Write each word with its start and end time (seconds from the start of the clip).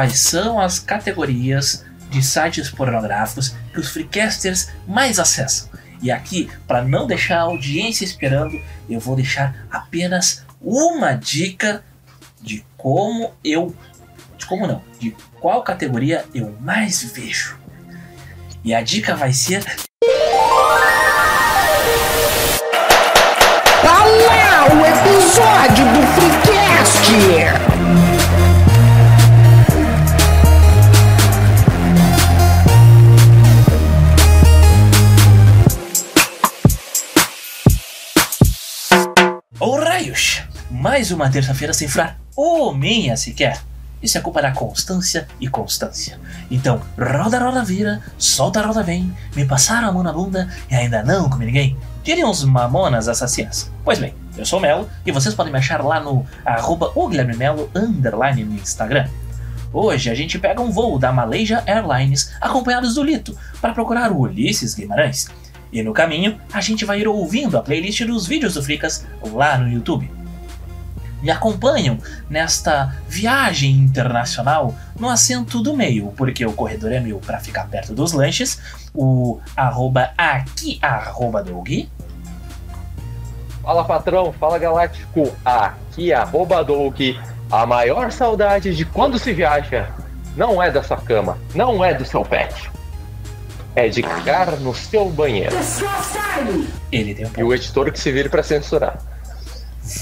quais 0.00 0.18
são 0.20 0.58
as 0.58 0.78
categorias 0.78 1.84
de 2.08 2.22
sites 2.22 2.70
pornográficos 2.70 3.54
que 3.70 3.80
os 3.80 3.90
freecasters 3.90 4.70
mais 4.88 5.18
acessam. 5.18 5.68
E 6.00 6.10
aqui, 6.10 6.50
para 6.66 6.82
não 6.82 7.06
deixar 7.06 7.40
a 7.40 7.42
audiência 7.42 8.02
esperando, 8.02 8.58
eu 8.88 8.98
vou 8.98 9.14
deixar 9.14 9.66
apenas 9.70 10.42
uma 10.58 11.12
dica 11.12 11.84
de 12.40 12.64
como 12.78 13.34
eu. 13.44 13.76
De 14.38 14.46
como 14.46 14.66
não, 14.66 14.82
de 14.98 15.14
qual 15.38 15.62
categoria 15.62 16.24
eu 16.34 16.56
mais 16.62 17.02
vejo. 17.02 17.58
E 18.64 18.74
a 18.74 18.80
dica 18.80 19.14
vai 19.14 19.34
ser. 19.34 19.62
Tá 23.82 24.04
lá 24.06 24.66
o 24.66 24.86
episódio 24.86 25.84
do 25.92 26.00
Freecast! 26.14 27.69
Ô 39.60 39.76
raios! 39.76 40.42
Mais 40.70 41.10
uma 41.10 41.28
terça-feira 41.28 41.74
sem 41.74 41.86
furar 41.86 42.16
ô 42.34 42.72
minha 42.72 43.14
sequer. 43.14 43.60
Isso 44.02 44.16
é 44.16 44.20
culpa 44.22 44.40
da 44.40 44.52
constância 44.52 45.28
e 45.38 45.48
constância. 45.48 46.18
Então, 46.50 46.80
roda, 46.98 47.38
roda, 47.38 47.62
vira, 47.62 48.00
solta, 48.16 48.62
roda, 48.62 48.82
vem, 48.82 49.14
me 49.36 49.44
passaram 49.44 49.90
a 49.90 49.92
mão 49.92 50.02
na 50.02 50.14
bunda 50.14 50.48
e 50.70 50.74
ainda 50.74 51.02
não 51.02 51.28
comi 51.28 51.44
ninguém. 51.44 51.76
Diriam 52.02 52.30
os 52.30 52.42
mamonas 52.42 53.06
assassinas. 53.06 53.70
Pois 53.84 53.98
bem, 53.98 54.14
eu 54.34 54.46
sou 54.46 54.60
o 54.60 54.62
Melo 54.62 54.88
e 55.04 55.12
vocês 55.12 55.34
podem 55.34 55.52
me 55.52 55.58
achar 55.58 55.84
lá 55.84 56.00
no 56.00 56.24
arroba 56.42 56.90
Melo, 57.36 57.70
underline 57.74 58.42
no 58.42 58.54
Instagram. 58.54 59.10
Hoje 59.74 60.08
a 60.08 60.14
gente 60.14 60.38
pega 60.38 60.62
um 60.62 60.72
voo 60.72 60.98
da 60.98 61.12
Malaysia 61.12 61.62
Airlines 61.66 62.32
acompanhados 62.40 62.94
do 62.94 63.02
Lito 63.02 63.36
para 63.60 63.74
procurar 63.74 64.10
o 64.10 64.20
Ulisses 64.20 64.72
Guimarães. 64.72 65.28
E 65.72 65.82
no 65.82 65.92
caminho 65.92 66.40
a 66.52 66.60
gente 66.60 66.84
vai 66.84 67.00
ir 67.00 67.08
ouvindo 67.08 67.56
a 67.56 67.62
playlist 67.62 68.04
dos 68.04 68.26
vídeos 68.26 68.54
do 68.54 68.62
Fricas 68.62 69.06
lá 69.22 69.56
no 69.58 69.68
YouTube 69.68 70.20
me 71.22 71.30
acompanham 71.30 71.98
nesta 72.28 72.96
viagem 73.08 73.72
internacional 73.72 74.74
no 74.98 75.08
assento 75.08 75.62
do 75.62 75.76
meio, 75.76 76.12
porque 76.16 76.44
o 76.44 76.52
corredor 76.52 76.92
é 76.92 77.00
meu 77.00 77.18
para 77.18 77.40
ficar 77.40 77.66
perto 77.68 77.94
dos 77.94 78.12
lanches, 78.12 78.60
o 78.94 79.38
arroba 79.56 80.10
aqui, 80.16 80.78
arroba 80.80 81.42
Doug. 81.42 81.68
Fala 83.62 83.84
patrão, 83.84 84.32
fala 84.32 84.58
galáctico, 84.58 85.30
aqui 85.44 86.12
arroba 86.12 86.64
Doug. 86.64 86.98
A 87.50 87.66
maior 87.66 88.10
saudade 88.10 88.74
de 88.74 88.84
quando 88.84 89.18
se 89.18 89.32
viaja 89.32 89.90
não 90.36 90.62
é 90.62 90.70
da 90.70 90.82
sua 90.82 90.96
cama, 90.96 91.36
não 91.54 91.84
é 91.84 91.92
do 91.92 92.04
seu 92.04 92.24
pet. 92.24 92.70
É 93.80 93.88
de 93.88 94.02
cagar 94.02 94.60
no 94.60 94.74
seu 94.74 95.08
banheiro. 95.08 95.56
Ele 96.92 97.14
tem 97.14 97.24
um 97.24 97.30
E 97.34 97.42
o 97.42 97.54
editor 97.54 97.90
que 97.90 97.98
se 97.98 98.12
vire 98.12 98.28
pra 98.28 98.42
censurar. 98.42 98.98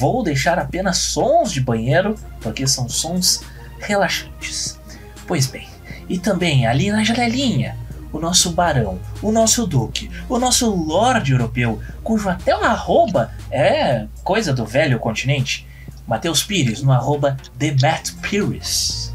Vou 0.00 0.24
deixar 0.24 0.58
apenas 0.58 0.98
sons 0.98 1.52
de 1.52 1.60
banheiro, 1.60 2.16
porque 2.40 2.66
são 2.66 2.88
sons 2.88 3.44
relaxantes. 3.78 4.80
Pois 5.28 5.46
bem, 5.46 5.68
e 6.08 6.18
também 6.18 6.66
ali 6.66 6.90
na 6.90 7.04
janelinha, 7.04 7.76
o 8.12 8.18
nosso 8.18 8.50
barão, 8.50 8.98
o 9.22 9.30
nosso 9.30 9.64
duque, 9.64 10.10
o 10.28 10.40
nosso 10.40 10.68
lorde 10.74 11.30
europeu, 11.30 11.80
cujo 12.02 12.28
até 12.28 12.56
o 12.56 12.64
arroba 12.64 13.30
é 13.48 14.06
coisa 14.24 14.52
do 14.52 14.66
velho 14.66 14.98
continente, 14.98 15.68
Matheus 16.04 16.42
Pires, 16.42 16.82
no 16.82 16.90
arroba 16.90 17.36
The 17.56 17.76
Matt 17.80 18.10
Pires. 18.22 19.14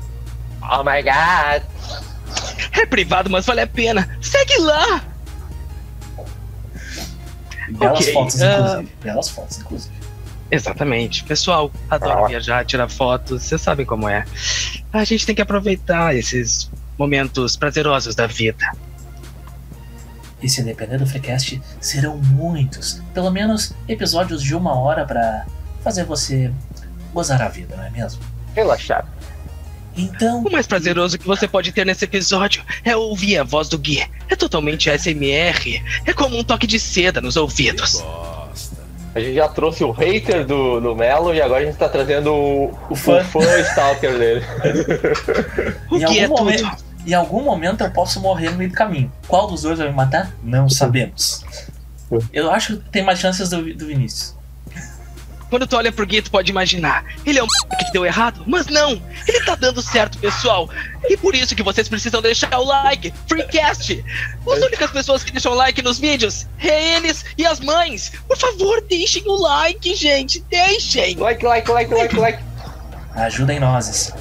Oh 0.62 0.86
my 0.86 1.04
god! 1.04 1.73
É 2.74 2.86
privado, 2.86 3.30
mas 3.30 3.46
vale 3.46 3.62
a 3.62 3.68
pena. 3.68 4.18
Segue 4.22 4.58
lá! 4.60 5.04
Belas 7.70 8.00
Ok, 8.02 8.14
fotos, 8.14 8.42
ah. 8.42 8.58
inclusive. 8.60 8.92
Belas 9.02 9.30
fotos, 9.30 9.58
inclusive. 9.60 9.94
Exatamente. 10.52 11.24
Pessoal, 11.24 11.72
adoro 11.90 12.26
Ah. 12.26 12.28
viajar, 12.28 12.66
tirar 12.66 12.90
fotos, 12.90 13.44
vocês 13.44 13.62
sabem 13.62 13.86
como 13.86 14.08
é. 14.08 14.26
A 14.92 15.04
gente 15.04 15.26
tem 15.26 15.34
que 15.34 15.42
aproveitar 15.42 16.16
esses 16.16 16.70
momentos 16.98 17.56
prazerosos 17.56 18.14
da 18.16 18.28
vida. 18.28 18.66
E 20.42 20.50
se 20.50 20.62
depender 20.62 20.98
do 20.98 21.08
Freecast, 21.08 21.62
serão 21.80 22.18
muitos. 22.18 23.02
Pelo 23.14 23.32
menos 23.32 23.74
episódios 23.88 24.44
de 24.44 24.54
uma 24.54 24.78
hora 24.78 25.06
para 25.06 25.46
fazer 25.84 26.04
você 26.04 26.52
gozar 27.14 27.42
a 27.42 27.48
vida, 27.48 27.76
não 27.78 27.84
é 27.86 27.90
mesmo? 27.90 28.22
Relaxado. 28.54 29.08
Então, 29.96 30.42
O 30.44 30.52
mais 30.52 30.66
prazeroso 30.66 31.18
que 31.20 31.26
você 31.28 31.48
pode 31.48 31.72
ter 31.72 31.86
nesse 31.86 32.06
episódio 32.06 32.64
é 32.84 32.96
ouvir 32.96 33.38
a 33.38 33.44
voz 33.44 33.70
do 33.70 33.78
Gui. 33.78 34.04
É 34.30 34.36
totalmente 34.36 34.90
ASMR. 34.90 35.84
É 36.06 36.14
como 36.14 36.38
um 36.38 36.44
toque 36.44 36.66
de 36.66 36.80
seda 36.80 37.22
nos 37.22 37.38
ouvidos. 37.38 38.04
A 39.16 39.20
gente 39.20 39.36
já 39.36 39.48
trouxe 39.48 39.84
o 39.84 39.92
hater 39.92 40.44
do, 40.46 40.80
do 40.80 40.96
Melo 40.96 41.36
e 41.36 41.40
agora 41.42 41.62
a 41.62 41.66
gente 41.66 41.78
tá 41.78 41.88
trazendo 41.88 42.34
o, 42.34 42.78
O 42.90 42.96
fã. 42.96 43.22
o 43.22 43.24
fã 43.24 43.60
stalker 43.60 44.18
dele. 44.18 44.42
O 45.92 45.98
em 45.98 46.06
Gui 46.06 46.20
é 46.20 46.24
algum, 46.24 46.36
tudo. 46.36 46.46
momento, 46.46 46.84
em 47.06 47.14
algum 47.14 47.44
momento 47.44 47.84
eu 47.84 47.92
posso 47.92 48.20
morrer 48.20 48.50
no 48.50 48.58
meio 48.58 48.72
do 48.72 48.76
caminho. 48.76 49.12
Qual 49.28 49.46
dos 49.48 49.62
dois 49.62 49.78
vai 49.78 49.90
me 49.90 49.94
matar? 49.94 50.32
Não 50.44 50.68
sabemos. 50.68 51.46
Eu 52.32 52.52
acho 52.52 52.78
que 52.78 52.90
tem 52.90 53.04
mais 53.04 53.20
chances 53.20 53.50
do, 53.50 53.74
do 53.76 53.86
Vinícius. 53.86 54.36
Quando 55.54 55.68
tu 55.68 55.78
olha 55.78 55.92
pro 55.92 56.04
Gui, 56.04 56.20
tu 56.20 56.32
pode 56.32 56.50
imaginar. 56.50 57.06
Ele 57.24 57.38
é 57.38 57.44
um 57.44 57.48
que 57.78 57.92
deu 57.94 58.04
errado, 58.04 58.44
mas 58.48 58.66
não. 58.66 59.00
Ele 59.28 59.40
tá 59.46 59.54
dando 59.54 59.84
certo, 59.84 60.18
pessoal. 60.18 60.68
E 61.08 61.16
por 61.16 61.36
isso 61.36 61.56
que 61.56 61.62
vocês 61.62 61.88
precisam 61.88 62.24
deixar 62.24 62.58
o 62.58 62.64
like. 62.64 63.14
Freecast. 63.28 64.04
As 64.52 64.64
únicas 64.64 64.90
pessoas 64.90 65.24
que 65.24 65.32
deixam 65.32 65.54
like 65.54 65.80
nos 65.84 66.00
vídeos 66.00 66.48
é 66.58 66.96
eles 66.96 67.24
e 67.38 67.46
as 67.46 67.60
mães. 67.60 68.14
Por 68.28 68.36
favor, 68.36 68.82
deixem 68.90 69.22
o 69.28 69.36
like, 69.36 69.94
gente. 69.94 70.40
Deixem. 70.50 71.18
Like, 71.18 71.46
like, 71.46 71.70
like, 71.70 71.94
like, 71.94 72.16
like. 72.16 72.44
Ajudem 73.14 73.60
nós. 73.60 74.12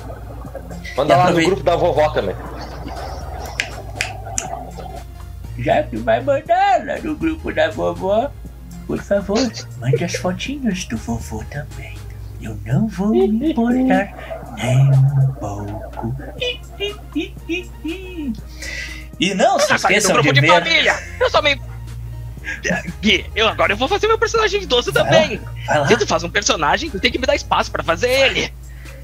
Manda 0.95 1.15
E 1.15 1.17
lá 1.17 1.31
no 1.31 1.43
grupo 1.43 1.63
da 1.63 1.77
vovó 1.77 2.11
também. 2.11 2.37
Já 5.61 5.83
que 5.83 5.97
vai 5.97 6.21
mandar 6.21 6.85
lá 6.85 6.99
no 7.03 7.17
grupo 7.17 7.51
da 7.55 7.71
vovó, 7.71 8.31
por 8.93 9.03
favor, 9.03 9.53
mande 9.81 10.05
as 10.05 10.17
fotinhas 10.17 10.85
do 10.85 10.99
vovô 10.99 11.43
também. 11.51 11.97
Eu 12.43 12.59
não 12.67 12.87
vou 12.89 13.09
me 13.09 13.51
importar 13.51 14.53
nem 14.55 14.91
um 14.91 15.33
pouco. 15.41 16.15
E 19.19 19.35
não 19.35 19.59
se 19.59 19.75
esqueçam 19.75 20.13
grupo 20.13 20.31
de 20.31 20.41
de, 20.43 20.47
ver. 20.47 20.53
família. 20.53 21.03
Eu 21.19 21.31
sou 21.31 21.43
meio. 21.43 21.59
Gui, 23.01 23.25
eu 23.35 23.49
agora 23.49 23.73
eu 23.73 23.79
vou 23.79 23.89
fazer 23.89 24.09
meu 24.09 24.19
personagem 24.19 24.63
idoso 24.63 24.93
também. 24.93 25.41
Vai 25.67 25.79
lá, 25.79 25.89
Se 25.89 25.97
tu 25.97 26.07
faz 26.07 26.23
um 26.23 26.29
personagem, 26.29 26.91
tu 26.91 27.01
tem 27.01 27.11
que 27.11 27.19
me 27.19 27.27
dar 27.27 27.35
espaço 27.35 27.71
pra 27.71 27.83
fazer 27.83 28.11
ele. 28.11 28.53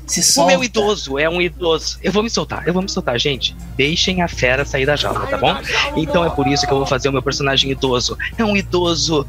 se 0.07 0.39
O 0.39 0.45
meu 0.45 0.63
idoso 0.63 1.19
é 1.19 1.31
um 1.31 1.41
idoso. 1.41 1.99
Eu 2.03 2.13
vou 2.13 2.23
me 2.23 2.29
soltar, 2.29 2.69
eu 2.69 2.75
vou 2.75 2.83
me 2.83 2.91
soltar, 2.91 3.19
gente. 3.19 3.57
Deixem 3.75 4.21
a 4.21 4.29
fera 4.29 4.67
sair 4.67 4.85
da 4.85 4.97
jaula, 4.97 5.27
tá 5.29 5.39
bom? 5.39 5.57
Então 5.97 6.27
é 6.27 6.29
por 6.29 6.47
isso 6.47 6.67
que 6.67 6.73
eu 6.75 6.77
vou 6.77 6.87
fazer 6.87 7.09
o 7.09 7.13
meu 7.13 7.23
personagem 7.23 7.71
idoso. 7.71 8.19
É 8.37 8.45
um 8.45 8.55
idoso 8.55 9.27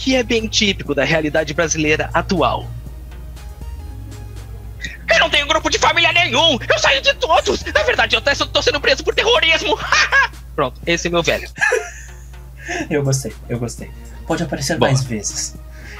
que 0.00 0.16
é 0.16 0.22
bem 0.22 0.48
típico 0.48 0.94
da 0.94 1.04
realidade 1.04 1.52
brasileira 1.52 2.08
atual. 2.14 2.66
Eu 5.12 5.18
não 5.20 5.28
tenho 5.28 5.46
grupo 5.46 5.68
de 5.68 5.78
família 5.78 6.10
nenhum! 6.12 6.58
Eu 6.66 6.78
saí 6.78 7.02
de 7.02 7.12
todos! 7.14 7.62
Na 7.64 7.82
verdade, 7.82 8.16
eu 8.16 8.18
até 8.18 8.34
só 8.34 8.46
tô 8.46 8.62
sendo 8.62 8.80
preso 8.80 9.04
por 9.04 9.14
terrorismo! 9.14 9.78
Pronto, 10.56 10.80
esse 10.86 11.08
é 11.08 11.10
meu 11.10 11.22
velho. 11.22 11.48
Eu 12.88 13.02
gostei, 13.02 13.34
eu 13.48 13.58
gostei. 13.58 13.90
Pode 14.28 14.44
aparecer 14.44 14.78
Bom. 14.78 14.86
mais 14.86 15.02
vezes. 15.02 15.56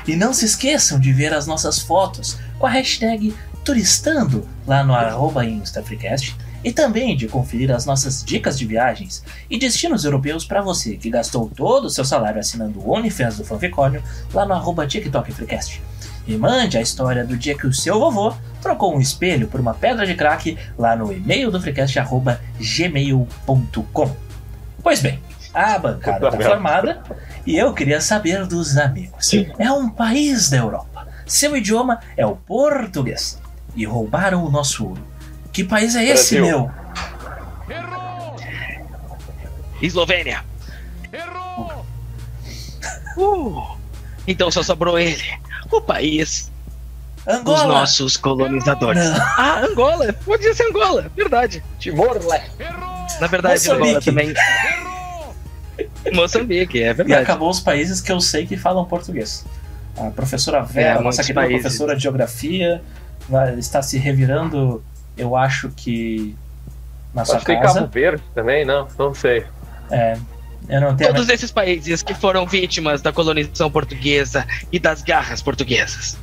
E 0.07 0.15
não 0.15 0.33
se 0.33 0.45
esqueçam 0.45 1.01
de 1.01 1.13
ver 1.13 1.33
as 1.33 1.45
nossas 1.45 1.81
fotos 1.81 2.39
com 2.61 2.67
a 2.67 2.71
hashtag 2.71 3.35
turistando 3.65 4.49
lá 4.69 4.85
no 4.85 4.95
arroba 4.95 5.45
InstaFreecast 5.45 6.37
e 6.63 6.73
também 6.73 7.17
de 7.17 7.29
conferir 7.29 7.71
as 7.71 7.87
nossas 7.87 8.25
dicas 8.25 8.59
de 8.59 8.67
viagens 8.67 9.23
e 9.49 9.59
destinos 9.59 10.05
europeus 10.05 10.45
para 10.45 10.61
você 10.61 10.97
que 10.97 11.11
gastou 11.11 11.51
todo 11.55 11.87
o 11.87 11.91
seu 11.91 12.05
salário 12.05 12.41
assinando 12.41 12.81
o 12.81 12.91
OnlyFans 12.91 13.39
do 13.39 13.45
Fanficórnio 13.45 14.03
lá 14.33 14.45
no 14.45 14.55
arroba 14.55 14.87
TikTok 14.87 15.33
Freecast. 15.33 15.83
E 16.27 16.37
mande 16.37 16.77
a 16.79 16.81
história 16.81 17.25
do 17.25 17.37
dia 17.37 17.57
que 17.57 17.67
o 17.67 17.73
seu 17.73 17.99
vovô 17.99 18.35
trocou 18.61 18.95
um 18.95 19.01
espelho 19.01 19.49
por 19.49 19.61
uma 19.61 19.75
pedra 19.75 20.07
de 20.07 20.15
crack 20.15 20.57
lá 20.79 20.95
no 20.95 21.13
e-mail 21.13 21.51
do 21.51 21.61
Freecast 21.61 21.99
arroba 21.99 22.41
gmail.com. 22.59 24.17
Pois 24.83 25.01
bem, 25.01 25.19
a 25.53 25.79
bancada 25.79 26.29
está 26.29 26.41
formada 26.41 27.03
e 27.47 27.57
eu 27.57 27.73
queria 27.73 28.01
saber 28.01 28.47
dos 28.47 28.77
amigos. 28.77 29.33
É 29.59 29.73
um 29.73 29.89
país 29.89 30.51
da 30.51 30.59
Europa. 30.59 31.09
Seu 31.27 31.57
idioma 31.57 32.01
é 32.17 32.27
o 32.27 32.37
português. 32.37 33.41
E 33.77 33.85
roubaram 33.85 34.45
o 34.45 34.51
nosso 34.51 34.85
ouro. 34.85 35.03
Que 35.53 35.65
país 35.65 35.95
é 35.97 36.05
esse, 36.05 36.37
Brasil. 36.37 36.59
meu? 36.59 36.71
Eslovênia. 39.83 40.45
Uh, 43.17 43.77
então 44.27 44.51
só 44.51 44.63
sobrou 44.63 44.99
ele. 44.99 45.23
O 45.71 45.81
país 45.81 46.51
Angola! 47.27 47.59
os 47.59 47.65
nossos 47.69 48.17
colonizadores. 48.17 49.03
Não. 49.05 49.21
Ah, 49.37 49.61
Angola! 49.65 50.13
Podia 50.25 50.55
ser 50.55 50.65
Angola, 50.69 51.11
verdade. 51.17 51.63
Timor-Leste. 51.79 52.51
Na 53.21 53.27
verdade, 53.27 53.61
Moçambique. 53.69 53.89
Angola 53.89 54.01
também. 54.03 54.35
Moçambique, 56.15 56.83
é 56.83 56.91
E 56.91 56.95
verdade. 56.95 57.23
acabou 57.23 57.51
os 57.51 57.61
países 57.61 58.01
que 58.01 58.11
eu 58.11 58.21
sei 58.21 58.47
que 58.47 58.57
falam 58.57 58.85
português. 58.85 59.45
A 59.99 60.11
professora 60.11 60.63
Vera, 60.63 60.99
É, 60.99 61.03
nossa 61.03 61.23
querida 61.23 61.41
países. 61.41 61.61
professora 61.63 61.97
de 61.97 62.03
geografia, 62.03 62.83
está 63.59 63.83
se 63.83 63.99
revirando, 63.99 64.83
eu 65.17 65.37
acho 65.37 65.69
que 65.71 66.37
na 67.15 67.25
sua 67.25 67.37
Acho 67.37 67.45
que 67.47 67.53
tem 67.53 67.61
Cabo 67.61 67.75
casa. 67.75 67.87
Verde 67.87 68.23
também, 68.35 68.65
não? 68.65 68.87
Não 68.99 69.15
sei. 69.15 69.45
É, 69.91 70.17
eu 70.69 70.81
não 70.81 70.95
tenho 70.97 71.11
a 71.11 71.15
Todos 71.15 71.29
esses 71.29 71.51
países 71.51 72.03
que 72.03 72.15
foram 72.15 72.47
vítimas 72.47 73.03
da 73.03 73.13
colonização 73.13 73.71
portuguesa 73.71 74.47
e 74.71 74.79
das 74.79 75.03
garras 75.03 75.43
portuguesas. 75.43 76.17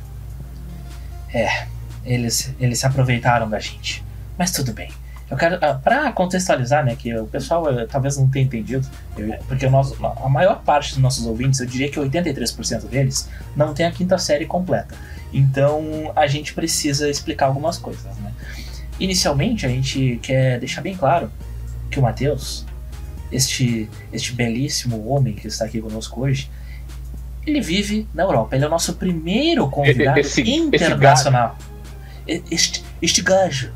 eles, 2.04 2.54
eles 2.58 2.78
se 2.78 2.86
aproveitaram 2.86 3.48
da 3.48 3.58
gente. 3.58 4.02
Mas 4.38 4.50
tudo 4.52 4.72
bem. 4.72 4.90
Eu 5.30 5.36
quero, 5.36 5.58
ah, 5.60 5.74
pra 5.74 6.10
contextualizar, 6.10 6.82
né, 6.82 6.96
que 6.96 7.14
o 7.14 7.26
pessoal 7.26 7.68
eh, 7.78 7.86
talvez 7.86 8.16
não 8.16 8.26
tenha 8.30 8.46
entendido, 8.46 8.88
eu- 9.16 9.36
porque 9.46 9.66
o 9.66 9.70
nosso, 9.70 9.94
a 10.24 10.26
maior 10.28 10.62
parte 10.62 10.94
dos 10.94 10.98
nossos 11.02 11.26
ouvintes, 11.26 11.60
eu 11.60 11.66
diria 11.66 11.90
que 11.90 12.00
83% 12.00 12.86
deles, 12.86 13.28
não 13.54 13.74
tem 13.74 13.84
a 13.84 13.90
quinta 13.92 14.16
série 14.16 14.46
completa. 14.46 14.94
Então 15.30 16.10
a 16.16 16.26
gente 16.26 16.54
precisa 16.54 17.10
explicar 17.10 17.44
algumas 17.46 17.76
coisas, 17.76 18.04
né? 18.16 18.32
Inicialmente 19.00 19.64
a 19.64 19.68
gente 19.68 20.18
quer 20.22 20.58
deixar 20.58 20.80
bem 20.80 20.96
claro 20.96 21.30
que 21.90 21.98
o 21.98 22.02
Matheus, 22.02 22.66
este, 23.30 23.88
este 24.12 24.32
belíssimo 24.32 25.08
homem 25.08 25.34
que 25.34 25.46
está 25.46 25.64
aqui 25.64 25.80
conosco 25.80 26.20
hoje, 26.22 26.50
ele 27.46 27.60
vive 27.60 28.06
na 28.12 28.24
Europa. 28.24 28.54
Ele 28.56 28.64
é 28.64 28.66
o 28.66 28.70
nosso 28.70 28.94
primeiro 28.94 29.68
convidado 29.70 30.18
Esse- 30.20 30.40
esse 30.42 30.50
internacional. 30.50 31.56
E- 32.26 32.42
Este, 32.50 32.84
este 33.00 33.22
gajo, 33.22 33.72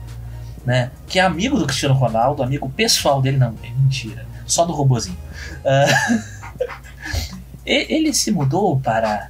né? 0.67 0.91
Que 1.07 1.19
é 1.19 1.23
amigo 1.23 1.59
do 1.59 1.67
Cristiano 1.67 1.95
Ronaldo, 1.95 2.43
amigo 2.43 2.69
pessoal 2.69 3.23
dele, 3.23 3.39
não, 3.39 3.55
é 3.63 3.71
mentira. 3.71 4.27
Só 4.47 4.65
do 4.65 4.73
robozinho. 4.73 5.17
E- 7.65 7.87
ele 7.95 8.13
se 8.13 8.31
mudou 8.31 8.79
para 8.81 9.29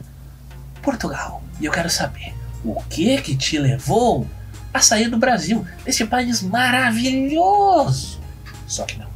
Portugal. 0.83 1.43
E 1.61 1.67
eu 1.67 1.73
quero 1.73 1.91
saber 1.91 2.33
o 2.65 2.81
que 2.85 3.21
que 3.21 3.37
te 3.37 3.59
levou 3.59 4.27
a 4.73 4.81
sair 4.81 5.09
do 5.09 5.17
Brasil, 5.19 5.67
desse 5.85 6.05
país 6.05 6.43
maravilhoso. 6.43 8.21
Só 8.67 8.85
que 8.85 8.99
não. 8.99 9.13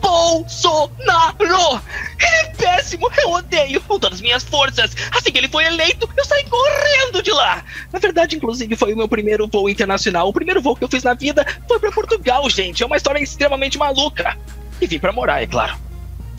Bolsonaro! 0.00 1.80
Ele 2.18 2.36
é 2.36 2.44
péssimo, 2.56 3.08
eu 3.18 3.30
odeio 3.30 3.80
com 3.82 3.98
todas 3.98 4.18
as 4.18 4.20
minhas 4.20 4.42
forças. 4.42 4.94
Assim 5.12 5.30
que 5.30 5.38
ele 5.38 5.48
foi 5.48 5.64
eleito, 5.64 6.08
eu 6.16 6.24
saí 6.24 6.44
correndo 6.44 7.22
de 7.22 7.30
lá. 7.30 7.64
Na 7.92 7.98
verdade, 7.98 8.36
inclusive, 8.36 8.76
foi 8.76 8.92
o 8.94 8.96
meu 8.96 9.08
primeiro 9.08 9.46
voo 9.46 9.68
internacional. 9.68 10.28
O 10.28 10.32
primeiro 10.32 10.60
voo 10.60 10.74
que 10.74 10.82
eu 10.84 10.88
fiz 10.88 11.02
na 11.04 11.14
vida 11.14 11.46
foi 11.68 11.78
pra 11.78 11.92
Portugal, 11.92 12.48
gente. 12.50 12.82
É 12.82 12.86
uma 12.86 12.96
história 12.96 13.20
extremamente 13.22 13.78
maluca. 13.78 14.36
E 14.80 14.86
vim 14.86 14.98
pra 14.98 15.12
morar, 15.12 15.42
é 15.42 15.46
claro. 15.46 15.76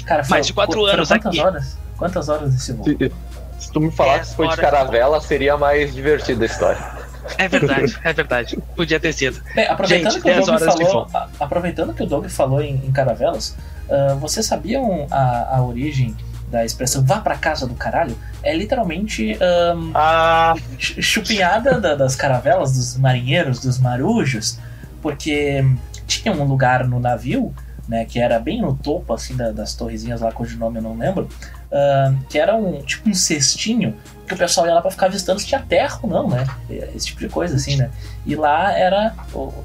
Cara, 0.06 0.24
Mais 0.30 0.46
de 0.48 0.54
quatro 0.54 0.80
foram 0.80 0.94
anos 0.94 1.08
quantas 1.08 1.26
aqui. 1.28 1.40
horas? 1.40 1.78
Quantas 1.98 2.28
horas 2.30 2.54
desse 2.54 2.74
voo? 2.74 2.86
Se, 2.86 3.12
se 3.60 3.72
tu 3.72 3.80
me 3.80 3.92
falasse 3.92 4.32
que 4.32 4.36
foi 4.36 4.50
de 4.50 4.58
caravela, 4.58 5.22
seria 5.22 5.56
mais 5.58 5.94
divertida 5.94 6.44
a 6.44 6.48
história. 6.48 7.13
É 7.38 7.48
verdade, 7.48 7.98
é 8.04 8.14
verdade. 8.14 8.58
Podia 8.76 9.00
ter 9.00 9.14
sido. 9.14 9.42
Bem, 9.56 9.66
aproveitando, 9.68 10.12
Gente, 10.14 10.22
que 10.24 10.30
o 10.30 10.34
10 10.34 10.46
Doug 10.46 10.60
falou, 10.62 11.08
aproveitando 11.40 11.94
que 11.94 12.04
o 12.04 12.06
Doug 12.06 12.26
falou 12.28 12.62
em, 12.62 12.76
em 12.86 12.92
caravelas, 12.92 13.56
ah, 13.90 14.16
vocês 14.20 14.46
sabiam 14.46 15.08
a, 15.12 15.58
a 15.58 15.62
origem 15.64 16.16
da 16.52 16.64
expressão 16.64 17.04
vá 17.04 17.20
pra 17.20 17.36
casa 17.36 17.66
do 17.66 17.74
caralho? 17.74 18.16
É 18.44 18.56
literalmente 18.56 19.38
ahn, 19.42 19.92
Ah, 19.96 20.54
ch- 20.78 21.02
chupinhada 21.02 21.80
da- 21.80 21.96
das 21.96 22.16
caravelas, 22.16 22.74
dos 22.78 22.98
marinheiros, 22.98 23.60
dos 23.60 23.80
marujos, 23.80 24.60
porque 25.02 25.66
tinha 26.06 26.34
um 26.34 26.44
lugar 26.44 26.86
no 26.88 27.00
navio, 27.00 27.54
né, 27.88 28.06
que 28.06 28.20
era 28.20 28.40
bem 28.40 28.62
no 28.62 28.76
topo 28.76 29.14
assim 29.14 29.36
da- 29.36 29.52
das 29.52 29.74
torrezinhas 29.74 30.22
lá, 30.22 30.32
cujo 30.32 30.58
nome 30.58 30.78
eu 30.80 30.84
não 30.84 30.98
lembro, 30.98 31.28
ahn, 31.74 32.16
que 32.30 32.38
era 32.38 32.56
um 32.56 32.82
tipo 32.82 33.10
um 33.10 33.14
cestinho 33.14 33.98
que 34.28 34.34
o 34.34 34.38
pessoal 34.38 34.68
ia 34.68 34.74
lá 34.74 34.82
pra 34.82 34.92
ficar 34.92 35.08
avistando 35.08 35.40
se 35.40 35.46
tinha 35.46 35.60
terra 35.60 36.00
ou 36.02 36.10
não, 36.10 36.30
né? 36.30 36.46
Esse 36.70 37.08
tipo 37.08 37.20
de 37.20 37.30
coisa 37.30 37.56
assim, 37.56 37.76
né? 37.76 37.90
E 38.26 38.36
lá 38.36 38.72
era, 38.72 39.14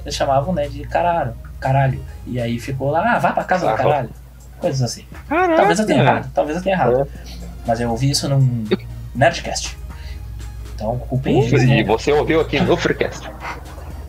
eles 0.03 0.15
chamavam, 0.15 0.53
né, 0.53 0.69
de 0.69 0.83
caralho, 0.85 1.35
caralho. 1.61 2.03
E 2.27 2.41
aí 2.41 2.59
ficou 2.59 2.91
lá, 2.91 3.15
ah, 3.15 3.19
vá 3.19 3.33
pra 3.33 3.45
casa 3.45 3.71
do 3.71 3.77
Caralho. 3.77 4.11
Coisas 4.59 4.83
assim. 4.83 5.05
Caraca. 5.29 5.57
Talvez 5.57 5.79
eu 5.79 5.87
tenha 5.87 6.03
errado, 6.03 6.31
talvez 6.35 6.57
eu 6.57 6.65
tenha 6.65 6.75
errado. 6.75 7.03
É. 7.03 7.07
Mas 7.67 7.81
eu 7.81 7.91
ouvi 7.91 8.11
isso 8.11 8.29
num 8.29 8.65
Nerdcast. 9.15 9.77
Então, 10.75 10.99
culpem 10.99 11.43
eles. 11.43 11.63
e 11.63 11.67
né? 11.67 11.85
você 11.85 12.13
ouviu 12.13 12.41
aqui 12.41 12.61
no 12.61 12.77
Freecast. 12.77 13.31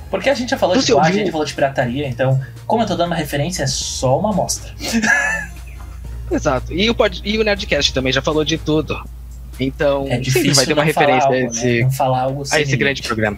Porque 0.09 0.29
a 0.29 0.33
gente 0.33 0.49
já 0.49 0.57
falou 0.57 0.75
de 0.75 0.83
Você 0.83 0.93
plágio, 0.93 1.13
a 1.13 1.17
gente 1.17 1.31
falou 1.31 1.45
de 1.45 1.53
pirataria, 1.53 2.07
então, 2.07 2.39
como 2.65 2.83
eu 2.83 2.87
tô 2.87 2.95
dando 2.95 3.07
uma 3.07 3.15
referência, 3.15 3.63
é 3.63 3.67
só 3.67 4.19
uma 4.19 4.31
amostra. 4.31 4.71
Exato. 6.31 6.73
E 6.73 6.89
o, 6.89 6.95
pod... 6.95 7.21
e 7.23 7.37
o 7.37 7.43
Nerdcast 7.43 7.93
também 7.93 8.13
já 8.13 8.21
falou 8.21 8.43
de 8.43 8.57
tudo. 8.57 9.01
Então, 9.59 10.05
É 10.07 10.17
difícil 10.17 10.53
vai 10.55 10.65
ter 10.65 10.73
uma 10.73 10.83
referência 10.83 11.27
algo, 11.27 11.35
a 11.35 11.39
esse, 11.39 11.83
né? 11.83 11.89
A 12.51 12.61
esse 12.61 12.77
grande 12.77 13.01
programa. 13.01 13.37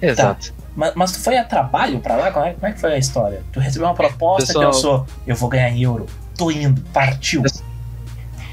Exato. 0.00 0.54
Mas, 0.76 0.92
mas 0.94 1.12
tu 1.12 1.18
foi 1.18 1.36
a 1.36 1.44
trabalho 1.44 1.98
pra 1.98 2.14
lá? 2.16 2.30
Como 2.30 2.46
é, 2.46 2.52
como 2.52 2.66
é 2.66 2.72
que 2.72 2.80
foi 2.80 2.92
a 2.92 2.98
história? 2.98 3.42
Tu 3.52 3.58
recebeu 3.58 3.88
uma 3.88 3.94
proposta 3.94 4.46
Pessoal- 4.46 4.66
que 4.66 4.76
pensou, 4.76 5.06
eu 5.26 5.34
vou 5.34 5.48
ganhar 5.48 5.70
em 5.70 5.82
euro. 5.82 6.06
Tô 6.36 6.50
indo, 6.52 6.80
partiu. 6.92 7.42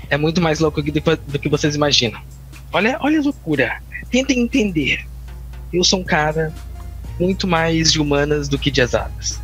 É 0.09 0.17
muito 0.17 0.41
mais 0.41 0.59
louco 0.59 0.81
do 0.81 0.91
que, 0.91 0.99
do 0.99 1.39
que 1.39 1.49
vocês 1.49 1.75
imaginam. 1.75 2.19
Olha, 2.73 2.97
olha 2.99 3.19
a 3.19 3.21
loucura. 3.23 3.79
Tentem 4.09 4.39
entender. 4.39 5.05
Eu 5.71 5.83
sou 5.83 5.99
um 5.99 6.03
cara 6.03 6.51
muito 7.19 7.47
mais 7.47 7.91
de 7.91 8.01
humanas 8.01 8.47
do 8.47 8.57
que 8.57 8.71
de 8.71 8.81
exatas. 8.81 9.39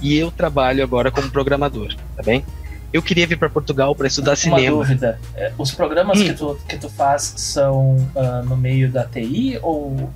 E 0.00 0.16
eu 0.16 0.30
trabalho 0.30 0.82
agora 0.82 1.10
como 1.10 1.30
programador, 1.30 1.94
tá 2.16 2.22
bem? 2.22 2.44
Eu 2.92 3.02
queria 3.02 3.26
vir 3.26 3.38
para 3.38 3.48
Portugal 3.48 3.94
para 3.94 4.06
estudar 4.06 4.32
Uma 4.32 4.36
cinema. 4.36 4.76
dúvida. 4.76 5.18
é, 5.34 5.52
Os 5.56 5.70
programas 5.72 6.20
Hum. 6.20 6.24
que, 6.24 6.32
tu, 6.34 6.58
que 6.68 6.76
tu 6.76 6.88
faz 6.90 7.32
são 7.36 7.96
ah, 8.14 8.42
no 8.44 8.56
meio 8.56 8.90
da 8.90 9.04
TI 9.04 9.58
ou. 9.62 10.10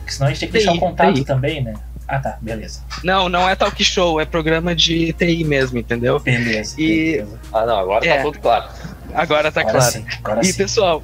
Porque 0.00 0.12
senão 0.12 0.26
a 0.26 0.30
gente 0.30 0.40
tem 0.40 0.48
que 0.48 0.52
deixar 0.52 0.72
TI, 0.72 0.76
o 0.78 0.80
contato 0.80 1.14
TI. 1.14 1.24
também, 1.24 1.62
né? 1.62 1.74
Ah 2.06 2.18
tá, 2.18 2.36
beleza. 2.42 2.82
Não, 3.04 3.28
não 3.28 3.48
é 3.48 3.54
talk 3.54 3.82
show, 3.84 4.20
é 4.20 4.24
programa 4.24 4.74
de 4.74 5.12
TI 5.12 5.44
mesmo, 5.44 5.78
entendeu? 5.78 6.18
Beleza. 6.18 6.74
E- 6.80 7.12
beleza. 7.18 7.38
Ah, 7.52 7.64
não, 7.64 7.78
agora 7.78 8.04
É. 8.06 8.16
tá 8.16 8.22
tudo 8.24 8.38
claro. 8.40 8.68
Agora 9.14 9.50
tá 9.52 9.60
agora 9.60 9.76
claro. 9.78 9.92
sim, 9.92 10.04
agora 10.22 10.40
E 10.40 10.44
sim. 10.46 10.54
pessoal, 10.58 11.00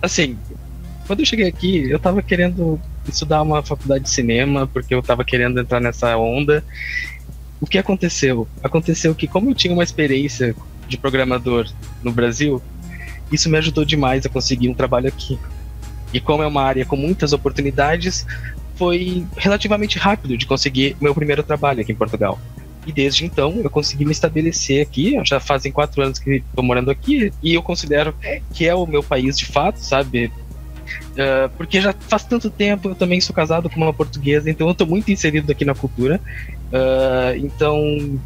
assim, 0.00 0.38
quando 1.06 1.20
eu 1.20 1.26
cheguei 1.26 1.48
aqui, 1.48 1.90
eu 1.90 1.98
tava 1.98 2.22
querendo 2.22 2.80
estudar 3.08 3.42
uma 3.42 3.62
faculdade 3.62 4.04
de 4.04 4.10
cinema, 4.10 4.66
porque 4.66 4.94
eu 4.94 5.02
tava 5.02 5.24
querendo 5.24 5.60
entrar 5.60 5.80
nessa 5.80 6.16
onda. 6.16 6.64
O 7.60 7.66
que 7.66 7.78
aconteceu? 7.78 8.48
Aconteceu 8.62 9.14
que, 9.14 9.26
como 9.26 9.50
eu 9.50 9.54
tinha 9.54 9.72
uma 9.72 9.84
experiência 9.84 10.54
de 10.88 10.96
programador 10.96 11.68
no 12.02 12.12
Brasil, 12.12 12.62
isso 13.32 13.48
me 13.48 13.58
ajudou 13.58 13.84
demais 13.84 14.26
a 14.26 14.28
conseguir 14.28 14.68
um 14.68 14.74
trabalho 14.74 15.08
aqui. 15.08 15.38
E 16.12 16.20
como 16.20 16.42
é 16.42 16.46
uma 16.46 16.62
área 16.62 16.84
com 16.84 16.96
muitas 16.96 17.32
oportunidades, 17.32 18.26
foi 18.76 19.26
relativamente 19.36 19.98
rápido 19.98 20.36
de 20.36 20.46
conseguir 20.46 20.96
meu 21.00 21.14
primeiro 21.14 21.42
trabalho 21.42 21.80
aqui 21.80 21.92
em 21.92 21.96
Portugal. 21.96 22.38
E 22.86 22.92
desde 22.92 23.24
então 23.24 23.60
eu 23.62 23.70
consegui 23.70 24.04
me 24.04 24.12
estabelecer 24.12 24.82
aqui. 24.82 25.18
Já 25.24 25.40
fazem 25.40 25.72
quatro 25.72 26.02
anos 26.02 26.18
que 26.18 26.42
estou 26.48 26.62
morando 26.62 26.90
aqui 26.90 27.32
e 27.42 27.54
eu 27.54 27.62
considero 27.62 28.14
que 28.52 28.66
é 28.66 28.74
o 28.74 28.86
meu 28.86 29.02
país 29.02 29.38
de 29.38 29.46
fato, 29.46 29.78
sabe? 29.78 30.30
Ah, 31.18 31.50
porque 31.56 31.80
já 31.80 31.92
faz 31.92 32.24
tanto 32.24 32.50
tempo, 32.50 32.90
eu 32.90 32.94
também 32.94 33.20
sou 33.20 33.34
casado 33.34 33.68
com 33.70 33.76
uma 33.76 33.92
portuguesa, 33.92 34.50
então 34.50 34.66
eu 34.66 34.72
estou 34.72 34.86
muito 34.86 35.10
inserido 35.10 35.50
aqui 35.50 35.64
na 35.64 35.74
cultura. 35.74 36.20
Ah, 36.72 37.32
então, 37.36 38.18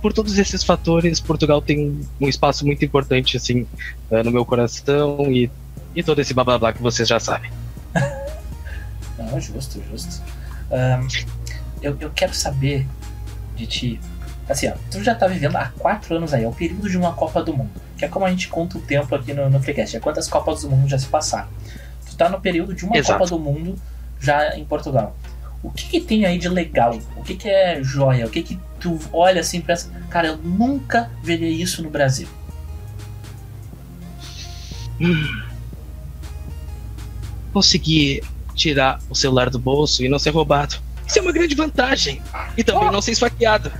por 0.00 0.12
todos 0.12 0.38
esses 0.38 0.64
fatores, 0.64 1.20
Portugal 1.20 1.60
tem 1.60 1.80
um, 1.80 2.00
um 2.22 2.28
espaço 2.28 2.64
muito 2.64 2.84
importante 2.84 3.36
assim 3.36 3.66
ah, 4.10 4.22
no 4.22 4.30
meu 4.30 4.44
coração 4.44 5.30
e, 5.30 5.50
e 5.94 6.02
todo 6.02 6.20
esse 6.20 6.32
blá 6.32 6.44
blá 6.44 6.58
blá 6.58 6.72
que 6.72 6.82
vocês 6.82 7.08
já 7.08 7.20
sabem. 7.20 7.50
Não, 9.18 9.38
justo, 9.40 9.82
justo. 9.90 10.22
Ahn, 10.70 11.06
eu, 11.82 11.96
eu 12.00 12.10
quero 12.10 12.32
saber 12.34 12.86
de 13.56 13.66
ti. 13.66 14.00
Assim, 14.48 14.68
ó, 14.68 14.72
tu 14.90 15.02
já 15.02 15.14
tá 15.14 15.26
vivendo 15.26 15.56
há 15.56 15.66
quatro 15.78 16.16
anos 16.16 16.32
aí, 16.32 16.44
é 16.44 16.48
o 16.48 16.52
período 16.52 16.88
de 16.88 16.96
uma 16.96 17.12
Copa 17.12 17.42
do 17.42 17.54
Mundo. 17.54 17.70
Que 17.96 18.06
é 18.06 18.08
como 18.08 18.24
a 18.24 18.30
gente 18.30 18.48
conta 18.48 18.78
o 18.78 18.80
tempo 18.80 19.14
aqui 19.14 19.32
no, 19.34 19.48
no 19.50 19.60
Freecast. 19.60 19.96
É 19.96 20.00
quantas 20.00 20.26
Copas 20.26 20.62
do 20.62 20.70
Mundo 20.70 20.88
já 20.88 20.98
se 20.98 21.06
passaram. 21.06 21.48
Tu 22.20 22.24
tá 22.24 22.28
no 22.28 22.38
período 22.38 22.74
de 22.74 22.84
uma 22.84 22.98
Exato. 22.98 23.18
Copa 23.18 23.30
do 23.30 23.38
Mundo 23.38 23.76
já 24.20 24.54
em 24.54 24.62
Portugal. 24.66 25.16
O 25.62 25.70
que, 25.70 25.88
que 25.88 26.00
tem 26.02 26.26
aí 26.26 26.36
de 26.36 26.50
legal? 26.50 26.98
O 27.16 27.22
que, 27.22 27.34
que 27.34 27.48
é 27.48 27.82
joia? 27.82 28.26
O 28.26 28.30
que, 28.30 28.42
que 28.42 28.58
tu 28.78 28.98
olha 29.10 29.40
assim 29.40 29.58
pensa, 29.62 29.90
cara, 30.10 30.28
eu 30.28 30.36
nunca 30.36 31.10
veria 31.22 31.48
isso 31.48 31.82
no 31.82 31.88
Brasil. 31.88 32.28
Conseguir 37.54 38.22
tirar 38.54 38.98
o 39.08 39.14
celular 39.14 39.48
do 39.48 39.58
bolso 39.58 40.04
e 40.04 40.08
não 40.10 40.18
ser 40.18 40.28
roubado. 40.28 40.76
Isso 41.06 41.20
é 41.20 41.22
uma 41.22 41.32
grande 41.32 41.54
vantagem. 41.54 42.20
E 42.54 42.62
também 42.62 42.90
não 42.92 43.00
ser 43.00 43.12
esfaqueado. 43.12 43.72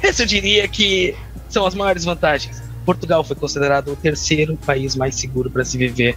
Essa 0.00 0.22
eu 0.22 0.26
diria 0.26 0.68
que 0.68 1.16
são 1.48 1.66
as 1.66 1.74
maiores 1.74 2.04
vantagens. 2.04 2.62
Portugal 2.84 3.24
foi 3.24 3.34
considerado 3.34 3.88
o 3.92 3.96
terceiro 3.96 4.56
país 4.56 4.94
mais 4.94 5.16
seguro 5.16 5.50
para 5.50 5.64
se 5.64 5.76
viver 5.76 6.16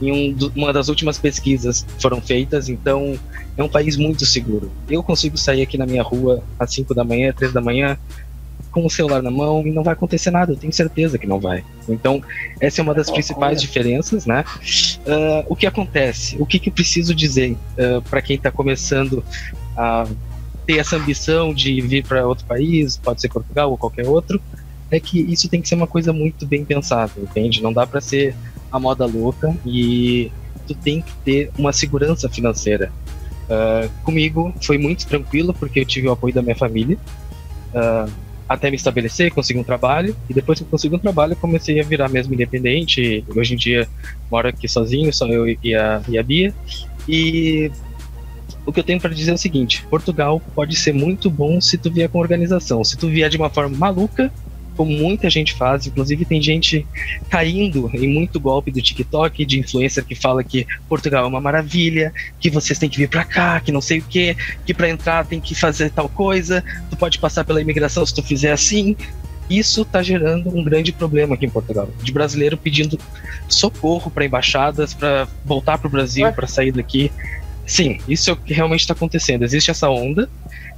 em 0.00 0.12
um 0.12 0.32
do- 0.32 0.52
uma 0.54 0.72
das 0.72 0.88
últimas 0.88 1.18
pesquisas 1.18 1.82
que 1.82 2.02
foram 2.02 2.20
feitas, 2.20 2.68
então 2.68 3.18
é 3.56 3.62
um 3.62 3.68
país 3.68 3.96
muito 3.96 4.24
seguro. 4.24 4.70
Eu 4.88 5.02
consigo 5.02 5.36
sair 5.36 5.62
aqui 5.62 5.76
na 5.78 5.86
minha 5.86 6.02
rua 6.02 6.42
às 6.58 6.72
5 6.72 6.94
da 6.94 7.04
manhã, 7.04 7.32
3 7.32 7.52
da 7.52 7.60
manhã, 7.60 7.96
com 8.70 8.84
o 8.84 8.90
celular 8.90 9.22
na 9.22 9.30
mão 9.30 9.66
e 9.66 9.70
não 9.70 9.82
vai 9.82 9.94
acontecer 9.94 10.30
nada, 10.30 10.52
eu 10.52 10.56
tenho 10.56 10.72
certeza 10.72 11.16
que 11.18 11.26
não 11.26 11.40
vai. 11.40 11.64
Então, 11.88 12.22
essa 12.60 12.80
é 12.80 12.82
uma 12.82 12.92
das 12.94 13.10
principais 13.10 13.60
diferenças, 13.60 14.26
né? 14.26 14.44
Ah, 15.06 15.44
o 15.48 15.56
que 15.56 15.66
acontece? 15.66 16.36
O 16.38 16.44
que, 16.46 16.58
que 16.58 16.68
eu 16.68 16.72
preciso 16.72 17.14
dizer 17.14 17.56
para 18.10 18.20
quem 18.20 18.36
está 18.36 18.50
começando 18.50 19.24
a 19.76 20.06
ter 20.66 20.78
essa 20.78 20.96
ambição 20.96 21.54
de 21.54 21.80
vir 21.80 22.04
para 22.04 22.26
outro 22.26 22.44
país, 22.44 22.98
pode 22.98 23.20
ser 23.22 23.30
Portugal 23.30 23.70
ou 23.70 23.78
qualquer 23.78 24.06
outro, 24.06 24.40
é 24.90 25.00
que 25.00 25.18
isso 25.20 25.48
tem 25.48 25.62
que 25.62 25.68
ser 25.68 25.74
uma 25.74 25.86
coisa 25.86 26.12
muito 26.12 26.46
bem 26.46 26.62
pensada, 26.64 27.12
entende? 27.16 27.62
Não 27.62 27.72
dá 27.72 27.86
para 27.86 28.00
ser 28.02 28.34
a 28.70 28.78
moda 28.78 29.06
louca 29.06 29.56
e 29.64 30.30
tu 30.66 30.74
tem 30.74 31.00
que 31.00 31.12
ter 31.24 31.50
uma 31.58 31.72
segurança 31.72 32.28
financeira. 32.28 32.92
Ah, 33.48 33.88
comigo 34.04 34.52
foi 34.62 34.76
muito 34.76 35.06
tranquilo 35.06 35.54
porque 35.54 35.80
eu 35.80 35.84
tive 35.84 36.08
o 36.08 36.12
apoio 36.12 36.34
da 36.34 36.42
minha 36.42 36.56
família 36.56 36.98
ah, 37.74 38.06
até 38.48 38.70
me 38.70 38.76
estabelecer, 38.76 39.32
conseguir 39.32 39.60
um 39.60 39.64
trabalho 39.64 40.16
e 40.28 40.34
depois 40.34 40.58
que 40.58 40.64
eu 40.64 40.68
consegui 40.68 40.94
um 40.94 40.98
trabalho 40.98 41.36
comecei 41.36 41.80
a 41.80 41.84
virar 41.84 42.08
mesmo 42.08 42.32
independente. 42.32 43.24
Hoje 43.34 43.54
em 43.54 43.56
dia 43.56 43.88
moro 44.30 44.48
aqui 44.48 44.68
sozinho, 44.68 45.12
só 45.12 45.26
eu 45.26 45.48
e 45.48 45.74
a, 45.74 46.02
e 46.08 46.18
a 46.18 46.22
Bia 46.22 46.54
e 47.08 47.70
o 48.66 48.72
que 48.72 48.80
eu 48.80 48.84
tenho 48.84 49.00
para 49.00 49.14
dizer 49.14 49.30
é 49.30 49.34
o 49.34 49.38
seguinte: 49.38 49.84
Portugal 49.88 50.40
pode 50.54 50.76
ser 50.76 50.92
muito 50.92 51.30
bom 51.30 51.60
se 51.60 51.78
tu 51.78 51.90
vier 51.90 52.08
com 52.08 52.18
organização. 52.18 52.84
Se 52.84 52.96
tu 52.96 53.08
vier 53.08 53.30
de 53.30 53.36
uma 53.38 53.48
forma 53.48 53.76
maluca, 53.76 54.30
como 54.78 54.92
muita 54.92 55.28
gente 55.28 55.54
faz, 55.54 55.88
inclusive 55.88 56.24
tem 56.24 56.40
gente 56.40 56.86
caindo 57.28 57.90
em 57.92 58.06
muito 58.06 58.38
golpe 58.38 58.70
do 58.70 58.80
TikTok, 58.80 59.44
de 59.44 59.58
influencer 59.58 60.04
que 60.04 60.14
fala 60.14 60.44
que 60.44 60.64
Portugal 60.88 61.24
é 61.24 61.26
uma 61.26 61.40
maravilha, 61.40 62.14
que 62.38 62.48
vocês 62.48 62.78
têm 62.78 62.88
que 62.88 62.96
vir 62.96 63.08
para 63.08 63.24
cá, 63.24 63.58
que 63.58 63.72
não 63.72 63.80
sei 63.80 63.98
o 63.98 64.02
que, 64.02 64.36
que 64.64 64.72
para 64.72 64.88
entrar 64.88 65.26
tem 65.26 65.40
que 65.40 65.52
fazer 65.52 65.90
tal 65.90 66.08
coisa, 66.08 66.62
tu 66.88 66.96
pode 66.96 67.18
passar 67.18 67.44
pela 67.44 67.60
imigração 67.60 68.06
se 68.06 68.14
tu 68.14 68.22
fizer 68.22 68.52
assim. 68.52 68.96
Isso 69.50 69.82
está 69.82 70.00
gerando 70.00 70.56
um 70.56 70.62
grande 70.62 70.92
problema 70.92 71.34
aqui 71.34 71.46
em 71.46 71.50
Portugal, 71.50 71.88
de 72.00 72.12
brasileiro 72.12 72.56
pedindo 72.56 72.96
socorro 73.48 74.12
para 74.12 74.24
embaixadas, 74.24 74.94
para 74.94 75.26
voltar 75.44 75.78
para 75.78 75.88
o 75.88 75.90
Brasil, 75.90 76.32
para 76.32 76.46
sair 76.46 76.70
daqui. 76.70 77.10
Sim, 77.66 77.98
isso 78.08 78.30
é 78.30 78.32
o 78.32 78.36
que 78.36 78.54
realmente 78.54 78.82
está 78.82 78.94
acontecendo. 78.94 79.42
Existe 79.42 79.72
essa 79.72 79.90
onda, 79.90 80.30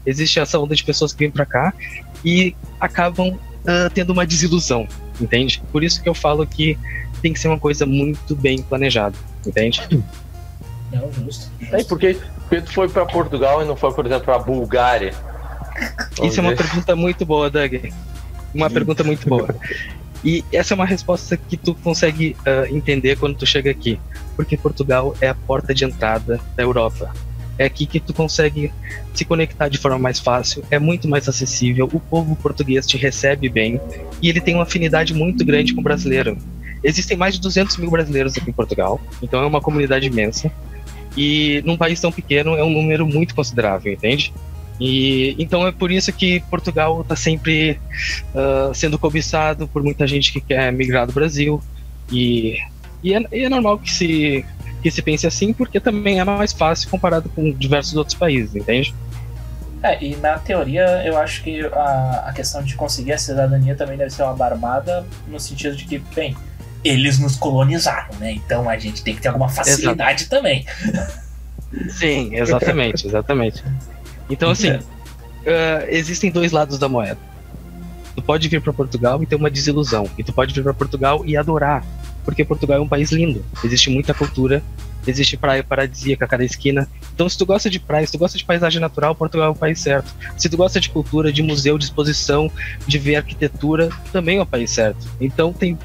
existe 0.06 0.40
essa 0.40 0.58
onda 0.58 0.74
de 0.74 0.82
pessoas 0.82 1.12
que 1.12 1.18
vêm 1.18 1.30
para 1.30 1.44
cá 1.44 1.74
e 2.24 2.56
acabam 2.80 3.38
ah, 3.66 3.90
tendo 3.92 4.12
uma 4.12 4.26
desilusão, 4.26 4.86
entende? 5.20 5.62
Por 5.70 5.82
isso 5.82 6.02
que 6.02 6.08
eu 6.08 6.14
falo 6.14 6.46
que 6.46 6.78
tem 7.20 7.32
que 7.32 7.38
ser 7.38 7.48
uma 7.48 7.58
coisa 7.58 7.84
muito 7.84 8.34
bem 8.34 8.62
planejada, 8.62 9.16
entende? 9.46 9.82
Não, 10.92 11.12
justo. 11.12 11.50
É, 11.60 11.76
justo. 11.76 11.88
porque, 11.88 12.18
porque 12.40 12.62
tu 12.62 12.72
foi 12.72 12.88
pra 12.88 13.06
Portugal 13.06 13.62
e 13.62 13.64
não 13.64 13.76
foi, 13.76 13.92
por 13.92 14.06
exemplo, 14.06 14.24
pra 14.24 14.38
Bulgária. 14.38 15.14
Vamos 16.16 16.32
Isso 16.32 16.40
é 16.40 16.42
uma 16.42 16.54
pergunta 16.54 16.96
muito 16.96 17.24
boa, 17.24 17.48
Doug. 17.48 17.74
Uma 18.52 18.68
pergunta 18.68 19.04
muito 19.04 19.28
boa. 19.28 19.54
E 20.24 20.44
essa 20.52 20.74
é 20.74 20.76
uma 20.76 20.84
resposta 20.84 21.36
que 21.36 21.56
tu 21.56 21.74
consegue 21.76 22.36
ah, 22.44 22.66
entender 22.68 23.16
quando 23.16 23.36
tu 23.36 23.46
chega 23.46 23.70
aqui. 23.70 24.00
Porque 24.36 24.56
Portugal 24.56 25.14
é 25.20 25.28
a 25.28 25.34
porta 25.34 25.74
de 25.74 25.84
entrada 25.84 26.40
da 26.56 26.62
Europa. 26.62 27.12
É 27.60 27.66
aqui 27.66 27.84
que 27.84 28.00
tu 28.00 28.14
consegue 28.14 28.72
se 29.12 29.22
conectar 29.22 29.68
de 29.68 29.76
forma 29.76 29.98
mais 29.98 30.18
fácil, 30.18 30.64
é 30.70 30.78
muito 30.78 31.06
mais 31.06 31.28
acessível, 31.28 31.90
o 31.92 32.00
povo 32.00 32.34
português 32.34 32.86
te 32.86 32.96
recebe 32.96 33.50
bem 33.50 33.78
e 34.22 34.30
ele 34.30 34.40
tem 34.40 34.54
uma 34.54 34.62
afinidade 34.62 35.12
muito 35.12 35.44
grande 35.44 35.74
com 35.74 35.82
o 35.82 35.84
brasileiro. 35.84 36.38
Existem 36.82 37.18
mais 37.18 37.34
de 37.34 37.40
200 37.42 37.76
mil 37.76 37.90
brasileiros 37.90 38.34
aqui 38.34 38.48
em 38.48 38.52
Portugal, 38.54 38.98
então 39.20 39.42
é 39.42 39.46
uma 39.46 39.60
comunidade 39.60 40.06
imensa. 40.06 40.50
E 41.14 41.60
num 41.66 41.76
país 41.76 42.00
tão 42.00 42.10
pequeno 42.10 42.56
é 42.56 42.64
um 42.64 42.70
número 42.70 43.06
muito 43.06 43.34
considerável, 43.34 43.92
entende? 43.92 44.32
E 44.80 45.36
então 45.38 45.66
é 45.66 45.70
por 45.70 45.90
isso 45.90 46.10
que 46.14 46.40
Portugal 46.48 47.02
está 47.02 47.14
sempre 47.14 47.78
ah, 48.34 48.70
sendo 48.72 48.98
cobiçado 48.98 49.68
por 49.68 49.82
muita 49.82 50.06
gente 50.06 50.32
que 50.32 50.40
quer 50.40 50.72
migrar 50.72 51.06
do 51.06 51.12
Brasil. 51.12 51.60
E, 52.10 52.56
e, 53.02 53.12
é, 53.12 53.22
e 53.30 53.44
é 53.44 53.48
normal 53.50 53.78
que 53.78 53.92
se, 53.92 54.46
que 54.80 54.90
se 54.90 55.02
pense 55.02 55.26
assim, 55.26 55.52
porque 55.52 55.78
também 55.78 56.20
é 56.20 56.24
mais 56.24 56.52
fácil 56.52 56.88
comparado 56.88 57.28
com 57.28 57.52
diversos 57.52 57.94
outros 57.94 58.16
países, 58.16 58.54
entende? 58.54 58.94
É, 59.82 60.02
e 60.02 60.16
na 60.16 60.38
teoria 60.38 61.02
eu 61.04 61.16
acho 61.16 61.42
que 61.42 61.60
a, 61.66 62.24
a 62.26 62.32
questão 62.32 62.62
de 62.62 62.74
conseguir 62.74 63.12
a 63.12 63.18
cidadania 63.18 63.74
também 63.74 63.96
deve 63.96 64.10
ser 64.10 64.22
uma 64.22 64.34
barbada, 64.34 65.06
no 65.26 65.40
sentido 65.40 65.74
de 65.74 65.84
que, 65.84 65.98
bem, 66.14 66.36
eles 66.84 67.18
nos 67.18 67.36
colonizaram, 67.36 68.14
né? 68.18 68.32
Então 68.32 68.68
a 68.68 68.78
gente 68.78 69.02
tem 69.02 69.14
que 69.14 69.22
ter 69.22 69.28
alguma 69.28 69.48
facilidade 69.48 70.26
também. 70.26 70.66
Sim, 71.88 72.34
exatamente, 72.34 73.06
exatamente. 73.06 73.62
Então, 74.28 74.50
assim, 74.50 74.78
ah, 75.46 75.84
existem 75.88 76.30
dois 76.30 76.52
lados 76.52 76.78
da 76.78 76.88
moeda. 76.88 77.18
Tu 78.14 78.22
pode 78.22 78.48
vir 78.48 78.60
para 78.60 78.72
Portugal 78.72 79.22
e 79.22 79.26
ter 79.26 79.36
uma 79.36 79.50
desilusão, 79.50 80.08
e 80.18 80.24
tu 80.24 80.32
pode 80.32 80.52
vir 80.52 80.62
para 80.62 80.74
Portugal 80.74 81.22
e 81.24 81.36
adorar, 81.36 81.84
porque 82.24 82.44
Portugal 82.44 82.78
é 82.78 82.80
um 82.80 82.88
país 82.88 83.10
lindo. 83.10 83.44
Existe 83.64 83.90
muita 83.90 84.14
cultura, 84.14 84.62
existe 85.06 85.36
praia 85.36 85.64
paradisíaca 85.64 86.24
a 86.24 86.28
cada 86.28 86.44
esquina. 86.44 86.88
Então, 87.14 87.28
se 87.28 87.36
tu 87.36 87.46
gosta 87.46 87.68
de 87.68 87.78
praia, 87.78 88.06
se 88.06 88.12
tu 88.12 88.18
gosta 88.18 88.36
de 88.36 88.44
paisagem 88.44 88.80
natural, 88.80 89.14
Portugal 89.14 89.48
é 89.48 89.50
o 89.50 89.54
país 89.54 89.80
certo. 89.80 90.14
Se 90.36 90.48
tu 90.48 90.56
gosta 90.56 90.80
de 90.80 90.90
cultura, 90.90 91.32
de 91.32 91.42
museu, 91.42 91.78
de 91.78 91.84
exposição, 91.84 92.50
de 92.86 92.98
ver 92.98 93.16
arquitetura, 93.16 93.88
também 94.12 94.38
é 94.38 94.42
o 94.42 94.46
país 94.46 94.70
certo. 94.70 95.08
Então, 95.20 95.52
tem 95.52 95.78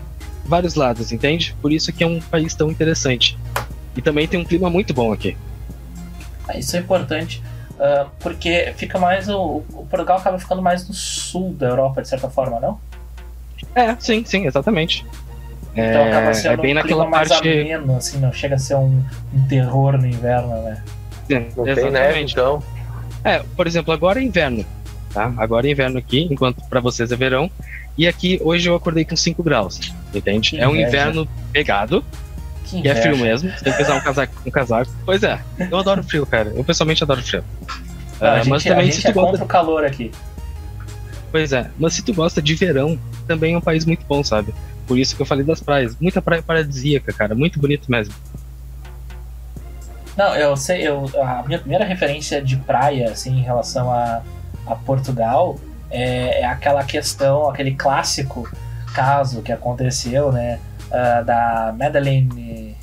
vários 0.46 0.75
lados, 0.75 1.12
entende? 1.12 1.56
Por 1.62 1.72
isso 1.72 1.92
que 1.92 2.04
é 2.04 2.08
um 2.08 2.20
país 2.20 2.54
tão 2.54 2.70
interessante. 2.70 3.38
E 3.96 4.01
também 4.01 4.27
tem 4.27 4.39
um 4.39 4.46
clima 4.46 4.70
muito 4.70 4.94
bom 4.94 5.12
aqui. 5.12 5.36
É, 6.48 6.60
Isso 6.60 6.75
é 6.75 6.80
importante, 6.80 7.42
ah, 7.80 8.08
porque 8.20 8.74
fica 8.77 9.00
mais. 9.00 9.27
O, 9.27 9.63
o 9.74 9.88
Portugal 9.89 10.18
acaba 10.18 10.38
ficando 10.38 10.62
mais 10.62 10.88
no 10.88 10.94
sul 10.94 11.54
da 11.54 11.68
Europa, 11.68 12.01
de 12.01 12.08
certa 12.08 12.30
forma, 12.30 12.60
não? 12.60 12.80
É, 13.74 13.96
sim, 14.00 14.24
sim, 14.25 14.46
exatamente. 14.46 15.06
Então 15.75 16.01
É, 16.01 16.08
acaba 16.10 16.34
sendo 16.34 16.53
é 16.53 16.58
bem 16.58 16.72
um 16.72 16.75
naquela 16.75 17.03
clima 17.03 17.17
mais 17.17 17.29
parte. 17.29 17.50
ameno, 17.50 17.98
assim, 17.98 18.20
não 18.20 18.32
chega 18.32 18.55
a 18.55 18.60
ser 18.60 18.75
um, 18.75 19.03
um 19.34 19.48
terror 19.48 19.98
no 19.98 20.08
inverno, 20.08 20.62
né? 20.63 20.82
Sim, 21.27 21.48
Não 21.58 21.65
tem 21.65 21.91
neve, 21.91 22.22
então. 22.22 22.63
É, 23.24 23.39
por 23.55 23.67
exemplo, 23.67 23.94
agora 23.94 24.20
é 24.20 24.24
inverno, 24.24 24.63
tá? 25.13 25.34
Agora 25.38 25.67
é 25.67 25.72
inverno 25.72 25.98
aqui, 25.98 26.27
enquanto 26.32 26.63
pra 26.70 26.79
vocês 26.79 27.12
é 27.12 27.15
verão. 27.15 27.50
E 27.98 28.08
aqui 28.08 28.39
hoje 28.44 28.70
eu 28.70 28.75
acordei 28.75 29.03
com 29.05 29.15
5 29.15 29.41
graus, 29.44 29.79
entende? 30.13 30.51
Que 30.51 30.60
é 30.60 30.67
um 30.67 30.72
inveja. 30.75 30.88
inverno 30.88 31.27
pegado, 31.51 32.03
Que 32.65 32.82
que 32.82 32.88
é 32.88 32.96
frio 32.96 33.17
mesmo. 33.17 33.50
Você 33.51 33.63
tem 33.63 33.74
que 33.74 33.82
usar 33.82 33.96
um 33.96 34.01
casaco, 34.03 34.34
um 34.46 34.51
casaco. 34.51 34.91
Pois 35.05 35.24
é, 35.24 35.39
eu 35.72 35.77
adoro 35.77 36.03
frio, 36.03 36.25
cara. 36.25 36.51
Eu 36.55 36.63
pessoalmente 36.63 37.03
adoro 37.03 37.22
frio. 37.24 37.44
Não, 38.22 38.27
a 38.27 38.32
Ah, 38.34 38.38
gente, 38.38 38.50
mas 38.50 38.65
a 38.65 38.70
também 38.70 38.86
gente 38.86 39.01
se 39.01 39.08
é 39.08 39.12
tu 39.12 39.15
gosta, 39.15 39.32
contra 39.32 39.46
o 39.46 39.48
calor 39.48 39.84
aqui. 39.86 40.12
pois 41.32 41.51
é, 41.51 41.70
mas 41.79 41.94
se 41.94 42.01
tu 42.03 42.13
gosta 42.13 42.41
de 42.41 42.53
verão, 42.55 42.98
também 43.27 43.55
é 43.55 43.58
um 43.58 43.62
país 43.62 43.86
muito 43.86 44.05
bom, 44.08 44.24
sabe? 44.24 44.53
Por 44.88 44.98
isso 44.98 45.15
que 45.15 45.22
eu 45.22 45.25
falei 45.25 45.44
das 45.44 45.62
praias. 45.62 45.96
Muita 46.00 46.22
praia 46.22 46.42
paradisíaca, 46.42 47.12
cara, 47.12 47.34
muito 47.36 47.60
bonito 47.60 47.89
mesmo. 47.89 48.13
Não, 50.15 50.34
eu 50.36 50.56
sei, 50.56 50.88
eu, 50.88 51.10
a 51.22 51.44
minha 51.46 51.60
primeira 51.60 51.84
referência 51.84 52.42
de 52.42 52.56
praia, 52.56 53.12
assim, 53.12 53.38
em 53.38 53.42
relação 53.42 53.92
a, 53.92 54.22
a 54.65 54.75
Portugal, 54.75 55.58
é, 55.92 56.42
é 56.42 56.46
aquela 56.46 56.84
questão, 56.84 57.50
aquele 57.50 57.75
clássico 57.75 58.50
caso 58.94 59.42
que 59.42 59.51
aconteceu, 59.51 60.32
né, 60.32 60.60
ah, 60.92 61.22
da 61.22 61.75
Madeleine 61.77 62.77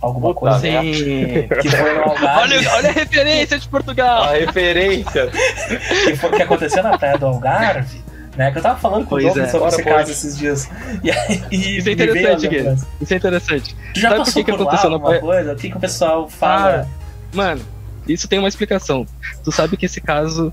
alguma 0.00 0.34
Puta 0.34 0.40
coisa, 0.40 0.58
merda. 0.60 0.94
Sim. 0.94 1.48
que 1.62 1.68
foi 1.70 1.94
no 1.94 2.02
Algarve, 2.10 2.54
olha, 2.56 2.70
olha 2.74 2.88
a 2.88 2.92
referência 2.92 3.58
de 3.58 3.68
Portugal! 3.68 4.22
A 4.24 4.32
referência. 4.32 5.30
que, 6.04 6.16
foi, 6.16 6.30
que 6.30 6.42
aconteceu 6.42 6.82
na 6.82 6.98
praia 6.98 7.18
do 7.18 7.26
Algarve, 7.26 8.02
né, 8.36 8.50
que 8.50 8.58
eu 8.58 8.62
tava 8.62 8.78
falando 8.78 9.06
com 9.06 9.14
o 9.14 9.20
Douglas 9.20 9.48
é. 9.48 9.50
sobre 9.50 9.68
esse 9.68 9.82
caso 9.82 10.10
esses 10.10 10.38
dias. 10.38 10.68
E 11.02 11.10
aí, 11.10 11.42
e 11.50 11.78
Isso 11.78 11.88
é 11.88 11.92
interessante, 11.92 12.48
Gui. 12.48 12.76
Isso 13.00 13.14
é 13.14 13.16
interessante. 13.16 13.76
Tu 13.94 14.00
já 14.00 14.08
Sabe 14.08 14.20
por 14.20 14.24
passou 14.26 14.44
que 14.44 14.50
que 14.50 14.56
por 14.56 14.64
lá 14.64 14.66
aconteceu 14.66 14.90
na 14.90 14.96
alguma 14.96 15.10
praia? 15.10 15.20
coisa? 15.22 15.52
O 15.52 15.56
que, 15.56 15.70
que 15.70 15.76
o 15.76 15.80
pessoal 15.80 16.28
fala? 16.28 16.88
Mano, 17.32 17.62
isso 18.08 18.28
tem 18.28 18.38
uma 18.38 18.48
explicação. 18.48 19.06
Tu 19.44 19.52
sabe 19.52 19.76
que 19.76 19.86
esse 19.86 20.00
caso 20.00 20.52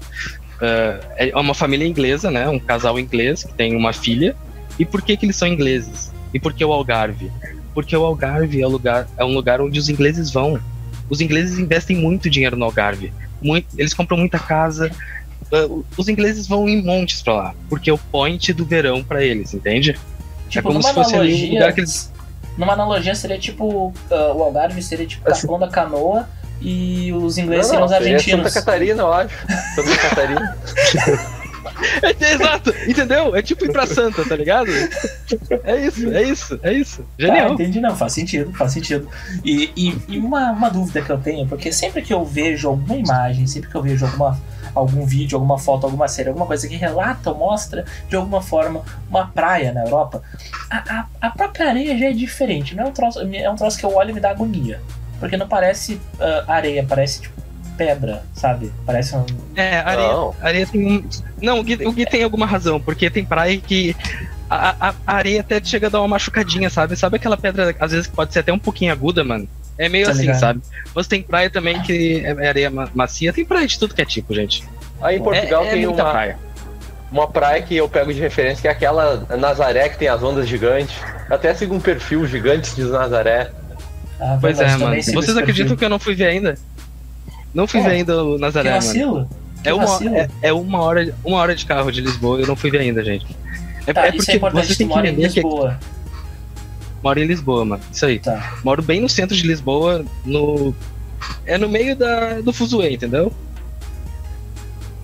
ah, 0.63 0.99
é 1.17 1.35
uma 1.35 1.53
família 1.53 1.85
inglesa, 1.85 2.31
né? 2.31 2.47
Um 2.47 2.59
casal 2.59 2.97
inglês 2.97 3.43
que 3.43 3.53
tem 3.53 3.75
uma 3.75 3.91
filha. 3.91 4.35
E 4.79 4.85
por 4.85 5.01
que, 5.01 5.17
que 5.17 5.25
eles 5.25 5.35
são 5.35 5.47
ingleses? 5.47 6.11
E 6.33 6.39
por 6.39 6.53
que 6.53 6.63
o 6.63 6.71
Algarve? 6.71 7.29
Porque 7.73 7.95
o 7.95 8.03
Algarve 8.03 8.61
é, 8.61 8.65
o 8.65 8.69
lugar, 8.69 9.07
é 9.17 9.25
um 9.25 9.33
lugar 9.33 9.59
onde 9.59 9.77
os 9.77 9.89
ingleses 9.89 10.31
vão. 10.31 10.59
Os 11.09 11.19
ingleses 11.19 11.59
investem 11.59 11.97
muito 11.97 12.29
dinheiro 12.29 12.55
no 12.55 12.63
Algarve. 12.65 13.13
Muito, 13.41 13.67
eles 13.77 13.93
compram 13.93 14.17
muita 14.17 14.39
casa. 14.39 14.89
Ah, 15.51 15.67
os 15.97 16.07
ingleses 16.07 16.47
vão 16.47 16.67
em 16.69 16.81
montes 16.83 17.21
pra 17.21 17.33
lá. 17.33 17.55
Porque 17.69 17.89
é 17.89 17.93
o 17.93 17.97
point 17.97 18.51
do 18.53 18.65
verão 18.65 19.03
pra 19.03 19.23
eles, 19.23 19.53
entende? 19.53 19.97
Tipo, 20.49 20.67
como 20.69 20.79
numa 20.79 20.89
se 20.89 20.93
fosse 20.95 21.15
ali 21.15 21.31
um 21.31 21.35
analogia, 21.35 21.53
lugar 21.59 21.73
que 21.73 21.79
eles- 21.81 22.11
numa 22.57 22.73
analogia 22.73 23.15
seria 23.15 23.39
tipo 23.39 23.93
ah, 24.11 24.33
o 24.35 24.43
Algarve 24.43 24.81
seria 24.81 25.05
tipo 25.07 25.29
Assim- 25.29 25.41
Capão 25.47 25.59
da 25.59 25.67
Canoa 25.67 26.29
e 26.61 27.11
os 27.13 27.37
ingleses 27.37 27.71
Não, 27.71 27.71
seriam 27.71 27.79
não, 27.79 27.85
os 27.87 27.91
seria 28.03 28.15
argentinos. 28.17 28.53
Santa 28.53 28.65
Catarina, 28.65 29.01
eu 29.01 29.11
acho. 29.13 29.35
Santa 29.75 29.97
Catarina. 29.97 30.57
É, 32.03 32.13
é 32.25 32.33
exato, 32.33 32.73
entendeu? 32.87 33.35
É 33.35 33.41
tipo 33.41 33.65
ir 33.65 33.71
pra 33.71 33.87
Santa, 33.87 34.23
tá 34.27 34.35
ligado? 34.35 34.69
É 35.63 35.85
isso, 35.87 36.11
é 36.13 36.23
isso, 36.23 36.59
é 36.61 36.73
isso. 36.73 36.97
Tá, 37.01 37.07
Genial. 37.25 37.53
entendi, 37.53 37.79
não, 37.81 37.95
faz 37.95 38.13
sentido, 38.13 38.53
faz 38.53 38.71
sentido. 38.73 39.07
E, 39.43 39.71
e, 39.75 39.97
e 40.07 40.19
uma, 40.19 40.51
uma 40.51 40.69
dúvida 40.69 41.01
que 41.01 41.09
eu 41.09 41.17
tenho, 41.17 41.47
porque 41.47 41.71
sempre 41.71 42.01
que 42.01 42.13
eu 42.13 42.23
vejo 42.23 42.67
alguma 42.67 42.95
imagem, 42.95 43.47
sempre 43.47 43.69
que 43.69 43.75
eu 43.75 43.81
vejo 43.81 44.05
alguma, 44.05 44.39
algum 44.75 45.05
vídeo, 45.05 45.35
alguma 45.37 45.57
foto, 45.57 45.85
alguma 45.85 46.07
série, 46.07 46.29
alguma 46.29 46.45
coisa 46.45 46.67
que 46.67 46.75
relata 46.75 47.31
ou 47.31 47.37
mostra 47.37 47.85
de 48.09 48.15
alguma 48.15 48.41
forma 48.41 48.83
uma 49.09 49.27
praia 49.27 49.71
na 49.71 49.81
Europa, 49.83 50.21
a, 50.69 50.77
a, 51.21 51.27
a 51.27 51.29
própria 51.29 51.69
areia 51.69 51.97
já 51.97 52.07
é 52.07 52.13
diferente, 52.13 52.75
não 52.75 52.85
é 52.85 52.87
um 52.87 52.91
troço, 52.91 53.19
é 53.21 53.49
um 53.49 53.55
troço 53.55 53.77
que 53.77 53.85
eu 53.85 53.93
olho 53.93 54.09
e 54.09 54.13
me 54.13 54.19
dá 54.19 54.31
agonia. 54.31 54.79
Porque 55.19 55.37
não 55.37 55.47
parece 55.47 56.01
ah, 56.19 56.43
areia, 56.47 56.85
parece 56.87 57.21
tipo 57.21 57.41
pedra, 57.77 58.23
sabe? 58.33 58.71
Parece 58.85 59.15
um. 59.15 59.25
É, 59.55 59.79
areia, 59.79 60.07
Não. 60.13 60.35
areia 60.41 60.67
tem 60.67 60.85
um. 60.97 61.09
Não, 61.41 61.59
o 61.59 61.63
Gui, 61.63 61.85
o 61.87 61.91
Gui 61.91 62.05
tem 62.05 62.23
alguma 62.23 62.45
razão, 62.45 62.79
porque 62.79 63.09
tem 63.09 63.23
praia 63.25 63.57
que. 63.57 63.95
A, 64.49 64.89
a- 64.89 64.95
a 65.07 65.15
areia 65.15 65.41
até 65.41 65.63
chega 65.63 65.87
a 65.87 65.89
dar 65.89 65.99
uma 66.01 66.07
machucadinha, 66.09 66.69
sabe? 66.69 66.95
Sabe 66.95 67.15
aquela 67.15 67.35
pedra, 67.37 67.75
às 67.79 67.91
vezes, 67.91 68.05
que 68.07 68.15
pode 68.15 68.31
ser 68.33 68.39
até 68.39 68.53
um 68.53 68.59
pouquinho 68.59 68.91
aguda, 68.91 69.23
mano? 69.23 69.47
É 69.77 69.89
meio 69.89 70.05
Tá 70.05 70.11
assim, 70.11 70.21
ligado. 70.21 70.39
sabe? 70.39 70.61
Você 70.93 71.09
tem 71.09 71.21
praia 71.23 71.49
também 71.49 71.81
que 71.81 72.21
é 72.25 72.47
areia 72.47 72.69
ma- 72.69 72.89
macia, 72.93 73.33
tem 73.33 73.43
praia 73.43 73.65
de 73.67 73.77
tudo 73.79 73.93
que 73.95 74.01
é 74.01 74.05
tipo, 74.05 74.33
gente. 74.33 74.63
Aí 75.01 75.17
em 75.17 75.21
Portugal 75.23 75.63
é, 75.63 75.67
é 75.67 75.71
tem 75.71 75.85
muita 75.85 76.03
uma, 76.03 76.11
praia. 76.11 76.37
uma 77.11 77.27
praia 77.27 77.61
que 77.61 77.75
eu 77.75 77.89
pego 77.89 78.13
de 78.13 78.19
referência, 78.19 78.61
que 78.61 78.67
é 78.67 78.71
aquela 78.71 79.25
Nazaré 79.37 79.89
que 79.89 79.97
tem 79.97 80.07
as 80.07 80.21
ondas 80.21 80.47
gigantes. 80.47 80.95
Eu 81.29 81.35
até 81.35 81.53
sigo 81.53 81.73
um 81.75 81.79
perfil 81.79 82.25
gigantes 82.27 82.75
de 82.75 82.83
Nazaré. 82.83 83.49
Ah, 84.19 84.37
Pois 84.39 84.59
é, 84.59 84.77
mano. 84.77 84.95
Vocês 85.01 85.35
acreditam 85.35 85.69
perfil. 85.69 85.77
que 85.77 85.85
eu 85.85 85.89
não 85.89 85.99
fui 85.99 86.13
ver 86.15 86.27
ainda? 86.27 86.55
Não 87.53 87.67
fui 87.67 87.81
Pô, 87.81 87.87
ver 87.89 87.95
ainda 87.95 88.23
o 88.23 88.35
Que 88.35 88.41
Nazaré, 88.41 88.69
mano. 88.69 88.81
vacilo? 88.81 89.29
Que 89.63 89.69
É 89.69 89.73
uma, 89.73 89.85
vacilo. 89.85 90.15
é, 90.15 90.29
é 90.43 90.53
uma, 90.53 90.81
hora, 90.81 91.13
uma 91.25 91.37
hora 91.37 91.55
de 91.55 91.65
carro 91.65 91.91
de 91.91 92.01
Lisboa 92.01 92.37
e 92.39 92.41
eu 92.43 92.47
não 92.47 92.55
fui 92.55 92.69
ver 92.71 92.79
ainda, 92.79 93.03
gente. 93.03 93.25
É, 93.85 93.91
Tá, 93.93 94.05
é 94.05 94.09
isso 94.09 94.17
porque 94.17 94.31
é 94.31 94.35
importante, 94.35 94.67
você 94.67 94.73
tu 94.73 94.77
tem 94.77 94.87
que 94.87 94.93
mora 94.93 95.07
em 95.07 95.11
entender 95.11 95.29
que 95.29 95.41
Lisboa. 95.41 95.79
Moro 97.03 97.19
em 97.19 97.25
Lisboa, 97.25 97.65
mano. 97.65 97.83
Isso 97.91 98.05
aí. 98.05 98.19
Tá. 98.19 98.55
Moro 98.63 98.81
bem 98.81 99.01
no 99.01 99.09
centro 99.09 99.35
de 99.35 99.45
Lisboa, 99.45 100.05
no. 100.25 100.73
É 101.45 101.57
no 101.57 101.69
meio 101.69 101.95
da, 101.95 102.41
do 102.41 102.51
Fuzuê, 102.53 102.93
entendeu? 102.93 103.31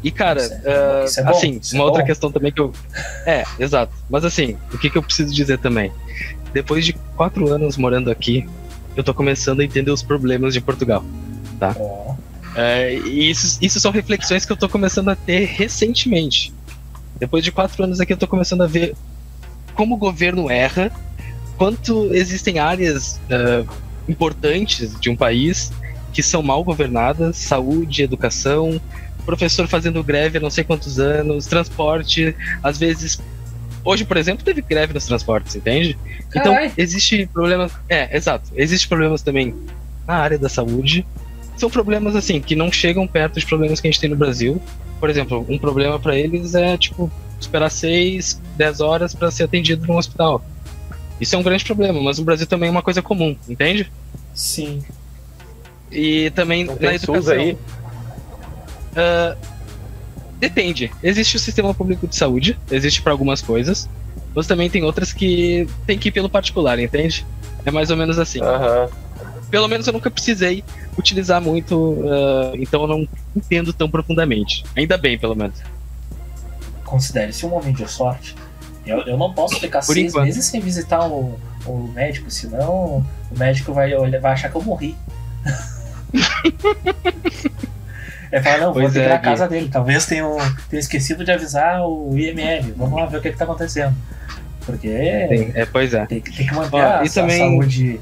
E, 0.03 0.12
cara, 0.12 0.41
é- 0.41 1.06
é 1.18 1.24
bom, 1.24 1.29
assim, 1.29 1.60
isso 1.62 1.75
é 1.75 1.79
uma 1.79 1.86
outra 1.86 2.01
bom. 2.01 2.08
questão 2.08 2.32
também 2.32 2.51
que 2.51 2.62
eu. 2.62 2.74
É, 3.25 3.44
exato. 3.60 3.91
Mas 4.10 4.24
assim, 4.24 4.56
o 4.74 4.77
que, 4.77 4.89
que 4.89 4.98
eu 4.98 5.03
preciso 5.03 5.34
dizer 5.34 5.60
também? 5.60 5.91
Depois 6.53 6.86
de 6.86 6.94
quatro 7.15 7.51
anos 7.53 7.75
morando 7.77 8.10
aqui, 8.10 8.48
eu 8.96 9.03
tô 9.03 9.13
começando 9.13 9.60
a 9.60 9.63
entender 9.65 9.91
os 9.91 10.01
problemas 10.01 10.53
de 10.53 10.62
Portugal. 10.62 11.03
Ó, 11.77 12.15
É, 12.56 12.96
e 12.96 13.29
isso, 13.29 13.58
isso 13.62 13.79
são 13.79 13.91
reflexões 13.91 14.46
que 14.46 14.51
eu 14.51 14.58
tô 14.58 14.68
começando 14.70 15.10
a 15.10 15.15
ter 15.15 15.46
recentemente. 15.46 16.53
Depois 17.20 17.44
de 17.44 17.51
quatro 17.51 17.84
anos 17.84 18.00
aqui, 18.00 18.13
eu 18.13 18.18
tô 18.18 18.27
começando 18.27 18.62
a 18.62 18.68
ver 18.68 18.96
como 19.75 19.96
o 19.96 19.98
governo 19.98 20.50
erra, 20.50 20.91
quanto 21.59 22.15
existem 22.15 22.57
áreas 22.57 23.19
ah, 23.29 23.65
importantes 24.07 24.97
de 24.99 25.09
um 25.09 25.15
país 25.15 25.71
que 26.13 26.23
são 26.23 26.41
mal 26.41 26.63
governadas, 26.63 27.35
saúde, 27.35 28.01
educação, 28.01 28.81
professor 29.25 29.67
fazendo 29.67 30.01
greve 30.01 30.37
há 30.37 30.41
não 30.41 30.49
sei 30.49 30.63
quantos 30.63 30.99
anos, 30.99 31.45
transporte, 31.45 32.35
às 32.63 32.79
vezes. 32.79 33.21
Hoje, 33.83 34.05
por 34.05 34.17
exemplo, 34.17 34.43
teve 34.43 34.61
greve 34.61 34.93
nos 34.93 35.05
transportes, 35.05 35.55
entende? 35.55 35.97
Então, 36.29 36.53
Carai. 36.53 36.71
existe 36.77 37.27
problemas. 37.31 37.71
É, 37.87 38.15
exato. 38.15 38.49
Existe 38.55 38.87
problemas 38.87 39.21
também 39.21 39.53
na 40.07 40.15
área 40.15 40.37
da 40.37 40.49
saúde. 40.49 41.05
São 41.57 41.69
problemas, 41.69 42.15
assim, 42.15 42.41
que 42.41 42.55
não 42.55 42.71
chegam 42.71 43.05
perto 43.05 43.39
de 43.39 43.45
problemas 43.45 43.79
que 43.79 43.87
a 43.87 43.91
gente 43.91 43.99
tem 43.99 44.09
no 44.09 44.15
Brasil. 44.15 44.61
Por 44.99 45.09
exemplo, 45.09 45.45
um 45.47 45.57
problema 45.57 45.99
pra 45.99 46.17
eles 46.17 46.55
é, 46.55 46.77
tipo, 46.77 47.11
esperar 47.39 47.69
6, 47.69 48.41
10 48.57 48.81
horas 48.81 49.13
pra 49.13 49.29
ser 49.29 49.43
atendido 49.43 49.85
num 49.85 49.97
hospital. 49.97 50.43
Isso 51.19 51.35
é 51.35 51.38
um 51.38 51.43
grande 51.43 51.65
problema, 51.65 52.01
mas 52.01 52.17
no 52.19 52.25
Brasil 52.25 52.47
também 52.47 52.67
é 52.69 52.71
uma 52.71 52.81
coisa 52.81 53.01
comum, 53.01 53.35
entende? 53.47 53.91
sim. 54.33 54.83
E 55.91 56.29
também 56.31 56.63
Não 56.65 56.73
na 56.75 56.79
tem 56.79 56.89
educação. 56.95 57.15
SUS 57.15 57.29
aí. 57.29 57.57
Ah, 58.95 59.35
depende. 60.39 60.91
Existe 61.01 61.35
o 61.35 61.39
sistema 61.39 61.73
público 61.73 62.07
de 62.07 62.15
saúde, 62.15 62.57
existe 62.71 63.01
para 63.01 63.11
algumas 63.11 63.41
coisas, 63.41 63.89
mas 64.35 64.46
também 64.48 64.70
tem 64.70 64.83
outras 64.83 65.11
que 65.11 65.67
tem 65.87 65.98
que 65.98 66.09
ir 66.09 66.11
pelo 66.11 66.29
particular, 66.29 66.77
entende? 66.79 67.25
É 67.65 67.72
mais 67.72 67.89
ou 67.89 67.98
menos 67.98 68.20
assim. 68.20 68.39
Aham. 68.41 68.87
Pelo 69.50 69.67
menos 69.67 69.87
eu 69.87 69.94
nunca 69.94 70.11
precisei 70.11 70.63
utilizar 70.96 71.41
muito, 71.41 71.98
ah, 72.07 72.51
então 72.55 72.81
eu 72.83 72.87
não 72.87 73.07
entendo 73.35 73.74
tão 73.74 73.89
profundamente. 73.89 74.63
Ainda 74.75 74.96
bem, 74.98 75.17
pelo 75.17 75.35
menos. 75.35 75.59
Considere-se 76.85 77.46
um 77.46 77.53
homem 77.55 77.74
de 77.74 77.87
sorte. 77.89 78.35
Eu, 78.89 79.01
eu 79.01 79.17
não 79.17 79.33
posso 79.33 79.59
ficar 79.59 79.79
Por 79.79 79.93
seis 79.93 80.09
enquanto. 80.11 80.25
meses 80.25 80.45
sem 80.45 80.59
visitar 80.61 81.07
o, 81.07 81.39
o 81.65 81.91
médico, 81.93 82.29
senão 82.31 83.05
o 83.31 83.37
médico 83.37 83.73
vai, 83.73 83.91
vai 84.19 84.31
achar 84.33 84.49
que 84.49 84.55
eu 84.55 84.61
morri. 84.63 84.95
Ele 88.31 88.43
fala, 88.43 88.57
não, 88.57 88.65
vou 88.73 88.81
Pois 88.83 88.93
ter 88.93 88.99
que 88.99 89.05
é, 89.05 89.13
ir 89.13 89.17
Gui. 89.17 89.23
casa 89.23 89.47
dele. 89.47 89.69
Talvez 89.71 90.05
tenha, 90.05 90.23
tenha 90.69 90.79
esquecido 90.79 91.23
de 91.25 91.31
avisar 91.31 91.81
o 91.87 92.15
IML. 92.15 92.73
Vamos 92.77 92.99
lá 92.99 93.05
ver 93.07 93.17
o 93.17 93.21
que, 93.21 93.31
que 93.31 93.37
tá 93.37 93.43
acontecendo. 93.43 93.95
Porque 94.65 94.87
Tem- 94.87 95.51
é, 95.55 95.65
pois 95.65 95.93
é. 95.95 96.05
tem, 96.05 96.21
que- 96.21 96.31
tem 96.35 96.45
que 96.45 96.53
manter 96.53 96.75
Ó, 96.75 96.79
a, 96.99 97.03
e 97.03 97.07
a 97.07 97.11
também- 97.11 97.39
saúde, 97.39 97.99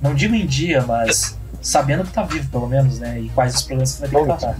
não 0.00 0.14
digo 0.14 0.34
em 0.34 0.44
dia, 0.44 0.82
mas 0.82 1.38
sabendo 1.62 2.04
que 2.04 2.12
tá 2.12 2.22
vivo, 2.22 2.50
pelo 2.50 2.66
menos, 2.68 2.98
né? 2.98 3.20
E 3.20 3.28
quais 3.30 3.54
os 3.54 3.62
problemas 3.62 3.94
que 3.94 4.00
vai 4.00 4.10
ter 4.10 4.18
que 4.18 4.24
tratar. 4.24 4.58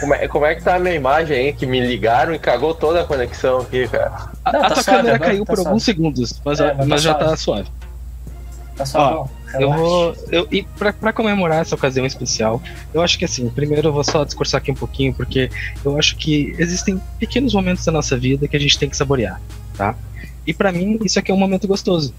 Como, 0.00 0.14
é, 0.14 0.28
como 0.28 0.46
é 0.46 0.54
que 0.54 0.62
tá 0.62 0.74
a 0.74 0.78
minha 0.78 0.94
imagem 0.94 1.36
aí? 1.36 1.52
Que 1.52 1.64
me 1.66 1.80
ligaram 1.80 2.34
e 2.34 2.38
cagou 2.38 2.74
toda 2.74 3.00
a 3.00 3.04
conexão 3.04 3.60
aqui, 3.60 3.86
cara. 3.88 4.30
A, 4.44 4.52
Não, 4.52 4.60
a 4.60 4.68
tá 4.68 4.74
tua 4.74 4.82
suave 4.82 4.98
câmera 4.98 5.18
caiu 5.18 5.44
tá 5.44 5.52
por 5.52 5.56
suave. 5.56 5.68
alguns 5.68 5.84
segundos, 5.84 6.40
mas, 6.44 6.60
É, 6.60 6.74
mas 6.74 6.86
mas 6.88 7.02
tá 7.02 7.08
já 7.08 7.12
suave. 7.14 7.30
tá 7.30 7.36
suave. 7.36 7.68
Tá 8.76 8.86
só 8.86 9.28
Ó. 9.28 9.42
Eu 9.60 9.70
vou. 9.70 10.16
Eu, 10.30 10.48
e 10.50 10.62
pra, 10.62 10.92
pra 10.94 11.12
comemorar 11.12 11.60
essa 11.60 11.74
ocasião 11.74 12.06
especial, 12.06 12.60
eu 12.94 13.02
acho 13.02 13.18
que 13.18 13.24
assim, 13.26 13.46
primeiro 13.50 13.88
eu 13.88 13.92
vou 13.92 14.02
só 14.02 14.24
discursar 14.24 14.62
aqui 14.62 14.70
um 14.72 14.74
pouquinho, 14.74 15.12
porque 15.12 15.50
eu 15.84 15.98
acho 15.98 16.16
que 16.16 16.54
existem 16.58 16.98
pequenos 17.18 17.52
momentos 17.52 17.84
da 17.84 17.92
nossa 17.92 18.16
vida 18.16 18.48
que 18.48 18.56
a 18.56 18.60
gente 18.60 18.78
tem 18.78 18.88
que 18.88 18.96
saborear, 18.96 19.38
tá? 19.76 19.94
E 20.46 20.54
pra 20.54 20.72
mim, 20.72 20.98
isso 21.04 21.18
aqui 21.18 21.30
é 21.30 21.34
um 21.34 21.38
momento 21.38 21.68
gostoso. 21.68 22.14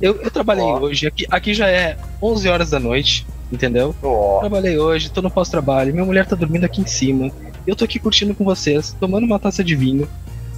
Eu, 0.00 0.22
eu 0.22 0.30
trabalhei 0.30 0.64
Ó. 0.64 0.78
hoje, 0.78 1.08
aqui, 1.08 1.26
aqui 1.28 1.52
já 1.52 1.66
é 1.68 1.98
11 2.22 2.48
horas 2.48 2.70
da 2.70 2.78
noite, 2.78 3.26
entendeu? 3.54 3.94
Ó, 4.02 4.40
Trabalhei 4.40 4.78
hoje, 4.78 5.10
tô 5.10 5.22
no 5.22 5.30
pós-trabalho, 5.30 5.92
minha 5.92 6.04
mulher 6.04 6.26
tá 6.26 6.36
dormindo 6.36 6.64
aqui 6.64 6.80
em 6.80 6.86
cima, 6.86 7.30
eu 7.66 7.74
tô 7.74 7.84
aqui 7.84 7.98
curtindo 7.98 8.34
com 8.34 8.44
vocês, 8.44 8.94
tomando 9.00 9.24
uma 9.24 9.38
taça 9.38 9.64
de 9.64 9.74
vinho 9.74 10.08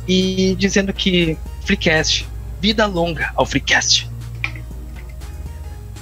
e 0.09 0.54
dizendo 0.59 0.92
que 0.92 1.38
Freecast, 1.64 2.28
vida 2.61 2.87
longa 2.87 3.30
ao 3.35 3.46
Freecast. 3.46 4.09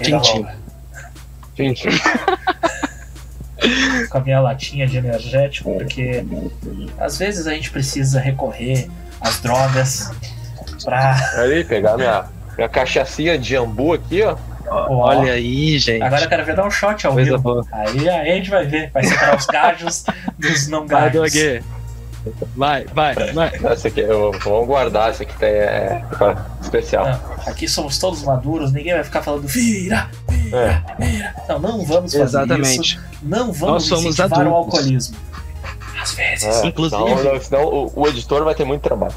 Tintim. 0.00 0.46
gente, 1.57 1.88
com 4.11 4.18
a 4.18 4.20
minha 4.20 4.40
latinha 4.40 4.87
de 4.87 4.96
energético, 4.96 5.72
porque 5.74 6.24
às 6.98 7.18
vezes 7.18 7.46
a 7.46 7.54
gente 7.54 7.70
precisa 7.70 8.20
recorrer 8.20 8.88
às 9.20 9.40
drogas 9.40 10.11
pra. 10.83 11.16
ali, 11.37 11.64
pegar 11.64 11.96
minha, 11.96 12.24
minha 12.57 12.68
cachaçinha 12.68 13.38
de 13.38 13.50
jambu 13.50 13.94
aqui, 13.94 14.22
ó. 14.22 14.37
Olha 14.68 15.33
aí, 15.33 15.79
gente. 15.79 16.03
Agora 16.03 16.24
eu 16.24 16.29
quero 16.29 16.44
ver 16.44 16.57
dar 16.57 16.66
um 16.66 16.70
shot 16.70 17.07
ao 17.07 17.12
Coisa 17.14 17.31
vivo. 17.33 17.42
boa. 17.42 17.66
Aí, 17.72 18.09
aí 18.09 18.31
a 18.31 18.35
gente 18.37 18.50
vai 18.50 18.66
ver. 18.66 18.90
Vai 18.92 19.05
separar 19.05 19.37
os 19.37 19.46
gajos 19.46 20.05
dos 20.38 20.68
não 20.68 20.87
Vai, 20.87 21.11
gajos. 21.11 21.33
Doug. 21.33 21.62
Vai, 22.57 22.87
vai, 22.94 23.14
vai. 23.35 23.53
Essa 23.64 23.88
aqui, 23.88 24.00
eu, 24.00 24.33
vamos 24.42 24.66
guardar, 24.66 25.11
essa 25.11 25.24
aqui 25.24 25.35
tá, 25.38 25.46
é, 25.46 26.03
é 26.20 26.37
especial. 26.62 27.05
Não, 27.07 27.20
aqui 27.53 27.68
somos 27.68 27.98
todos 27.98 28.22
maduros, 28.22 28.72
ninguém 28.72 28.94
vai 28.94 29.05
ficar 29.05 29.20
falando 29.22 29.46
vira, 29.46 30.09
vira, 30.31 30.83
vira. 30.98 31.35
Não, 31.46 31.59
não 31.59 31.85
vamos 31.85 32.12
fazer 32.12 32.22
Exatamente. 32.24 32.81
isso. 32.94 33.00
Não 33.22 33.53
vamos 33.53 33.61
Nós 33.61 33.83
somos 33.85 34.07
incentivar 34.18 34.48
o 34.48 34.55
alcoolismo. 34.55 35.14
Às 36.00 36.12
vezes. 36.14 36.44
É, 36.44 36.66
Inclusive- 36.66 37.03
Senão, 37.16 37.24
não, 37.35 37.40
senão 37.40 37.64
o, 37.64 37.92
o 37.94 38.09
editor 38.09 38.42
vai 38.42 38.55
ter 38.55 38.64
muito 38.64 38.81
trabalho. 38.81 39.14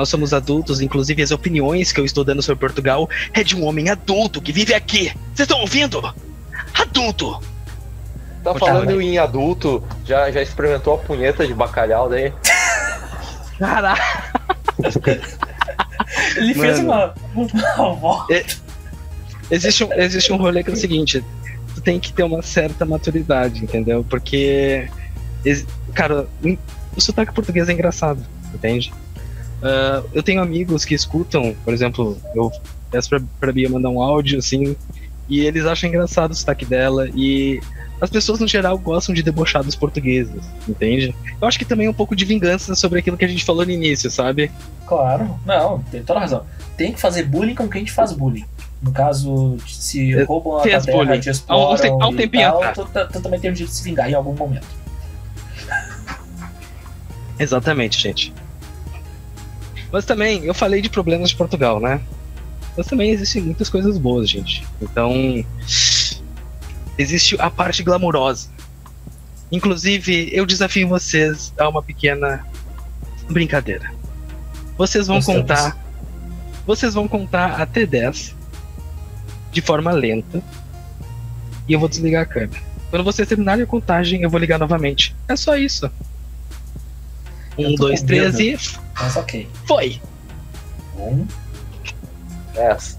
Nós 0.00 0.08
somos 0.08 0.32
adultos, 0.32 0.80
inclusive 0.80 1.22
as 1.22 1.30
opiniões 1.30 1.92
que 1.92 2.00
eu 2.00 2.06
estou 2.06 2.24
dando 2.24 2.40
sobre 2.40 2.58
Portugal 2.58 3.06
é 3.34 3.44
de 3.44 3.54
um 3.54 3.66
homem 3.66 3.90
adulto 3.90 4.40
que 4.40 4.50
vive 4.50 4.72
aqui. 4.72 5.12
Vocês 5.34 5.40
estão 5.40 5.60
ouvindo? 5.60 6.00
Adulto! 6.72 7.38
Tá 8.42 8.54
falando 8.54 8.98
em 8.98 9.18
adulto, 9.18 9.84
já, 10.06 10.30
já 10.30 10.40
experimentou 10.40 10.94
a 10.94 10.98
punheta 10.98 11.46
de 11.46 11.52
bacalhau 11.52 12.08
daí? 12.08 12.32
Caraca! 13.58 14.32
Ele 16.34 16.54
fez 16.54 16.78
uma, 16.78 17.14
uma 17.34 17.94
volta. 17.94 18.42
Existe 19.50 19.84
um, 19.84 19.92
existe 19.92 20.32
um 20.32 20.38
rolê 20.38 20.64
que 20.64 20.70
é 20.70 20.72
o 20.72 20.76
seguinte: 20.76 21.22
tu 21.74 21.82
tem 21.82 22.00
que 22.00 22.10
ter 22.10 22.22
uma 22.22 22.40
certa 22.40 22.86
maturidade, 22.86 23.62
entendeu? 23.62 24.02
Porque, 24.08 24.88
cara, 25.92 26.26
o 26.96 27.00
sotaque 27.02 27.34
português 27.34 27.68
é 27.68 27.74
engraçado, 27.74 28.24
entende? 28.54 28.90
Ah, 29.62 30.02
eu 30.12 30.22
tenho 30.22 30.40
amigos 30.42 30.84
que 30.84 30.94
escutam, 30.94 31.54
por 31.64 31.72
exemplo, 31.74 32.16
eu 32.34 32.50
peço 32.90 33.08
pra, 33.08 33.20
pra 33.38 33.52
Bia 33.52 33.68
mandar 33.68 33.88
um 33.90 34.00
áudio 34.02 34.38
assim, 34.38 34.74
e 35.28 35.40
eles 35.40 35.64
acham 35.66 35.88
engraçado 35.88 36.30
o 36.32 36.34
sotaque 36.34 36.64
dela, 36.64 37.08
e 37.14 37.60
as 38.00 38.08
pessoas 38.10 38.40
no 38.40 38.48
geral 38.48 38.78
gostam 38.78 39.14
de 39.14 39.22
debochar 39.22 39.62
dos 39.62 39.76
portugueses, 39.76 40.42
entende? 40.66 41.14
Eu 41.40 41.46
acho 41.46 41.58
que 41.58 41.64
também 41.64 41.86
é 41.86 41.90
um 41.90 41.94
pouco 41.94 42.16
de 42.16 42.24
vingança 42.24 42.74
sobre 42.74 42.98
aquilo 42.98 43.16
que 43.16 43.24
a 43.24 43.28
gente 43.28 43.44
falou 43.44 43.64
no 43.64 43.70
início, 43.70 44.10
sabe? 44.10 44.50
Claro, 44.86 45.38
não, 45.44 45.80
tem 45.90 46.02
toda 46.02 46.20
razão. 46.20 46.44
Tem 46.76 46.92
que 46.92 47.00
fazer 47.00 47.24
bullying 47.24 47.54
com 47.54 47.68
quem 47.68 47.84
te 47.84 47.92
faz 47.92 48.12
bullying. 48.12 48.44
No 48.82 48.90
caso, 48.92 49.58
se 49.68 50.14
É, 50.18 50.24
roubam 50.24 50.56
a 50.56 50.62
terra, 50.62 50.80
bullying. 50.80 51.20
te 51.20 51.28
Há 51.28 51.32
um 51.32 51.74
exploram 51.74 52.02
há 52.02 52.08
um 52.08 52.16
tempinho 52.16 52.50
tal, 52.50 52.72
tu- 52.86 52.88
tu 53.12 53.20
também 53.20 53.38
tem 53.38 53.50
o 53.50 53.52
direito 53.54 53.70
de 53.70 53.76
se 53.76 53.84
vingar 53.84 54.10
em 54.10 54.14
algum 54.14 54.34
momento. 54.34 54.66
Exatamente, 57.38 57.98
gente. 58.00 58.32
Mas 59.92 60.04
também, 60.04 60.44
eu 60.44 60.54
falei 60.54 60.80
de 60.80 60.88
problemas 60.88 61.30
de 61.30 61.36
Portugal, 61.36 61.80
né? 61.80 62.00
Mas 62.76 62.86
também 62.86 63.10
existem 63.10 63.42
muitas 63.42 63.68
coisas 63.68 63.98
boas, 63.98 64.28
gente. 64.30 64.64
Então, 64.80 65.44
existe 66.96 67.36
a 67.40 67.50
parte 67.50 67.82
glamurosa. 67.82 68.48
Inclusive, 69.50 70.28
eu 70.32 70.46
desafio 70.46 70.88
vocês 70.88 71.52
a 71.58 71.68
uma 71.68 71.82
pequena 71.82 72.46
brincadeira. 73.28 73.92
Vocês 74.78 75.06
vão 75.06 75.16
Gostamos. 75.16 75.42
contar. 75.42 75.78
Vocês 76.66 76.94
vão 76.94 77.08
contar 77.08 77.60
até 77.60 77.84
10 77.84 78.36
de 79.50 79.60
forma 79.60 79.90
lenta. 79.90 80.42
E 81.66 81.72
eu 81.72 81.80
vou 81.80 81.88
desligar 81.88 82.22
a 82.22 82.26
câmera. 82.26 82.62
Quando 82.90 83.04
vocês 83.04 83.28
terminarem 83.28 83.64
a 83.64 83.66
contagem, 83.66 84.22
eu 84.22 84.30
vou 84.30 84.38
ligar 84.38 84.58
novamente. 84.58 85.14
É 85.28 85.36
só 85.36 85.56
isso. 85.56 85.90
Um, 87.58 87.74
dois, 87.74 88.02
três 88.02 88.38
e 88.38 88.58
Mas 88.94 89.16
ok. 89.16 89.48
foi! 89.66 90.00
Um, 90.96 91.26
Essa. 92.54 92.96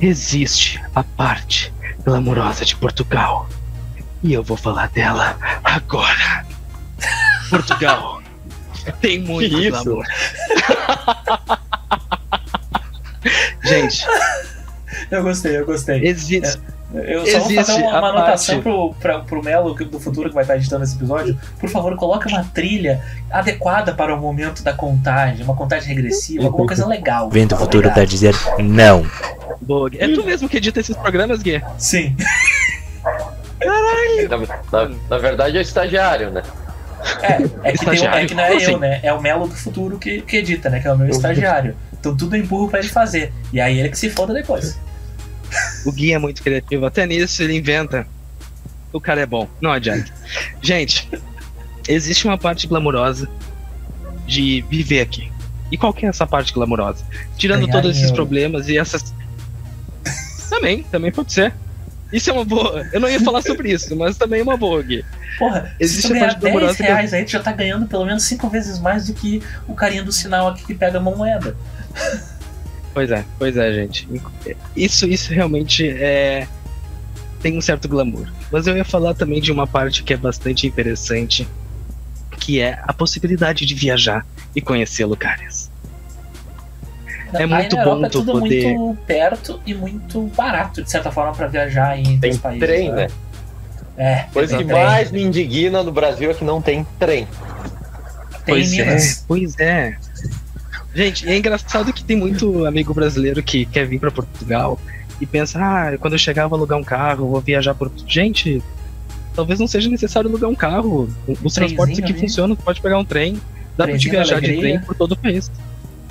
Existe 0.00 0.82
a 0.94 1.02
parte 1.02 1.72
glamourosa 2.04 2.64
de 2.64 2.76
Portugal. 2.76 3.48
E 4.22 4.32
eu 4.32 4.42
vou 4.42 4.56
falar 4.56 4.88
dela 4.90 5.36
agora. 5.64 6.44
Portugal 7.50 8.22
tem 9.00 9.20
muito 9.20 9.54
Que 9.54 9.68
isso? 9.68 9.84
glamour. 9.84 10.04
Gente, 13.64 14.06
eu 15.10 15.22
gostei, 15.22 15.56
eu 15.58 15.66
gostei. 15.66 16.06
existe. 16.06 16.60
Eu 16.94 17.26
só 17.26 17.40
vou 17.40 17.48
fazer 17.48 17.60
Existe 17.60 17.82
uma, 17.82 17.98
uma 17.98 18.08
anotação 18.10 18.62
pro, 18.62 18.94
pra, 18.94 19.18
pro 19.20 19.42
Melo 19.42 19.74
do 19.74 19.98
futuro 19.98 20.28
que 20.28 20.34
vai 20.34 20.44
estar 20.44 20.56
editando 20.56 20.84
esse 20.84 20.94
episódio. 20.96 21.36
Por 21.58 21.68
favor, 21.68 21.94
coloque 21.96 22.28
uma 22.28 22.44
trilha 22.44 23.02
adequada 23.30 23.92
para 23.92 24.14
o 24.14 24.20
momento 24.20 24.62
da 24.62 24.72
contagem, 24.72 25.44
uma 25.44 25.56
contagem 25.56 25.88
regressiva, 25.94 26.44
alguma 26.44 26.66
coisa 26.66 26.86
legal. 26.86 27.28
Vem 27.28 27.46
do 27.46 27.56
futuro 27.56 27.78
Obrigado. 27.88 27.94
pra 27.94 28.04
dizer 28.04 28.34
não. 28.60 29.04
Boa. 29.60 29.90
É 29.98 30.06
tu 30.08 30.22
mesmo 30.24 30.48
que 30.48 30.56
edita 30.58 30.78
esses 30.80 30.96
programas, 30.96 31.42
Gui? 31.42 31.60
Sim. 31.76 32.14
Na, 34.28 34.38
na- 34.86 34.94
na 35.10 35.18
verdade 35.18 35.56
é 35.56 35.60
o 35.60 35.62
estagiário, 35.62 36.30
né? 36.30 36.42
É, 37.22 37.68
é 37.68 37.72
que, 37.72 37.84
tem 37.84 38.00
um- 38.00 38.12
é 38.12 38.26
que 38.26 38.34
não 38.34 38.42
é 38.44 38.52
eu, 38.52 38.56
assim? 38.56 38.76
né? 38.76 39.00
É 39.02 39.12
o 39.12 39.20
Melo 39.20 39.46
do 39.46 39.54
futuro 39.54 39.98
que, 39.98 40.22
que 40.22 40.36
edita, 40.38 40.68
né? 40.70 40.80
Que 40.80 40.88
é 40.88 40.92
o 40.92 40.98
meu 40.98 41.08
estagiário. 41.08 41.76
Então 41.98 42.16
tudo 42.16 42.36
eu 42.36 42.40
empurro 42.42 42.68
pra 42.68 42.78
ele 42.80 42.88
fazer. 42.88 43.32
E 43.52 43.60
aí 43.60 43.78
ele 43.78 43.88
que 43.88 43.98
se 43.98 44.10
foda 44.10 44.32
depois. 44.32 44.78
O 45.84 45.92
Gui 45.92 46.12
é 46.12 46.18
muito 46.18 46.42
criativo. 46.42 46.86
Até 46.86 47.06
nisso 47.06 47.42
ele 47.42 47.56
inventa. 47.56 48.06
O 48.92 49.00
cara 49.00 49.20
é 49.20 49.26
bom. 49.26 49.48
Não 49.60 49.70
adianta. 49.72 50.12
Gente, 50.62 51.08
existe 51.88 52.24
uma 52.26 52.38
parte 52.38 52.66
glamurosa 52.66 53.28
de 54.26 54.64
viver 54.70 55.00
aqui. 55.00 55.30
E 55.70 55.76
qual 55.76 55.92
que 55.92 56.06
é 56.06 56.08
essa 56.08 56.26
parte 56.26 56.52
glamurosa? 56.52 57.04
Tirando 57.36 57.66
Ganhar 57.66 57.72
todos 57.72 57.90
esses 57.92 58.04
euro. 58.04 58.14
problemas 58.16 58.68
e 58.68 58.78
essas. 58.78 59.12
também, 60.48 60.82
também 60.84 61.10
pode 61.12 61.32
ser. 61.32 61.52
Isso 62.12 62.30
é 62.30 62.32
uma 62.32 62.44
boa. 62.44 62.88
Eu 62.92 63.00
não 63.00 63.08
ia 63.08 63.20
falar 63.20 63.42
sobre 63.42 63.72
isso, 63.72 63.94
mas 63.96 64.16
também 64.16 64.40
é 64.40 64.42
uma 64.42 64.56
boa, 64.56 64.80
Gui. 64.82 65.04
Porra, 65.38 65.74
Existe 65.78 66.02
se 66.02 66.08
tu 66.08 66.14
ganhar 66.14 66.26
parte 66.28 66.40
glamourosa 66.40 66.72
10 66.74 66.76
que- 66.76 66.82
reais 66.84 67.12
aí, 67.12 67.24
tu 67.24 67.32
já 67.32 67.40
tá 67.40 67.52
ganhando 67.52 67.86
pelo 67.86 68.06
menos 68.06 68.22
5 68.22 68.48
vezes 68.48 68.78
mais 68.78 69.06
do 69.08 69.12
que 69.12 69.42
o 69.66 69.74
carinha 69.74 70.02
do 70.04 70.12
sinal 70.12 70.48
aqui 70.48 70.64
que 70.64 70.74
pega 70.74 70.98
a 70.98 71.00
moeda. 71.00 71.56
Pois 72.96 73.10
é, 73.10 73.26
pois 73.38 73.54
é, 73.58 73.70
gente. 73.74 74.08
Isso, 74.74 75.06
isso 75.06 75.30
realmente 75.30 75.86
é. 75.86 76.48
Tem 77.42 77.58
um 77.58 77.60
certo 77.60 77.86
glamour. 77.86 78.26
Mas 78.50 78.66
eu 78.66 78.74
ia 78.74 78.86
falar 78.86 79.12
também 79.12 79.38
de 79.38 79.52
uma 79.52 79.66
parte 79.66 80.02
que 80.02 80.14
é 80.14 80.16
bastante 80.16 80.66
interessante, 80.66 81.46
que 82.40 82.58
é 82.58 82.80
a 82.82 82.94
possibilidade 82.94 83.66
de 83.66 83.74
viajar 83.74 84.24
e 84.54 84.62
conhecer 84.62 85.04
lugares. 85.04 85.70
É 87.34 87.42
Aí 87.42 87.46
muito 87.46 87.76
bom 87.76 88.02
é 88.02 88.08
tu 88.08 88.24
poder- 88.24 88.64
muito 88.78 88.98
perto 89.02 89.60
e 89.66 89.74
muito 89.74 90.22
barato, 90.34 90.82
de 90.82 90.90
certa 90.90 91.10
forma, 91.12 91.34
pra 91.34 91.48
viajar 91.48 91.98
em 91.98 92.18
Tem 92.18 92.34
países. 92.38 92.66
trem, 92.66 92.92
né? 92.92 93.08
É, 93.98 94.24
Coisa 94.32 94.56
que 94.56 94.64
trem. 94.64 94.82
mais 94.84 95.10
me 95.12 95.22
indigna 95.22 95.82
no 95.82 95.92
Brasil 95.92 96.30
é 96.30 96.34
que 96.34 96.44
não 96.46 96.62
tem 96.62 96.86
trem. 96.98 97.26
Tem 97.26 98.54
pois 98.54 98.70
Minas. 98.70 99.18
é, 99.20 99.24
pois 99.28 99.58
é. 99.58 99.96
Gente, 100.96 101.28
é 101.28 101.36
engraçado 101.36 101.92
que 101.92 102.02
tem 102.02 102.16
muito 102.16 102.64
amigo 102.64 102.94
brasileiro 102.94 103.42
que 103.42 103.66
quer 103.66 103.86
vir 103.86 104.00
pra 104.00 104.10
Portugal 104.10 104.80
e 105.20 105.26
pensa, 105.26 105.58
ah, 105.60 105.98
quando 105.98 106.14
eu 106.14 106.18
chegar 106.18 106.44
eu 106.44 106.48
vou 106.48 106.56
alugar 106.56 106.78
um 106.78 106.82
carro, 106.84 107.28
vou 107.28 107.40
viajar 107.42 107.74
por. 107.74 107.92
Gente, 108.06 108.62
talvez 109.34 109.60
não 109.60 109.66
seja 109.66 109.90
necessário 109.90 110.30
alugar 110.30 110.48
um 110.48 110.54
carro. 110.54 111.06
Os 111.44 111.52
transportes 111.52 111.98
aqui 111.98 112.12
ali. 112.12 112.20
funcionam, 112.20 112.56
pode 112.56 112.80
pegar 112.80 112.98
um 112.98 113.04
trem, 113.04 113.38
dá 113.76 113.86
pra 113.86 113.98
te 113.98 114.08
viajar 114.08 114.40
de 114.40 114.46
alegria. 114.46 114.60
trem 114.60 114.80
por 114.80 114.94
todo 114.94 115.12
o 115.12 115.16
país. 115.18 115.50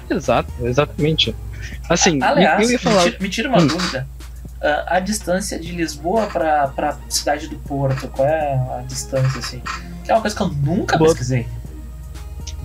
Exato, 0.08 0.54
exatamente. 0.64 1.36
Assim, 1.90 2.22
Aliás, 2.22 2.62
eu 2.62 2.70
ia 2.70 2.72
me 2.74 2.78
falar. 2.78 3.04
tira, 3.06 3.18
me 3.20 3.30
tira 3.30 3.50
uma 3.50 3.58
Hum. 3.62 3.68
dúvida. 3.68 4.08
Ah, 4.62 4.86
a 4.98 5.00
distância 5.00 5.58
de 5.60 5.72
Lisboa 5.72 6.28
pra, 6.28 6.68
pra 6.68 6.96
cidade 7.10 7.48
do 7.48 7.56
Porto, 7.58 8.08
qual 8.10 8.28
é 8.28 8.54
a 8.54 8.84
distância, 8.88 9.40
assim? 9.40 9.62
Que 10.04 10.12
é 10.12 10.14
uma 10.14 10.22
coisa 10.22 10.36
que 10.36 10.42
eu 10.44 10.48
nunca 10.50 10.96
Boa- 10.96 11.10
pesquisei. 11.10 11.48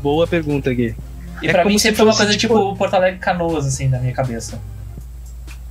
Boa 0.02 0.26
pergunta, 0.26 0.70
Gui. 0.72 0.94
E 1.42 1.48
É 1.48 1.52
pra 1.52 1.64
mim 1.64 1.78
se 1.78 1.82
sempre 1.84 1.98
foi 1.98 2.06
uma 2.06 2.16
coisa 2.16 2.36
tipo- 2.36 2.54
tipo 2.54 2.76
Porto 2.76 2.94
Alegre 2.94 3.18
Canoas, 3.18 3.66
assim, 3.66 3.88
na 3.88 3.98
minha 3.98 4.12
cabeça. 4.12 4.60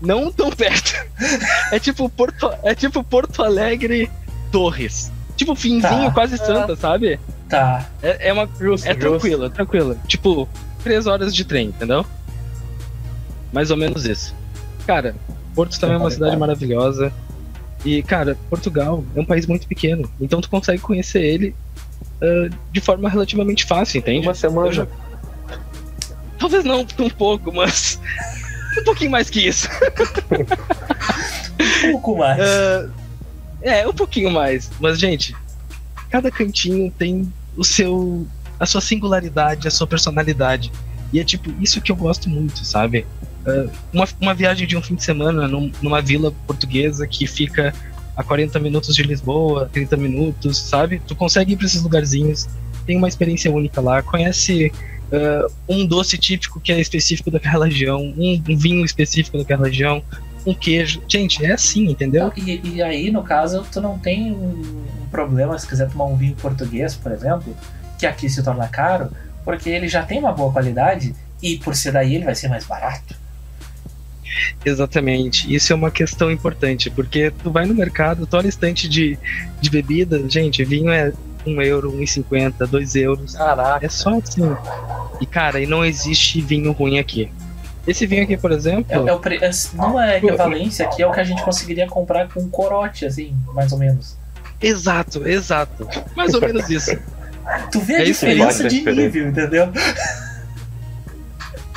Não 0.02 0.32
tão 0.32 0.50
perto. 0.52 0.94
É 1.72 1.80
tipo 1.80 2.10
Porto, 2.10 2.52
é 2.64 2.74
tipo 2.74 3.04
Porto 3.04 3.44
Alegre 3.44 4.10
Torres. 4.52 5.12
Tipo 5.36 5.54
finzinho 5.56 6.06
Tá. 6.06 6.12
quase 6.12 6.38
santa, 6.38 6.76
sabe? 6.76 7.20
Tá. 7.48 7.88
É, 8.02 8.30
é 8.30 8.34
uma 8.34 8.48
Justo, 8.60 8.88
É 8.88 8.94
tranquilo, 8.94 9.46
é 9.46 9.50
tranquilo. 9.50 9.98
Tipo, 10.08 10.48
três 10.84 11.06
horas 11.08 11.34
de 11.36 11.44
trem, 11.46 11.68
entendeu? 11.68 12.06
Mais 13.52 13.72
ou 13.72 13.78
menos 13.78 14.06
isso. 14.06 14.34
Cara, 14.86 15.16
Porto 15.56 15.80
também 15.80 15.96
é 15.96 16.00
uma 16.00 16.12
cidade 16.12 16.36
maravilhosa. 16.38 17.12
E, 17.86 18.04
cara, 18.04 18.38
Portugal 18.50 19.04
é 19.16 19.20
um 19.22 19.26
país 19.26 19.46
muito 19.48 19.68
pequeno. 19.68 20.10
Então 20.20 20.42
tu 20.42 20.50
consegue 20.50 20.82
conhecer 20.82 21.22
ele 21.22 21.56
ah, 22.22 22.50
de 22.72 22.82
forma 22.82 23.10
relativamente 23.10 23.66
fácil, 23.66 24.00
entende? 24.00 24.28
Uma 24.28 24.34
semana. 24.36 24.68
Eu 24.68 24.74
já- 24.74 24.88
Talvez 26.40 26.64
não 26.64 26.82
um 27.00 27.10
pouco, 27.10 27.52
mas. 27.54 28.00
Um 28.80 28.84
pouquinho 28.84 29.12
mais 29.12 29.30
que 29.30 29.48
isso. 29.48 29.68
Um 31.86 31.92
pouco 31.92 32.18
mais. 32.18 32.40
Ah, 32.40 32.90
é, 33.62 33.88
um 33.88 33.94
pouquinho 33.94 34.32
mais. 34.32 34.70
Mas, 34.80 35.00
gente, 35.00 35.36
cada 36.10 36.32
cantinho 36.32 36.92
tem 36.98 37.32
o 37.58 37.64
seu. 37.64 38.26
a 38.60 38.66
sua 38.66 38.82
singularidade, 38.82 39.68
a 39.68 39.72
sua 39.72 39.88
personalidade. 39.88 40.72
E 41.12 41.20
é 41.20 41.24
tipo, 41.24 41.52
isso 41.60 41.82
que 41.82 41.92
eu 41.92 41.96
gosto 41.96 42.30
muito, 42.30 42.64
sabe? 42.64 43.06
Ah, 43.46 43.68
uma, 43.92 44.08
uma 44.22 44.34
viagem 44.34 44.68
de 44.68 44.78
um 44.78 44.82
fim 44.82 44.96
de 44.96 45.04
semana 45.04 45.48
num- 45.48 45.72
numa 45.82 46.02
vila 46.02 46.32
portuguesa 46.46 47.08
que 47.08 47.26
fica 47.28 47.74
a 48.16 48.24
40 48.24 48.60
minutos 48.60 48.96
de 48.96 49.02
Lisboa, 49.04 49.70
30 49.72 49.98
minutos, 49.98 50.58
sabe? 50.58 51.02
Tu 51.08 51.16
consegue 51.16 51.54
ir 51.54 51.58
pra 51.58 51.66
esses 51.66 51.82
lugarzinhos, 51.82 52.48
tem 52.86 52.98
uma 52.98 53.08
experiência 53.08 53.50
única 53.52 53.80
lá, 53.82 54.02
conhece 54.02 54.72
ah, 55.12 55.48
um 55.68 55.86
doce 55.86 56.18
típico 56.18 56.60
que 56.60 56.72
é 56.72 56.80
específico 56.80 57.32
daquela 57.32 57.66
região, 57.66 58.02
um, 58.02 58.42
um 58.48 58.58
vinho 58.58 58.86
específico 58.86 59.38
daquela 59.38 59.66
região, 59.66 60.04
um 60.46 60.54
queijo. 60.54 61.02
Gente, 61.08 61.46
é 61.46 61.54
assim, 61.54 61.90
entendeu? 61.90 62.32
E, 62.36 62.76
e 62.76 62.82
aí, 62.82 63.12
no 63.12 63.24
caso, 63.24 63.66
tu 63.72 63.82
não 63.82 63.98
tem 63.98 64.32
um, 64.32 64.86
um 65.04 65.08
problema 65.12 65.58
se 65.58 65.68
quiser 65.68 65.90
tomar 65.90 66.06
um 66.06 66.16
vinho 66.16 66.36
português, 66.36 66.96
por 66.96 67.12
exemplo, 67.12 67.56
que 67.98 68.06
aqui 68.06 68.30
se 68.30 68.44
torna 68.44 68.68
caro, 68.68 69.12
porque 69.44 69.70
ele 69.70 69.88
já 69.88 70.04
tem 70.04 70.20
uma 70.20 70.32
boa 70.32 70.52
qualidade 70.52 71.14
e 71.42 71.58
por 71.58 71.76
ser 71.76 71.92
daí 71.92 72.16
ele 72.16 72.26
vai 72.26 72.36
ser 72.36 72.48
mais 72.48 72.66
barato. 72.66 73.18
Exatamente. 74.64 75.54
Isso 75.54 75.74
é 75.74 75.76
uma 75.76 75.92
questão 75.92 76.30
importante, 76.30 76.90
porque 76.90 77.32
tu 77.44 77.52
vai 77.52 77.66
no 77.66 77.74
mercado, 77.74 78.28
tu 78.28 78.38
olha 78.38 78.48
estante 78.48 78.88
de, 78.88 79.18
de 79.60 79.70
bebida, 79.70 80.24
gente, 80.30 80.64
vinho 80.64 80.92
é 80.92 81.12
um 81.46 81.62
euro, 81.62 81.92
1,50, 81.94 82.68
2 82.68 82.96
euros. 82.96 83.36
Caraca. 83.36 83.86
É 83.86 83.90
só 83.90 84.18
assim. 84.18 84.42
E 85.22 85.26
cara, 85.26 85.60
e 85.60 85.66
não 85.68 85.84
existe 85.86 86.42
vinho 86.42 86.72
ruim 86.72 87.00
aqui. 87.00 87.32
Esse 87.88 88.06
vinho 88.06 88.24
aqui, 88.24 88.38
por 88.38 88.52
exemplo, 88.52 89.08
É, 89.08 89.10
é 89.10 89.14
o 89.14 89.20
pre- 89.20 89.38
é- 89.42 89.50
não 89.74 90.00
é 90.00 90.18
equivalência 90.18 90.86
aqui, 90.86 91.02
é 91.02 91.08
o 91.08 91.12
que 91.12 91.20
a 91.20 91.24
gente 91.24 91.42
conseguiria 91.44 91.88
comprar 91.88 92.28
com 92.28 92.40
um 92.42 92.50
corote, 92.50 93.06
assim, 93.06 93.36
mais 93.54 93.72
ou 93.72 93.80
menos. 93.80 94.16
exato, 94.62 95.28
exato. 95.28 95.88
Mais 96.16 96.34
ou 96.34 96.42
menos 96.42 96.70
isso. 96.70 96.92
Tu 97.72 97.80
vê 97.80 97.96
a 97.96 98.02
É 98.02 98.04
diferença 98.04 98.68
de 98.68 98.82
nível, 98.82 99.28
entendeu? 99.30 99.72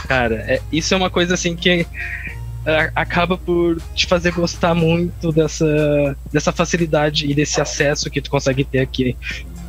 Cara, 0.09 0.35
é- 0.46 0.61
isso 0.70 0.92
é 0.92 0.96
uma 0.96 1.09
coisa 1.09 1.35
assim 1.35 1.57
que 1.57 1.87
a- 2.66 2.90
acaba 2.94 3.38
por 3.38 3.81
te 3.94 4.07
fazer 4.07 4.33
gostar 4.33 4.75
muito 4.75 5.33
dessa, 5.33 5.64
dessa 6.33 6.53
facilidade 6.53 7.31
e 7.31 7.35
desse 7.35 7.61
acesso 7.61 8.11
que 8.11 8.20
tu 8.20 8.31
consegue 8.31 8.64
ter 8.64 8.81
aqui 8.81 9.16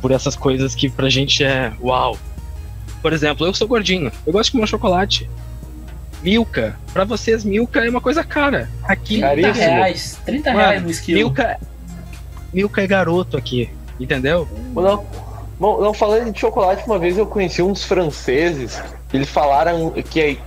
por 0.04 0.12
essas 0.12 0.36
coisas 0.36 0.74
que 0.74 0.90
pra 0.90 1.08
gente 1.08 1.42
é 1.42 1.72
uau. 1.80 2.18
Por 3.00 3.14
exemplo, 3.14 3.46
eu 3.46 3.54
sou 3.54 3.66
gordinho, 3.66 4.12
eu 4.26 4.34
gosto 4.34 4.50
de 4.50 4.52
comer 4.52 4.66
chocolate. 4.66 5.30
Milka, 6.22 6.78
pra 6.92 7.04
vocês, 7.04 7.42
Milka 7.42 7.80
é 7.82 7.88
uma 7.88 8.02
coisa 8.02 8.22
cara. 8.22 8.68
Aqui, 8.82 9.14
30 9.20 9.26
Caríssimo. 9.26 9.54
reais. 9.66 10.18
30 10.26 10.52
Mano, 10.52 10.60
reais 10.62 10.82
no 10.82 10.90
esquilo. 10.90 11.18
Milka, 11.20 11.58
Milka 12.52 12.82
é 12.82 12.86
garoto 12.86 13.38
aqui, 13.38 13.70
entendeu? 13.98 14.46
Não, 14.74 15.06
bom, 15.58 15.80
não, 15.80 15.94
falando 15.94 16.30
de 16.30 16.38
chocolate, 16.38 16.82
uma 16.86 16.98
vez 16.98 17.16
eu 17.16 17.24
conheci 17.26 17.62
uns 17.62 17.82
franceses, 17.82 18.82
eles 19.10 19.30
falaram 19.30 19.90
que, 19.90 20.38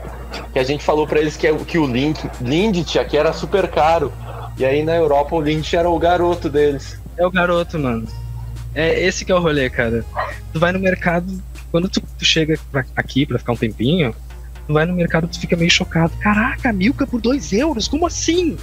que 0.54 0.60
a 0.60 0.63
gente 0.63 0.84
falou 0.84 1.08
pra 1.08 1.20
eles 1.20 1.36
que, 1.36 1.48
é- 1.48 1.56
que 1.56 1.80
o 1.80 1.88
Link, 1.88 2.30
Lindt 2.39 3.00
aqui 3.00 3.17
era 3.17 3.34
super 3.34 3.67
caro. 3.72 4.13
E 4.56 4.63
aí 4.63 4.84
na 4.84 4.96
Europa 4.96 5.36
o 5.36 5.41
Lindt 5.41 5.76
era 5.76 5.89
o 5.89 5.98
garoto 5.98 6.48
deles. 6.48 7.00
É 7.17 7.26
o 7.26 7.32
garoto, 7.32 7.80
mano. 7.80 8.08
É 8.80 9.00
esse 9.04 9.26
que 9.26 9.32
é 9.32 9.36
o 9.36 9.40
rolê, 9.40 9.70
cara. 9.72 10.06
Tu 10.54 10.60
vai 10.60 10.72
no 10.72 10.78
mercado, 10.80 11.42
quando 11.72 11.90
tu, 11.90 12.00
tu 12.00 12.24
chega 12.24 12.60
pra- 12.72 12.86
aqui 12.96 13.26
pra 13.26 13.40
ficar 13.40 13.54
um 13.54 13.58
tempinho, 13.58 14.16
tu 14.68 14.74
vai 14.74 14.86
no 14.86 14.94
mercado 14.94 15.28
tu 15.28 15.40
fica 15.40 15.56
meio 15.56 15.72
chocado. 15.72 16.13
Caraca, 16.20 16.72
Milka 16.72 17.08
por 17.08 17.20
2 17.20 17.52
euros, 17.54 17.88
como 17.88 18.06
assim? 18.06 18.56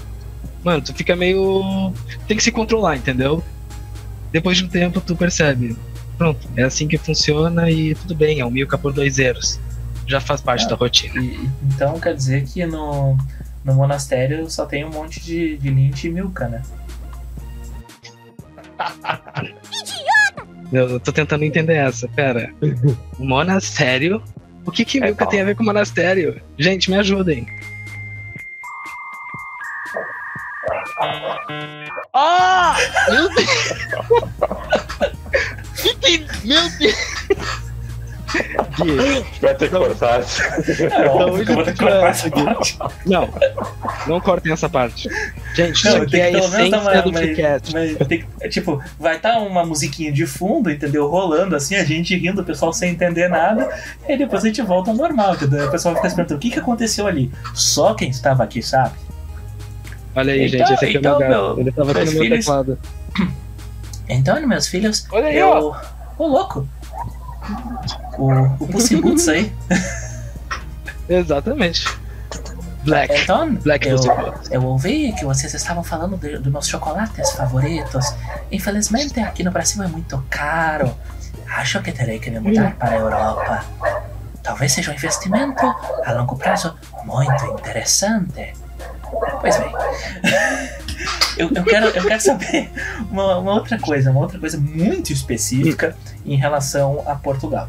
Mano, 0.63 0.81
tu 0.83 0.95
fica 0.95 1.17
meio. 1.17 1.93
Tem 2.29 2.37
que 2.37 2.43
se 2.45 2.53
controlar, 2.53 2.97
entendeu? 2.97 3.43
Depois 4.31 4.57
de 4.57 4.65
um 4.65 4.69
tempo 4.69 5.01
tu 5.01 5.17
percebe. 5.17 5.77
Pronto, 6.17 6.49
é 6.57 6.63
assim 6.63 6.87
que 6.87 6.97
funciona 6.97 7.69
e 7.69 7.95
tudo 7.97 8.15
bem, 8.15 8.39
é 8.39 8.47
um 8.47 8.51
Milka 8.51 8.79
por 8.79 8.93
2 8.93 9.19
euros. 9.19 9.59
Já 10.07 10.21
faz 10.21 10.41
parte 10.41 10.65
Ah. 10.67 10.69
da 10.69 10.77
rotina. 10.77 11.21
E- 11.21 11.51
então 11.65 11.99
quer 11.99 12.15
dizer 12.15 12.45
que 12.45 12.65
no, 12.65 13.17
no 13.65 13.75
monastério 13.75 14.49
só 14.49 14.65
tem 14.65 14.85
um 14.85 14.91
monte 14.91 15.21
de, 15.21 15.57
de 15.57 15.71
lint 15.71 16.05
e 16.05 16.09
milka, 16.11 16.47
né? 16.47 16.63
Eu, 20.75 20.99
tô 20.99 21.13
tentando 21.13 21.45
entender 21.45 21.75
essa, 21.75 22.09
pera. 22.09 22.53
Monastério? 23.19 24.21
O 24.67 24.73
que 24.73 24.85
que 24.85 24.99
É, 24.99 25.03
Milka 25.03 25.19
calma. 25.19 25.31
tem 25.31 25.41
a 25.41 25.45
ver 25.45 25.55
com 25.57 25.63
monastério? 25.63 26.41
Gente, 26.59 26.91
me 26.91 26.97
ajudem. 26.97 27.47
Ah! 32.13 32.77
Meu 33.09 33.29
Deus! 33.35 33.75
Meu 36.45 36.69
Deus! 36.79 36.95
Gui, 38.77 39.25
Vai 39.41 39.55
ter 39.55 39.71
que 39.71 39.77
cortar. 39.77 40.21
É 40.21 40.25
é, 40.85 41.09
parte. 42.41 42.79
Não, 43.07 43.29
não 44.07 44.21
cortem 44.21 44.53
essa 44.53 44.69
parte. 44.69 45.09
Gente, 45.55 45.85
Não, 45.85 45.93
isso 45.93 46.03
aqui 46.03 46.11
tem 46.11 46.21
é 46.21 46.25
a 46.25 46.31
essência 46.31 46.81
uma- 46.81 47.03
do 47.03 47.19
é, 48.41 48.49
tipo, 48.49 48.83
vai 48.99 49.17
estar 49.17 49.39
uma 49.39 49.65
musiquinha 49.65 50.11
de 50.11 50.27
fundo, 50.27 50.69
entendeu? 50.71 51.07
Rolando 51.09 51.55
assim, 51.55 51.77
a 51.77 51.85
gente 51.85 52.17
rindo, 52.17 52.41
o 52.43 52.45
pessoal 52.45 52.73
sem 52.73 52.91
entender 52.91 53.29
nada, 53.29 53.69
e 54.09 54.17
depois 54.17 54.43
a 54.43 54.49
gente 54.49 54.61
volta 54.63 54.91
ao 54.91 54.97
normal, 54.97 55.35
entendeu? 55.35 55.69
O 55.69 55.71
pessoal 55.71 55.95
fica 55.95 56.11
se 56.11 56.17
perguntando 56.17 56.39
o 56.39 56.41
que, 56.41 56.51
que 56.51 56.59
aconteceu 56.59 57.07
ali. 57.07 57.31
Só 57.55 57.95
quem 57.95 58.11
estava 58.11 58.43
aqui 58.43 58.61
sabe. 58.63 58.97
Olha 60.17 60.33
aí, 60.33 60.47
Então- 60.47 60.59
gente, 60.59 60.73
esse 60.75 60.85
aqui 60.87 60.97
então, 60.99 61.13
é 61.13 61.15
o 61.15 61.19
meu 61.21 61.29
gato. 61.29 61.55
meu- 61.55 61.61
Ele 61.61 61.73
tava 61.73 61.91
aqui 61.93 62.01
no 62.05 62.11
meu 62.13 62.23
filhos- 62.23 62.45
teclado. 62.45 62.79
Então, 64.09 64.47
meus 64.47 64.67
filhos, 64.67 65.07
Olha 65.13 65.27
aí, 65.29 65.37
eu. 65.39 65.49
ó. 65.49 65.77
Ô, 66.19 66.27
louco! 66.27 66.69
O, 68.19 68.33
o 68.65 68.69
Pussy 68.69 68.97
Boots 68.97 69.29
aí. 69.29 69.53
Exatamente. 71.09 71.87
Black. 72.85 73.15
Então, 73.23 73.55
Black 73.57 73.89
eu, 73.89 73.99
eu 74.51 74.65
ouvi 74.65 75.13
que 75.13 75.25
vocês 75.25 75.53
estavam 75.55 75.83
falando 75.83 76.17
de- 76.17 76.39
dos 76.39 76.53
meus 76.53 76.69
chocolates 76.69 77.31
favoritos. 77.33 78.15
Infelizmente, 78.53 79.19
aqui 79.21 79.43
no 79.43 79.51
Brasil 79.51 79.83
é 79.83 79.87
muito 79.87 80.23
caro. 80.31 80.95
Acho 81.57 81.81
que 81.83 81.93
terei 81.93 82.19
que 82.19 82.31
me 82.31 82.41
mudar 82.41 82.75
para 82.77 82.91
a 82.91 82.99
Europa. 82.99 83.65
Talvez 84.43 84.73
seja 84.73 84.91
um 84.91 84.95
investimento 84.95 85.65
a 86.05 86.13
longo 86.13 86.37
prazo 86.37 86.75
muito 87.05 87.45
interessante. 87.59 88.53
Pois 89.41 89.57
bem. 89.59 89.73
Eu, 91.37 91.51
eu 91.53 91.65
quero, 91.65 91.87
eu 91.87 92.03
quero 92.07 92.21
saber 92.21 92.71
uma, 93.11 93.39
uma 93.39 93.55
outra 93.55 93.77
coisa, 93.81 94.09
uma 94.13 94.21
outra 94.21 94.39
coisa 94.39 94.57
muito 94.57 95.13
específica 95.13 95.97
em 96.25 96.37
relação 96.37 97.03
a 97.07 97.17
Portugal. 97.17 97.69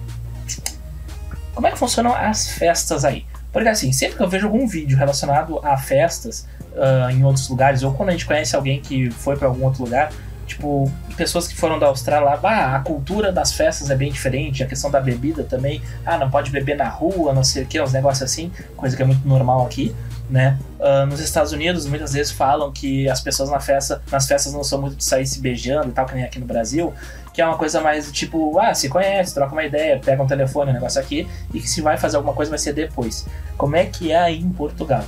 Como 1.55 1.65
é 1.65 1.71
que 1.71 1.77
funcionam 1.77 2.13
as 2.15 2.47
festas 2.47 3.03
aí? 3.03 3.25
Porque 3.55 3.69
assim, 3.69 3.93
sempre 3.93 4.17
que 4.17 4.21
eu 4.21 4.27
vejo 4.27 4.47
algum 4.47 4.67
vídeo 4.67 4.97
relacionado 4.97 5.61
a 5.63 5.77
festas 5.77 6.45
ah, 6.75 7.07
em 7.09 7.23
outros 7.23 7.47
lugares, 7.47 7.83
ou 7.83 7.93
quando 7.93 8.09
a 8.09 8.11
gente 8.11 8.25
conhece 8.25 8.53
alguém 8.53 8.81
que 8.81 9.09
foi 9.09 9.37
para 9.37 9.47
algum 9.47 9.63
outro 9.63 9.81
lugar, 9.81 10.11
tipo, 10.45 10.91
pessoas 11.15 11.47
que 11.47 11.55
foram 11.55 11.79
da 11.79 11.87
Austrália 11.87 12.31
lá, 12.31 12.39
ah, 12.43 12.75
a 12.75 12.79
cultura 12.81 13.31
das 13.31 13.53
festas 13.53 13.89
é 13.89 13.95
bem 13.95 14.11
diferente, 14.11 14.61
a 14.61 14.67
questão 14.67 14.91
da 14.91 14.99
bebida 14.99 15.45
também, 15.45 15.81
ah, 16.05 16.17
não 16.17 16.29
pode 16.29 16.51
beber 16.51 16.75
na 16.75 16.89
rua, 16.89 17.31
não 17.31 17.45
sei 17.45 17.63
o 17.63 17.65
que, 17.65 17.79
uns 17.79 17.93
negócios 17.93 18.29
assim, 18.29 18.51
coisa 18.75 18.93
que 18.93 19.01
é 19.01 19.05
muito 19.05 19.25
normal 19.25 19.65
aqui, 19.65 19.95
né? 20.29 20.59
Ah, 20.77 21.05
nos 21.05 21.21
Estados 21.21 21.53
Unidos, 21.53 21.85
muitas 21.85 22.11
vezes 22.11 22.33
falam 22.33 22.73
que 22.73 23.09
as 23.09 23.21
pessoas 23.21 23.49
na 23.49 23.61
festa, 23.61 24.01
nas 24.11 24.27
festas 24.27 24.51
não 24.51 24.65
são 24.65 24.81
muito 24.81 24.97
de 24.97 25.05
sair 25.05 25.25
se 25.25 25.39
beijando 25.39 25.87
e 25.87 25.91
tal, 25.93 26.05
que 26.05 26.13
nem 26.13 26.25
aqui 26.25 26.39
no 26.39 26.45
Brasil, 26.45 26.93
que 27.35 27.41
é 27.41 27.45
uma 27.45 27.57
coisa 27.57 27.81
mais 27.81 28.09
tipo, 28.13 28.57
ah, 28.57 28.73
se 28.73 28.87
conhece, 28.87 29.33
troca 29.33 29.51
uma 29.51 29.65
ideia, 29.65 29.99
pega 29.99 30.23
um 30.23 30.25
telefone, 30.25 30.71
um 30.71 30.73
negócio 30.73 31.01
aqui, 31.01 31.27
e 31.53 31.59
que 31.59 31.69
se 31.69 31.81
vai 31.81 31.97
fazer 31.97 32.15
alguma 32.15 32.33
coisa 32.33 32.49
vai 32.49 32.57
ser 32.57 32.71
depois. 32.71 33.27
Como 33.57 33.75
é 33.75 33.83
que 33.85 34.13
é 34.13 34.17
aí 34.17 34.39
em 34.39 34.49
Portugal? 34.49 35.03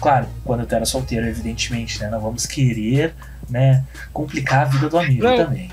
Claro, 0.00 0.26
quando 0.44 0.66
tu 0.66 0.74
era 0.74 0.84
solteiro, 0.84 1.28
evidentemente, 1.28 2.00
né? 2.00 2.10
Não 2.10 2.20
vamos 2.20 2.46
querer, 2.46 3.14
né, 3.48 3.84
complicar 4.12 4.62
a 4.62 4.64
vida 4.64 4.88
do 4.88 4.98
amigo 4.98 5.22
Não. 5.22 5.36
também. 5.36 5.70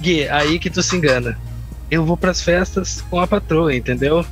Gui, 0.00 0.28
aí 0.28 0.60
que 0.60 0.70
tu 0.70 0.82
se 0.84 0.94
engana. 0.94 1.36
Eu 1.90 2.04
vou 2.04 2.16
pras 2.16 2.40
festas 2.40 3.00
com 3.10 3.18
a 3.18 3.26
patroa, 3.26 3.74
entendeu? 3.74 4.24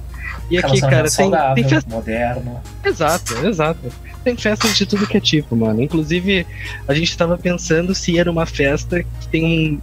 E 0.48 0.58
aqui, 0.58 0.80
cara, 0.80 1.10
tem, 1.10 1.30
tem 1.54 1.68
festa. 1.68 1.90
moderno. 1.90 2.60
Exato, 2.84 3.46
exato. 3.46 3.92
Tem 4.22 4.36
festas 4.36 4.76
de 4.76 4.86
tudo 4.86 5.06
que 5.06 5.16
é 5.16 5.20
tipo, 5.20 5.56
mano. 5.56 5.82
Inclusive, 5.82 6.46
a 6.86 6.94
gente 6.94 7.16
tava 7.16 7.36
pensando 7.36 7.92
se 7.94 8.18
era 8.18 8.30
uma 8.30 8.46
festa 8.46 9.02
que 9.02 9.28
tem 9.28 9.44
um. 9.44 9.80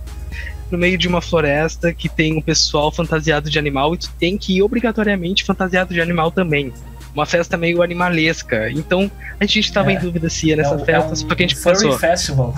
No 0.72 0.78
meio 0.78 0.98
de 0.98 1.08
uma 1.08 1.22
floresta 1.22 1.94
que 1.94 2.08
tem 2.08 2.38
um 2.38 2.42
pessoal 2.42 2.92
fantasiado 2.92 3.50
de 3.50 3.58
animal 3.58 3.96
e 3.96 3.98
tu 3.98 4.10
tem 4.20 4.38
que 4.38 4.58
ir 4.58 4.62
obrigatoriamente 4.62 5.44
fantasiado 5.44 5.94
de 5.94 6.00
animal 6.02 6.32
também. 6.32 6.72
Uma 7.14 7.26
festa 7.26 7.58
meio 7.58 7.82
animalesca. 7.82 8.70
Então, 8.70 9.10
a 9.40 9.46
gente 9.46 9.72
tava 9.74 9.92
É. 9.92 9.96
em 9.96 10.00
dúvida 10.00 10.30
se 10.30 10.48
ia 10.48 10.56
nessa 10.56 10.76
é 10.76 10.78
um, 10.78 10.86
festa, 10.86 11.10
é 11.10 11.12
um 11.14 11.16
só 11.16 11.28
que 11.28 11.44
a 11.44 11.48
gente 11.48 11.56
furry 11.56 11.76
pensou. 11.76 11.98
festival. 12.00 12.54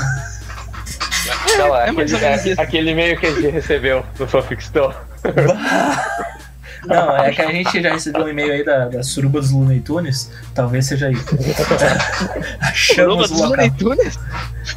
É 1.28 1.86
é 1.86 1.89
aquele, 1.89 2.15
é 2.60 2.62
aquele 2.62 2.91
e-mail 2.91 3.17
que 3.19 3.26
a 3.28 3.32
gente 3.34 3.47
recebeu 3.47 4.06
no 4.19 4.28
Fanfic 4.28 4.62
Store. 4.62 4.95
Não, 6.85 7.15
é 7.17 7.31
que 7.31 7.41
a 7.41 7.51
gente 7.51 7.81
já 7.81 7.93
recebeu 7.93 8.23
um 8.23 8.27
e-mail 8.27 8.53
aí 8.53 8.65
da, 8.65 8.87
da 8.87 9.03
Suruba 9.03 9.39
dos 9.39 9.51
Looney 9.51 9.81
Tunes. 9.81 10.31
Talvez 10.53 10.87
seja 10.87 11.07
aí. 11.07 11.15
Suruba 11.15 12.45
Achamos 12.59 13.29
dos 13.29 13.39
o 13.39 13.43
local. 13.43 13.49
Looney 13.49 13.71
Tunes? 13.71 14.19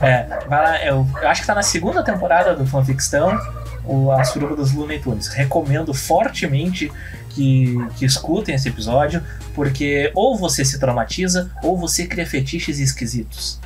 É, 0.00 0.26
vai 0.48 0.62
lá, 0.62 0.84
eu, 0.84 1.06
eu 1.20 1.28
acho 1.28 1.40
que 1.40 1.46
tá 1.46 1.54
na 1.54 1.62
segunda 1.62 2.02
temporada 2.02 2.54
do 2.54 2.66
Fanfictão, 2.66 3.38
o, 3.84 4.10
a 4.10 4.22
Suruba 4.24 4.56
dos 4.56 4.72
Looney 4.72 4.98
Tunes. 4.98 5.28
Recomendo 5.28 5.94
fortemente 5.94 6.92
que, 7.30 7.76
que 7.96 8.04
escutem 8.04 8.54
esse 8.54 8.68
episódio, 8.68 9.22
porque 9.54 10.10
ou 10.14 10.36
você 10.36 10.64
se 10.64 10.78
traumatiza, 10.78 11.50
ou 11.62 11.76
você 11.78 12.06
cria 12.06 12.26
fetiches 12.26 12.78
esquisitos. 12.78 13.58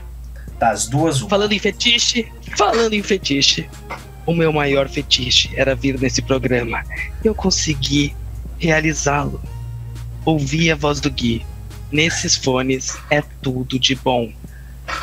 Das 0.59 0.87
duas, 0.87 1.21
uma. 1.21 1.31
Falando 1.31 1.53
em 1.53 1.59
fetiche, 1.59 2.31
falando 2.57 2.93
em 2.93 3.03
fetiche, 3.03 3.69
o 4.27 4.35
meu 4.35 4.53
maior 4.53 4.89
fetiche 4.89 5.51
era 5.57 5.75
vir 5.75 5.99
nesse 6.01 6.21
programa. 6.21 6.83
Eu 7.25 7.35
consegui 7.35 8.15
realizá-lo. 8.59 9.41
Ouvir 10.25 10.73
a 10.73 10.77
voz 10.77 11.01
do 11.01 11.11
Gui. 11.11 11.45
Nesses 11.91 12.37
fones 12.37 12.97
é 13.11 13.23
tudo 13.41 13.79
de 13.79 13.95
bom. 13.95 14.31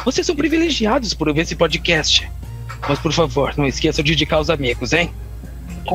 Vocês 0.04 0.26
são 0.26 0.36
privilegiados 0.36 1.14
por 1.14 1.28
ouvir 1.28 1.42
esse 1.42 1.56
podcast. 1.56 2.30
Mas 2.88 3.00
por 3.00 3.12
favor, 3.12 3.54
não 3.58 3.66
esqueçam 3.66 4.04
de 4.04 4.14
indicar 4.14 4.40
os 4.40 4.50
amigos, 4.50 4.94
hein? 4.94 5.12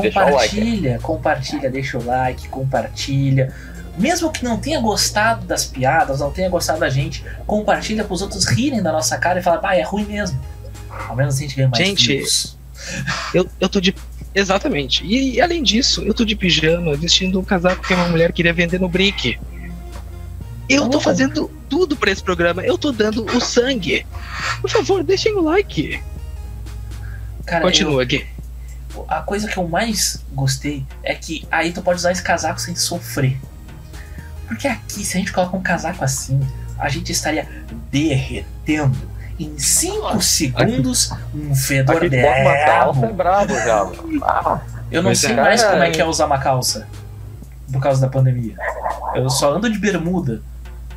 Deixa 0.00 0.24
o 0.24 0.34
like. 0.34 0.56
Compartilha, 0.56 0.98
compartilha, 1.00 1.70
deixa 1.70 1.98
o 1.98 2.04
like, 2.04 2.48
compartilha. 2.48 3.54
Mesmo 3.98 4.30
que 4.30 4.44
não 4.44 4.58
tenha 4.58 4.80
gostado 4.80 5.46
das 5.46 5.64
piadas, 5.64 6.20
não 6.20 6.30
tenha 6.30 6.48
gostado 6.48 6.80
da 6.80 6.88
gente, 6.88 7.24
compartilha 7.46 8.04
para 8.04 8.14
os 8.14 8.22
outros 8.22 8.46
rirem 8.46 8.82
da 8.82 8.92
nossa 8.92 9.18
cara 9.18 9.40
e 9.40 9.42
falar, 9.42 9.60
ah, 9.62 9.76
é 9.76 9.82
ruim 9.82 10.04
mesmo. 10.04 10.40
Ao 11.08 11.14
menos 11.14 11.36
a 11.36 11.40
gente 11.40 11.56
ganha 11.56 11.68
mais 11.68 11.84
Gente, 11.84 12.06
views. 12.06 12.56
Eu, 13.34 13.48
eu 13.60 13.68
tô 13.68 13.80
de. 13.80 13.94
Exatamente. 14.34 15.04
E, 15.04 15.34
e 15.34 15.40
além 15.40 15.62
disso, 15.62 16.02
eu 16.02 16.14
tô 16.14 16.24
de 16.24 16.36
pijama, 16.36 16.94
vestindo 16.96 17.40
um 17.40 17.44
casaco 17.44 17.82
que 17.86 17.92
uma 17.94 18.08
mulher 18.08 18.32
queria 18.32 18.52
vender 18.52 18.78
no 18.80 18.88
Brick. 18.88 19.38
Eu 20.68 20.88
tô 20.88 21.00
fazendo 21.00 21.50
tudo 21.68 21.96
pra 21.96 22.12
esse 22.12 22.22
programa. 22.22 22.62
Eu 22.62 22.78
tô 22.78 22.92
dando 22.92 23.24
o 23.24 23.40
sangue. 23.40 24.06
Por 24.60 24.70
favor, 24.70 25.02
deixem 25.02 25.34
o 25.34 25.40
like. 25.40 26.00
Cara, 27.44 27.62
Continua 27.64 28.04
aqui. 28.04 28.24
eu- 28.94 29.04
a 29.08 29.20
coisa 29.22 29.48
que 29.48 29.56
eu 29.56 29.66
mais 29.66 30.24
gostei 30.32 30.86
é 31.02 31.12
que 31.14 31.44
aí 31.50 31.72
tu 31.72 31.82
pode 31.82 31.98
usar 31.98 32.12
esse 32.12 32.22
casaco 32.22 32.60
sem 32.60 32.76
sofrer. 32.76 33.36
Porque 34.46 34.68
aqui, 34.68 35.04
se 35.04 35.16
a 35.16 35.20
gente 35.20 35.32
coloca 35.32 35.56
um 35.56 35.62
casaco 35.62 36.04
assim, 36.04 36.40
a 36.78 36.88
gente 36.88 37.10
estaria 37.10 37.48
derretendo. 37.90 39.09
Em 39.40 39.58
5 39.58 40.20
segundos, 40.20 41.10
um 41.34 41.54
fedor 41.54 41.96
Aqui 42.04 42.14
uma 42.14 42.56
calça 42.66 43.06
é 43.06 43.12
brabo. 43.12 43.54
já. 43.54 43.90
Ah, 44.22 44.60
Eu 44.90 45.02
não 45.02 45.10
Mas 45.10 45.20
sei 45.20 45.34
mais 45.34 45.62
como 45.64 45.82
é 45.82 45.88
é- 45.88 45.90
que 45.92 46.00
é 46.00 46.04
usar 46.04 46.26
uma 46.26 46.38
calça. 46.38 46.86
Por 47.72 47.80
causa 47.80 48.00
da 48.02 48.08
pandemia. 48.08 48.54
Eu 49.14 49.30
só 49.30 49.54
ando 49.54 49.70
de 49.70 49.78
bermuda. 49.78 50.42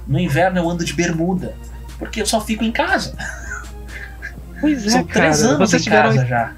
No 0.05 0.19
inverno 0.19 0.57
eu 0.59 0.69
ando 0.69 0.83
de 0.83 0.91
bermuda. 0.93 1.53
Porque 1.97 2.21
eu 2.21 2.25
só 2.25 2.41
fico 2.41 2.63
em 2.65 2.71
casa. 2.71 3.15
Pois 4.59 4.85
é, 4.87 4.89
São 4.89 5.03
cara. 5.05 5.19
três 5.21 5.43
anos 5.43 5.59
Vocês 5.69 5.81
em 5.81 5.85
tiveram, 5.85 6.09
casa 6.15 6.25
já. 6.25 6.51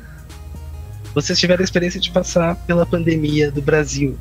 vocês 1.13 1.37
tiveram 1.39 1.61
a 1.61 1.65
experiência 1.65 1.99
de 1.99 2.09
passar 2.09 2.55
pela 2.55 2.85
pandemia 2.85 3.51
do 3.51 3.61
Brasil. 3.61 4.17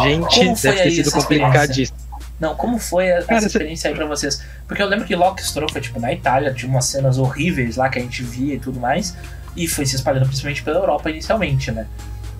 Gente, 0.00 0.34
Como 0.36 0.54
deve 0.56 0.82
ter 0.82 0.90
sido 0.92 1.10
complicadíssimo. 1.12 1.98
Não, 2.40 2.54
como 2.54 2.78
foi 2.78 3.10
a- 3.12 3.22
Cara, 3.22 3.36
essa 3.38 3.46
experiência 3.48 3.88
aí 3.90 3.94
pra 3.96 4.06
vocês? 4.06 4.40
Porque 4.66 4.80
eu 4.82 4.86
lembro 4.86 5.04
que 5.06 5.16
Lockstro 5.16 5.66
foi 5.72 5.80
tipo 5.80 5.98
na 5.98 6.12
Itália, 6.12 6.52
tinha 6.54 6.70
umas 6.70 6.84
cenas 6.84 7.18
horríveis 7.18 7.76
lá 7.76 7.88
que 7.88 7.98
a 7.98 8.02
gente 8.02 8.22
via 8.22 8.54
e 8.54 8.58
tudo 8.60 8.78
mais, 8.78 9.16
e 9.56 9.66
foi 9.66 9.84
se 9.86 9.96
espalhando 9.96 10.26
principalmente 10.26 10.62
pela 10.62 10.78
Europa 10.78 11.10
inicialmente, 11.10 11.70
né? 11.72 11.86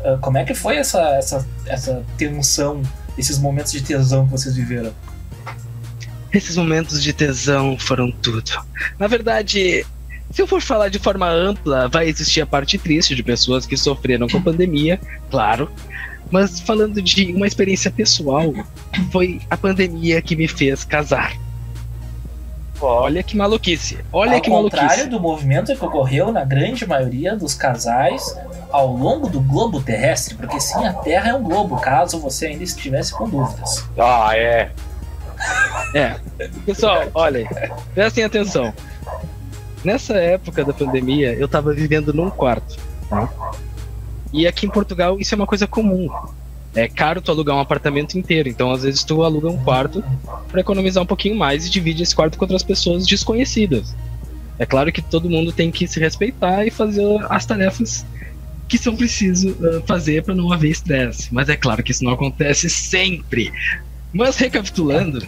Ah, 0.05 0.17
como 0.21 0.39
é 0.39 0.45
que 0.45 0.55
foi 0.55 0.77
essa, 0.77 1.01
essa, 1.17 1.47
essa 1.67 2.05
tensão, 2.17 2.81
esses 3.17 3.39
momentos 3.39 3.73
de 3.73 3.81
tesão 3.83 4.25
que 4.27 4.31
vocês 4.33 4.55
viveram? 4.55 4.93
Esses 6.33 6.57
momentos 6.57 7.03
de 7.03 7.13
tesão 7.13 7.77
foram 7.79 8.11
tudo. 8.13 8.63
Na 8.99 9.07
verdade, 9.07 9.85
se 10.31 10.43
eu 10.43 10.47
for 10.47 10.61
falar 10.61 10.91
de 10.91 10.99
forma 10.99 11.27
ampla, 11.29 11.89
vai 11.89 12.07
existir 12.07 12.43
a 12.43 12.47
parte 12.47 12.77
triste 12.77 13.15
de 13.15 13.23
pessoas 13.23 13.65
que 13.67 13.77
sofreram 13.77 14.29
com 14.29 14.37
a 14.37 14.41
pandemia, 14.43 15.01
claro. 15.31 15.71
Mas 16.31 16.61
falando 16.61 17.01
de 17.01 17.33
uma 17.33 17.47
experiência 17.47 17.91
pessoal, 17.91 18.53
foi 19.11 19.41
a 19.49 19.57
pandemia 19.57 20.21
que 20.21 20.37
me 20.37 20.47
fez 20.47 20.85
casar. 20.85 21.37
Olha 22.81 23.23
que 23.25 23.37
maluquice. 23.37 23.99
Olha 24.13 24.35
Ao 24.37 24.41
que 24.41 24.51
contrário 24.51 24.89
maluquice. 24.89 25.09
do 25.11 25.19
movimento 25.21 25.75
que 25.75 25.85
ocorreu 25.85 26.31
na 26.31 26.45
grande 26.45 26.87
maioria 26.87 27.35
dos 27.35 27.55
casais 27.55 28.37
ao 28.71 28.93
longo 28.93 29.29
do 29.29 29.41
globo 29.41 29.81
terrestre, 29.83 30.37
porque 30.37 30.61
sim, 30.61 30.85
a 30.85 30.93
Terra 30.93 31.31
é 31.31 31.35
um 31.35 31.43
globo, 31.43 31.81
caso 31.81 32.21
você 32.21 32.47
ainda 32.47 32.63
estivesse 32.63 33.13
com 33.13 33.29
dúvidas. 33.29 33.85
Ah, 33.99 34.31
é. 34.37 34.71
É. 35.95 36.17
Pessoal, 36.67 37.05
olhem, 37.15 37.49
prestem 37.95 38.23
atenção. 38.25 38.73
Nessa 39.85 40.15
época 40.15 40.65
da 40.65 40.73
pandemia, 40.73 41.33
eu 41.35 41.49
tava 41.49 41.73
vivendo 41.73 42.13
num 42.13 42.31
quarto. 42.31 42.77
tá? 43.09 43.29
E 44.33 44.47
aqui 44.47 44.67
em 44.67 44.71
Portugal, 44.71 45.19
isso 45.19 45.35
é 45.35 45.37
uma 45.37 45.47
coisa 45.47 45.67
comum. 45.67 46.09
É 46.75 46.87
caro 46.87 47.21
tu 47.21 47.31
alugar 47.31 47.57
um 47.57 47.61
apartamento 47.61 48.19
inteiro, 48.19 48.49
então 48.49 48.71
às 48.71 48.83
vezes 48.83 49.03
tu 49.03 49.23
aluga 49.23 49.49
um 49.49 49.57
quarto 49.57 50.05
para 50.51 50.61
economizar 50.61 51.03
um 51.03 51.07
pouquinho 51.07 51.35
mais 51.35 51.67
e 51.67 51.71
divide 51.71 52.03
esse 52.03 52.15
quarto 52.15 52.39
com 52.39 52.45
outras 52.45 52.63
pessoas 52.63 53.07
desconhecidas. 53.07 53.95
É 54.59 54.67
claro 54.67 54.93
que 54.93 55.01
todo 55.01 55.31
mundo 55.31 55.53
tem 55.53 55.71
que 55.71 55.87
se 55.87 55.99
respeitar 55.99 56.67
e 56.67 56.71
fazer 56.71 57.05
as 57.31 57.47
tarefas 57.47 58.05
que 58.69 58.77
são 58.77 58.95
preciso 58.95 59.57
ah, 59.63 59.83
fazer 59.87 60.23
para 60.23 60.35
não 60.35 60.53
haver 60.53 60.71
estresse. 60.71 61.33
Mas 61.33 61.49
é 61.49 61.57
claro 61.57 61.83
que 61.83 61.91
isso 61.91 62.05
não 62.05 62.13
acontece 62.13 62.69
sempre. 62.69 63.53
Mas 64.13 64.37
recapitulando, 64.37 65.27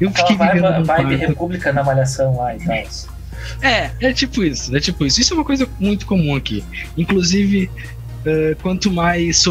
eu 0.00 0.08
Aquela 0.08 0.28
fiquei 0.28 0.46
vivendo 0.46 0.62
vibe, 0.62 0.86
vibe 0.86 0.86
quarto. 0.86 1.28
República 1.28 1.72
na 1.72 1.82
Malhação 1.82 2.36
lá 2.36 2.54
e 2.54 2.58
tal. 2.60 2.76
É, 3.62 3.90
é 4.00 4.12
tipo 4.12 4.42
isso, 4.44 4.74
é 4.76 4.80
tipo 4.80 5.04
isso. 5.04 5.20
Isso 5.20 5.32
é 5.32 5.36
uma 5.36 5.44
coisa 5.44 5.68
muito 5.80 6.06
comum 6.06 6.36
aqui. 6.36 6.64
Inclusive, 6.96 7.70
eh, 8.28 8.56
quanto 8.60 8.90
mais 8.90 9.44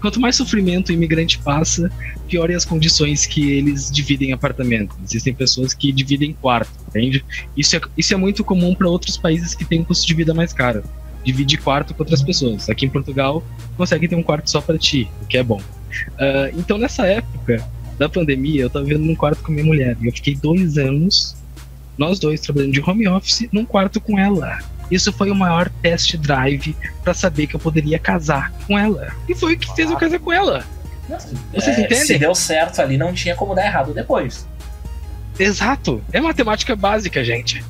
quanto 0.00 0.18
mais 0.18 0.34
sofrimento 0.36 0.88
o 0.88 0.92
imigrante 0.92 1.38
passa, 1.38 1.90
piorem 2.26 2.56
as 2.56 2.64
condições 2.64 3.26
que 3.26 3.50
eles 3.52 3.90
dividem 3.90 4.32
apartamento. 4.32 4.96
Existem 5.04 5.34
pessoas 5.34 5.74
que 5.74 5.92
dividem 5.92 6.32
quarto, 6.32 6.72
entende? 6.88 7.24
Isso 7.56 7.76
é, 7.76 7.80
isso 7.96 8.14
é 8.14 8.16
muito 8.16 8.42
comum 8.42 8.74
para 8.74 8.88
outros 8.88 9.18
países 9.18 9.54
que 9.54 9.64
têm 9.64 9.80
um 9.80 9.84
custo 9.84 10.06
de 10.06 10.14
vida 10.14 10.32
mais 10.32 10.52
caro. 10.52 10.82
Divide 11.22 11.58
quarto 11.58 11.92
com 11.92 12.02
outras 12.02 12.22
pessoas. 12.22 12.70
Aqui 12.70 12.86
em 12.86 12.88
Portugal, 12.88 13.44
consegue 13.76 14.08
ter 14.08 14.16
um 14.16 14.22
quarto 14.22 14.50
só 14.50 14.62
para 14.62 14.78
ti, 14.78 15.06
o 15.20 15.26
que 15.26 15.36
é 15.36 15.42
bom. 15.42 15.60
Ah, 16.18 16.50
então, 16.56 16.78
nessa 16.78 17.06
época 17.06 17.62
da 17.98 18.08
pandemia, 18.08 18.62
eu 18.62 18.70
tava 18.70 18.86
vivendo 18.86 19.04
num 19.04 19.14
quarto 19.14 19.42
com 19.42 19.52
minha 19.52 19.66
mulher. 19.66 19.98
E 20.00 20.06
eu 20.06 20.12
fiquei 20.12 20.34
dois 20.34 20.78
anos 20.78 21.36
nós 22.00 22.18
dois 22.18 22.40
trabalhando 22.40 22.72
de 22.72 22.80
home 22.80 23.06
office 23.06 23.46
num 23.52 23.66
quarto 23.66 24.00
com 24.00 24.18
ela. 24.18 24.58
Isso 24.90 25.12
foi 25.12 25.30
o 25.30 25.34
maior 25.34 25.68
test 25.82 26.16
drive 26.16 26.76
pra 27.04 27.14
saber 27.14 27.46
que 27.46 27.54
eu 27.56 27.60
poderia 27.60 27.98
casar 27.98 28.52
com 28.66 28.78
ela. 28.78 29.08
E 29.28 29.34
foi 29.34 29.54
o 29.54 29.58
que 29.58 29.72
fez 29.76 29.90
eu 29.90 29.96
casar 29.96 30.18
com 30.18 30.32
ela. 30.32 30.64
Vocês 31.52 31.78
É, 31.78 31.80
entendem? 31.82 32.04
Se 32.06 32.18
deu 32.18 32.34
certo 32.34 32.80
ali, 32.80 32.96
não 32.96 33.12
tinha 33.12 33.34
como 33.34 33.54
dar 33.54 33.64
errado 33.66 33.92
depois. 33.94 34.46
Exato. 35.38 36.02
É 36.12 36.20
matemática 36.20 36.74
básica, 36.76 37.22
gente. 37.24 37.64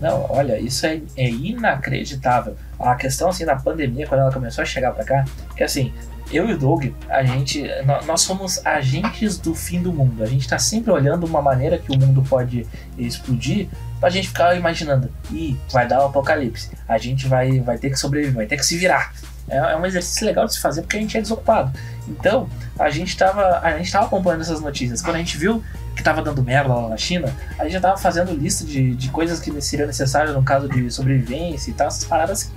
Não, 0.00 0.26
olha, 0.28 0.58
isso 0.58 0.84
é, 0.86 1.00
é 1.16 1.28
inacreditável. 1.30 2.56
A 2.78 2.94
questão 2.94 3.28
assim 3.28 3.44
da 3.44 3.56
pandemia, 3.56 4.06
quando 4.06 4.20
ela 4.20 4.32
começou 4.32 4.62
a 4.62 4.64
chegar 4.64 4.92
pra 4.92 5.04
cá, 5.04 5.24
que 5.56 5.62
assim, 5.62 5.92
eu 6.32 6.48
e 6.48 6.52
o 6.52 6.58
Doug, 6.58 6.86
a 7.08 7.22
gente, 7.22 7.62
nó- 7.86 8.02
nós 8.02 8.20
somos 8.22 8.64
agentes 8.66 9.38
do 9.38 9.54
fim 9.54 9.80
do 9.80 9.92
mundo. 9.92 10.22
A 10.22 10.26
gente 10.26 10.46
tá 10.48 10.58
sempre 10.58 10.90
olhando 10.90 11.24
uma 11.24 11.40
maneira 11.40 11.78
que 11.78 11.90
o 11.94 11.98
mundo 11.98 12.22
pode 12.28 12.66
explodir 12.98 13.68
pra 14.04 14.10
gente 14.10 14.28
ficar 14.28 14.54
imaginando, 14.54 15.10
ih, 15.32 15.56
vai 15.72 15.88
dar 15.88 16.02
o 16.02 16.06
apocalipse. 16.08 16.70
A 16.86 16.98
gente 16.98 17.26
vai, 17.26 17.60
vai 17.60 17.78
ter 17.78 17.88
que 17.88 17.96
sobreviver, 17.96 18.34
vai 18.34 18.46
ter 18.46 18.58
que 18.58 18.66
se 18.66 18.76
virar. 18.76 19.14
É, 19.48 19.56
é 19.56 19.76
um 19.76 19.86
exercício 19.86 20.26
legal 20.26 20.44
de 20.44 20.52
se 20.52 20.60
fazer 20.60 20.82
porque 20.82 20.98
a 20.98 21.00
gente 21.00 21.16
é 21.16 21.22
desocupado. 21.22 21.72
Então, 22.06 22.46
a 22.78 22.90
gente 22.90 23.16
tava, 23.16 23.60
a 23.60 23.78
gente 23.78 23.90
tava 23.90 24.04
acompanhando 24.04 24.42
essas 24.42 24.60
notícias. 24.60 25.00
Quando 25.00 25.16
a 25.16 25.20
gente 25.20 25.38
viu 25.38 25.64
que 26.04 26.10
tava 26.10 26.20
dando 26.22 26.42
merda 26.42 26.74
lá 26.74 26.88
na 26.90 26.96
China, 26.98 27.34
a 27.58 27.64
gente 27.64 27.72
já 27.72 27.80
tava 27.80 27.96
fazendo 27.96 28.32
lista 28.34 28.64
de, 28.64 28.94
de 28.94 29.08
coisas 29.08 29.40
que 29.40 29.58
seriam 29.62 29.86
necessárias 29.86 30.34
no 30.34 30.42
caso 30.42 30.68
de 30.68 30.90
sobrevivência 30.90 31.70
e 31.70 31.74
tal, 31.74 31.86
essas 31.88 32.04
paradas 32.04 32.42
assim, 32.42 32.52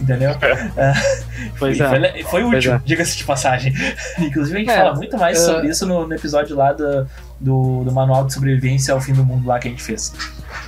entendeu? 0.00 0.30
Pois 1.58 1.78
E 1.78 1.82
é. 1.82 1.88
foi, 1.88 2.22
foi 2.24 2.42
Pois 2.42 2.56
útil, 2.58 2.74
é. 2.74 2.80
diga-se 2.84 3.16
de 3.16 3.24
passagem. 3.24 3.72
Inclusive, 4.18 4.56
a 4.56 4.60
gente 4.60 4.70
É, 4.70 4.76
fala 4.76 4.94
muito 4.96 5.16
mais 5.16 5.38
é. 5.38 5.40
sobre 5.40 5.68
isso 5.68 5.86
no, 5.86 6.06
no 6.06 6.14
episódio 6.14 6.56
lá 6.56 6.72
do, 6.72 7.06
do, 7.38 7.84
do 7.84 7.92
Manual 7.92 8.26
de 8.26 8.34
Sobrevivência 8.34 8.92
ao 8.92 9.00
Fim 9.00 9.12
do 9.12 9.24
Mundo 9.24 9.46
lá 9.46 9.58
que 9.58 9.68
a 9.68 9.70
gente 9.70 9.82
fez. 9.82 10.12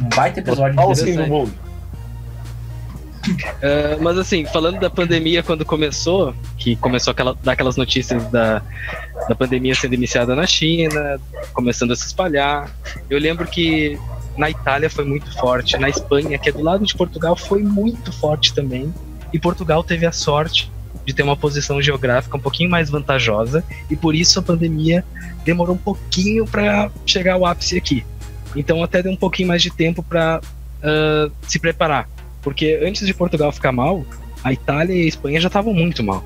Um 0.00 0.08
baita 0.14 0.40
episódio 0.40 0.78
Olha 0.78 0.88
o 0.88 0.92
interessante. 0.92 1.16
fim 1.16 1.22
do 1.22 1.28
mundo. 1.28 1.69
Ah, 3.62 3.96
mas 4.00 4.18
assim, 4.18 4.44
falando 4.46 4.78
da 4.78 4.90
pandemia 4.90 5.42
quando 5.42 5.64
começou, 5.64 6.34
que 6.56 6.76
começou 6.76 7.12
aquela, 7.12 7.36
daquelas 7.42 7.76
notícias 7.76 8.24
da, 8.30 8.62
da 9.28 9.34
pandemia 9.34 9.74
sendo 9.74 9.94
iniciada 9.94 10.34
na 10.34 10.46
China, 10.46 11.20
começando 11.52 11.92
a 11.92 11.96
se 11.96 12.06
espalhar. 12.06 12.70
Eu 13.08 13.18
lembro 13.18 13.46
que 13.46 13.98
na 14.36 14.48
Itália 14.50 14.88
foi 14.88 15.04
muito 15.04 15.32
forte, 15.38 15.76
na 15.76 15.88
Espanha, 15.88 16.38
que 16.38 16.48
é 16.48 16.52
do 16.52 16.62
lado 16.62 16.84
de 16.84 16.94
Portugal, 16.94 17.36
foi 17.36 17.62
muito 17.62 18.12
forte 18.12 18.54
também. 18.54 18.92
E 19.32 19.38
Portugal 19.38 19.84
teve 19.84 20.06
a 20.06 20.12
sorte 20.12 20.70
de 21.04 21.12
ter 21.12 21.22
uma 21.22 21.36
posição 21.36 21.80
geográfica 21.80 22.36
um 22.36 22.40
pouquinho 22.40 22.70
mais 22.70 22.90
vantajosa 22.90 23.64
e 23.90 23.96
por 23.96 24.14
isso 24.14 24.38
a 24.38 24.42
pandemia 24.42 25.04
demorou 25.44 25.74
um 25.74 25.78
pouquinho 25.78 26.46
para 26.46 26.90
chegar 27.06 27.34
ao 27.34 27.46
ápice 27.46 27.76
aqui. 27.76 28.04
Então 28.54 28.82
até 28.82 29.02
deu 29.02 29.12
um 29.12 29.16
pouquinho 29.16 29.48
mais 29.48 29.62
de 29.62 29.70
tempo 29.70 30.02
para 30.02 30.40
se 31.46 31.58
preparar, 31.58 32.08
porque 32.42 32.81
antes 32.83 33.07
de 33.07 33.12
Portugal 33.14 33.53
ficar 33.53 33.72
mal, 33.72 34.05
a 34.42 34.53
Itália 34.53 34.94
e 34.94 35.05
a 35.05 35.09
Espanha 35.09 35.40
já 35.40 35.48
estavam 35.48 35.74
muito 35.74 36.03
mal. 36.03 36.24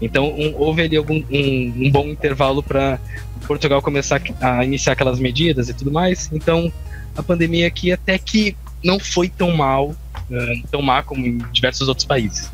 Então 0.00 0.28
um- 0.30 0.54
houve 0.56 0.82
ali 0.82 0.96
algum, 0.96 1.22
um, 1.30 1.72
um 1.86 1.90
bom 1.90 2.06
intervalo 2.08 2.62
para 2.62 2.98
Portugal 3.46 3.80
começar 3.80 4.20
a 4.40 4.64
iniciar 4.64 4.92
aquelas 4.92 5.18
medidas 5.18 5.68
e 5.68 5.74
tudo 5.74 5.90
mais. 5.90 6.28
Então 6.32 6.72
a 7.16 7.22
pandemia 7.22 7.66
aqui 7.66 7.92
até 7.92 8.18
que 8.18 8.56
não 8.84 8.98
foi 8.98 9.28
tão 9.28 9.56
mal, 9.56 9.94
eh, 10.30 10.62
tão 10.70 10.82
má 10.82 11.02
como 11.02 11.26
em 11.26 11.38
diversos 11.52 11.88
outros 11.88 12.06
países. 12.06 12.50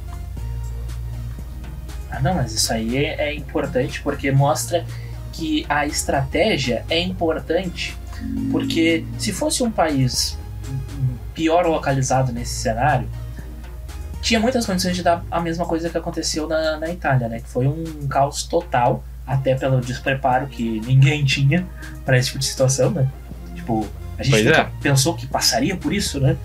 Ah, 2.10 2.20
não, 2.20 2.34
mas 2.34 2.52
isso 2.52 2.72
aí 2.72 2.96
é, 2.96 3.30
é 3.30 3.34
importante 3.34 4.00
porque 4.02 4.30
mostra 4.30 4.84
que 5.32 5.64
a 5.68 5.86
estratégia 5.86 6.84
é 6.90 7.00
importante. 7.00 7.96
Porque 8.52 9.04
se 9.18 9.32
fosse 9.32 9.62
um 9.64 9.70
país 9.70 10.38
pior 11.42 11.66
localizado 11.66 12.32
nesse 12.32 12.54
cenário, 12.54 13.08
tinha 14.20 14.38
muitas 14.38 14.64
condições 14.64 14.94
de 14.94 15.02
dar 15.02 15.24
a 15.28 15.40
mesma 15.40 15.66
coisa 15.66 15.90
que 15.90 15.98
aconteceu 15.98 16.46
na, 16.46 16.78
na 16.78 16.88
Itália, 16.88 17.28
né? 17.28 17.40
Que 17.40 17.48
foi 17.48 17.66
um 17.66 18.06
caos 18.06 18.44
total, 18.44 19.02
até 19.26 19.56
pelo 19.56 19.80
despreparo 19.80 20.46
que 20.46 20.80
ninguém 20.86 21.24
tinha 21.26 21.66
para 22.04 22.16
esse 22.16 22.28
tipo 22.28 22.38
de 22.38 22.44
situação, 22.44 22.92
né? 22.92 23.08
Tipo, 23.56 23.84
a 24.16 24.22
gente 24.22 24.52
é. 24.52 24.70
pensou 24.80 25.14
que 25.14 25.26
passaria 25.26 25.76
por 25.76 25.92
isso, 25.92 26.20
né? 26.20 26.36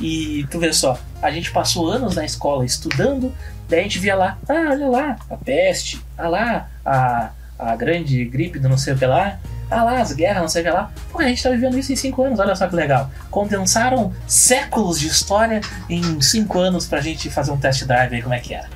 E 0.00 0.46
tu 0.50 0.58
vê 0.58 0.72
só, 0.72 0.98
a 1.20 1.30
gente 1.30 1.50
passou 1.50 1.90
anos 1.90 2.16
na 2.16 2.24
escola 2.24 2.64
estudando, 2.64 3.32
daí 3.68 3.80
a 3.80 3.82
gente 3.82 3.98
via 3.98 4.14
lá, 4.14 4.38
ah, 4.48 4.70
olha 4.70 4.88
lá, 4.88 5.16
a 5.28 5.36
peste, 5.36 6.00
ah 6.16 6.28
lá, 6.28 6.70
a, 6.84 7.30
a 7.58 7.76
grande 7.76 8.24
gripe 8.24 8.58
do 8.58 8.68
não 8.68 8.78
sei 8.78 8.94
o 8.94 8.98
que 8.98 9.06
lá, 9.06 9.38
ah 9.70 9.82
lá, 9.84 10.00
as 10.00 10.12
guerras, 10.12 10.54
não 10.54 10.62
que 10.62 10.70
lá. 10.70 10.90
Pô, 11.10 11.18
a 11.20 11.24
gente 11.24 11.42
tá 11.42 11.50
vivendo 11.50 11.78
isso 11.78 11.92
em 11.92 11.96
cinco 11.96 12.22
anos, 12.22 12.38
olha 12.38 12.54
só 12.54 12.66
que 12.68 12.76
legal. 12.76 13.10
Condensaram 13.30 14.12
séculos 14.26 14.98
de 15.00 15.08
história 15.08 15.60
em 15.90 16.20
cinco 16.20 16.58
anos 16.58 16.86
pra 16.86 17.00
gente 17.00 17.28
fazer 17.30 17.50
um 17.50 17.56
test 17.56 17.84
drive 17.84 18.14
aí, 18.14 18.22
como 18.22 18.34
é 18.34 18.38
que 18.40 18.54
era. 18.54 18.68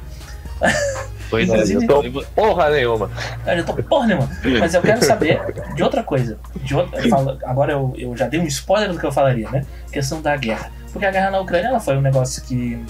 Pois 1.31 1.49
é, 1.51 1.63
Eu 1.77 1.87
tô 1.87 2.23
porra 2.35 2.71
nenhuma. 2.71 3.11
Eu 3.47 3.65
tô 3.65 3.75
porra 3.75 4.07
nenhuma. 4.09 4.29
Mas 4.59 4.75
eu 4.75 4.83
quero 4.83 5.05
saber 5.05 5.41
de 5.75 5.83
outra 5.83 6.03
coisa. 6.03 6.39
De 6.57 6.75
outra, 6.75 7.01
eu 7.01 7.09
falo- 7.09 7.39
agora 7.45 7.73
eu, 7.73 7.95
eu 7.97 8.17
já 8.17 8.27
dei 8.27 8.41
um 8.41 8.47
spoiler 8.47 8.93
do 8.93 8.99
que 8.99 9.07
eu 9.07 9.13
falaria, 9.13 9.49
né? 9.51 9.65
Questão 9.93 10.21
da 10.21 10.37
guerra. 10.37 10.71
Porque 10.93 11.07
a 11.07 11.11
guerra 11.11 11.31
na 11.31 11.41
Ucrânia 11.41 11.69
ela 11.69 11.81
foi 11.81 11.97
um 11.97 12.01
negócio 12.01 12.43
que. 12.43 12.85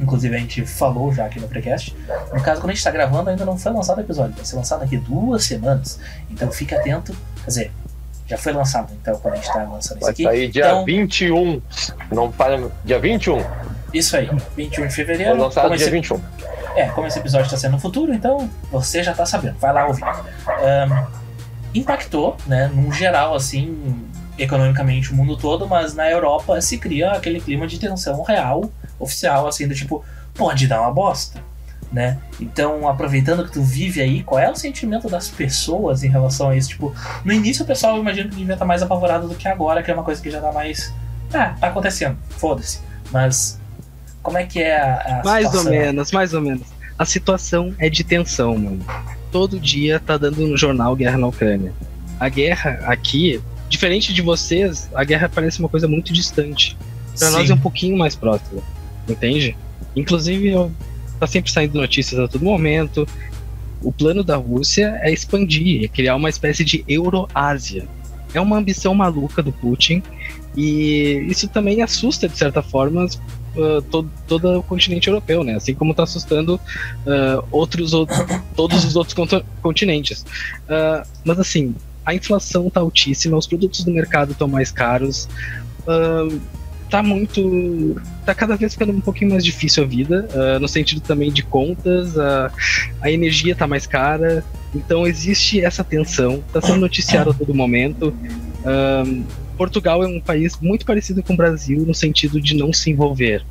Inclusive 0.00 0.34
a 0.36 0.38
gente 0.38 0.66
falou 0.66 1.12
já 1.12 1.24
aqui 1.26 1.40
no 1.40 1.48
Precast. 1.48 1.96
No 2.32 2.42
caso, 2.42 2.60
quando 2.60 2.70
a 2.70 2.74
gente 2.74 2.84
tá 2.84 2.90
gravando, 2.90 3.30
ainda 3.30 3.44
não 3.44 3.56
foi 3.58 3.72
lançado 3.72 3.98
o 3.98 4.00
episódio. 4.02 4.34
Vai 4.36 4.44
ser 4.44 4.56
lançado 4.56 4.80
daqui 4.80 4.96
duas 4.98 5.44
semanas. 5.44 5.98
Então 6.30 6.50
fique 6.52 6.74
atento. 6.74 7.12
Quer 7.42 7.46
dizer, 7.46 7.72
já 8.26 8.36
foi 8.36 8.52
lançado, 8.52 8.92
então, 9.00 9.16
quando 9.20 9.34
a 9.34 9.36
gente 9.36 9.52
tá 9.52 9.62
lançando 9.62 9.96
isso 9.98 10.00
Vai 10.00 10.10
aqui. 10.10 10.24
sair 10.24 10.48
dia 10.48 10.66
Então, 10.66 10.84
21. 10.84 11.62
Não 12.12 12.30
falha. 12.32 12.68
Dia 12.84 12.98
21. 12.98 13.42
Isso 13.94 14.16
aí, 14.16 14.28
21 14.56 14.68
de 14.68 14.76
Foi 14.76 14.90
fevereiro. 14.90 15.38
lançado 15.40 15.64
como 15.64 15.76
dia 15.76 15.84
esse- 15.86 15.90
21. 15.92 16.20
É, 16.74 16.88
como 16.88 17.06
esse 17.06 17.18
episódio 17.18 17.46
está 17.46 17.56
sendo 17.56 17.72
no 17.72 17.78
futuro, 17.78 18.12
então 18.12 18.50
você 18.70 19.02
já 19.02 19.14
tá 19.14 19.24
sabendo. 19.24 19.56
Vai 19.58 19.72
lá 19.72 19.86
ouvir. 19.86 20.02
Ahn, 20.04 21.06
impactou, 21.74 22.36
né, 22.46 22.70
num 22.74 22.92
geral, 22.92 23.34
assim, 23.34 24.04
economicamente 24.38 25.12
o 25.12 25.14
mundo 25.14 25.36
todo, 25.36 25.66
mas 25.66 25.94
na 25.94 26.10
Europa 26.10 26.60
se 26.60 26.78
cria 26.78 27.12
aquele 27.12 27.40
clima 27.40 27.66
de 27.66 27.78
tensão 27.78 28.22
real, 28.22 28.70
oficial, 28.98 29.46
assim, 29.46 29.66
do 29.66 29.74
tipo, 29.74 30.04
pode 30.34 30.66
dar 30.66 30.80
uma 30.80 30.90
bosta, 30.90 31.42
né? 31.92 32.18
Então, 32.40 32.88
aproveitando 32.88 33.44
que 33.44 33.52
tu 33.52 33.62
vive 33.62 34.00
aí, 34.00 34.22
qual 34.22 34.38
é 34.38 34.50
o 34.50 34.56
sentimento 34.56 35.08
das 35.08 35.28
pessoas 35.28 36.02
em 36.02 36.08
relação 36.08 36.50
a 36.50 36.56
isso? 36.56 36.70
Tipo, 36.70 36.94
no 37.24 37.32
início 37.32 37.64
o 37.64 37.66
pessoal, 37.66 37.96
eu 37.96 38.02
imagino 38.02 38.28
que 38.28 38.36
devia 38.36 38.54
estar 38.54 38.64
mais 38.64 38.82
apavorado 38.82 39.28
do 39.28 39.34
que 39.34 39.48
agora, 39.48 39.82
que 39.82 39.90
é 39.90 39.94
uma 39.94 40.02
coisa 40.02 40.20
que 40.20 40.30
já 40.30 40.40
tá 40.40 40.52
mais... 40.52 40.92
Ah, 41.32 41.54
tá 41.60 41.68
acontecendo, 41.68 42.16
foda-se. 42.30 42.80
Mas, 43.10 43.60
como 44.22 44.38
é 44.38 44.44
que 44.44 44.60
é 44.60 44.80
a, 44.80 45.20
a 45.20 45.24
Mais 45.24 45.46
ou 45.46 45.52
situação? 45.52 45.72
menos, 45.72 46.12
mais 46.12 46.34
ou 46.34 46.40
menos. 46.40 46.66
A 46.98 47.04
situação 47.04 47.74
é 47.78 47.90
de 47.90 48.02
tensão, 48.02 48.56
mano. 48.56 48.84
Todo 49.30 49.60
dia 49.60 50.00
tá 50.00 50.16
dando 50.16 50.46
no 50.46 50.56
jornal 50.56 50.96
guerra 50.96 51.18
na 51.18 51.26
Ucrânia. 51.26 51.72
A 52.18 52.28
guerra 52.28 52.80
aqui, 52.86 53.40
diferente 53.68 54.14
de 54.14 54.22
vocês, 54.22 54.88
a 54.94 55.04
guerra 55.04 55.28
parece 55.28 55.60
uma 55.60 55.68
coisa 55.68 55.86
muito 55.86 56.12
distante. 56.12 56.76
Pra 57.18 57.30
nós 57.30 57.50
é 57.50 57.54
um 57.54 57.58
pouquinho 57.58 57.96
mais 57.98 58.16
próximo, 58.16 58.62
entende? 59.08 59.56
Inclusive, 59.94 60.52
tá 61.18 61.26
sempre 61.26 61.50
saindo 61.50 61.78
notícias 61.80 62.20
a 62.20 62.28
todo 62.28 62.44
momento. 62.44 63.06
O 63.82 63.92
plano 63.92 64.24
da 64.24 64.36
Rússia 64.36 64.98
é 65.02 65.12
expandir, 65.12 65.84
é 65.84 65.88
criar 65.88 66.16
uma 66.16 66.28
espécie 66.28 66.64
de 66.64 66.84
Euroásia. 66.88 67.86
É 68.34 68.40
uma 68.40 68.58
ambição 68.58 68.94
maluca 68.94 69.42
do 69.42 69.52
Putin 69.52 70.02
e 70.56 71.26
isso 71.28 71.48
também 71.48 71.82
assusta, 71.82 72.28
de 72.28 72.36
certa 72.36 72.62
forma, 72.62 73.04
uh, 73.04 73.82
todo, 73.82 74.10
todo 74.26 74.58
o 74.58 74.62
continente 74.62 75.08
europeu, 75.08 75.44
né? 75.44 75.54
Assim 75.54 75.74
como 75.74 75.90
está 75.92 76.02
assustando 76.02 76.54
uh, 76.56 77.46
outros, 77.50 77.92
ou- 77.92 78.06
todos 78.56 78.84
os 78.84 78.96
outros 78.96 79.14
continentes. 79.62 80.22
Uh, 80.22 81.06
mas 81.24 81.38
assim, 81.38 81.74
a 82.04 82.14
inflação 82.14 82.68
está 82.68 82.80
altíssima, 82.80 83.36
os 83.36 83.46
produtos 83.46 83.84
do 83.84 83.90
mercado 83.90 84.32
estão 84.32 84.48
mais 84.48 84.70
caros. 84.70 85.28
uh, 85.86 86.40
tá 86.90 87.02
muito. 87.02 88.00
tá 88.24 88.34
cada 88.34 88.56
vez 88.56 88.72
ficando 88.72 88.92
um 88.92 89.00
pouquinho 89.00 89.30
mais 89.30 89.44
difícil 89.44 89.84
a 89.84 89.86
vida, 89.86 90.28
uh, 90.32 90.60
no 90.60 90.68
sentido 90.68 91.00
também 91.00 91.30
de 91.30 91.42
contas, 91.42 92.16
a 92.18 92.50
a 93.00 93.10
energia 93.10 93.54
tá 93.54 93.66
mais 93.66 93.86
cara, 93.86 94.44
então 94.74 95.06
existe 95.06 95.60
essa 95.64 95.84
tensão, 95.84 96.42
tá 96.52 96.60
sendo 96.60 96.80
noticiado 96.80 97.30
a 97.30 97.34
todo 97.34 97.54
momento. 97.54 98.14
Um, 98.64 99.24
Portugal 99.56 100.02
é 100.02 100.06
um 100.06 100.20
país 100.20 100.58
muito 100.60 100.84
parecido 100.84 101.22
com 101.22 101.32
o 101.32 101.36
Brasil 101.36 101.84
no 101.86 101.94
sentido 101.94 102.40
de 102.40 102.54
não 102.54 102.72
se 102.72 102.90
envolver. 102.90 103.44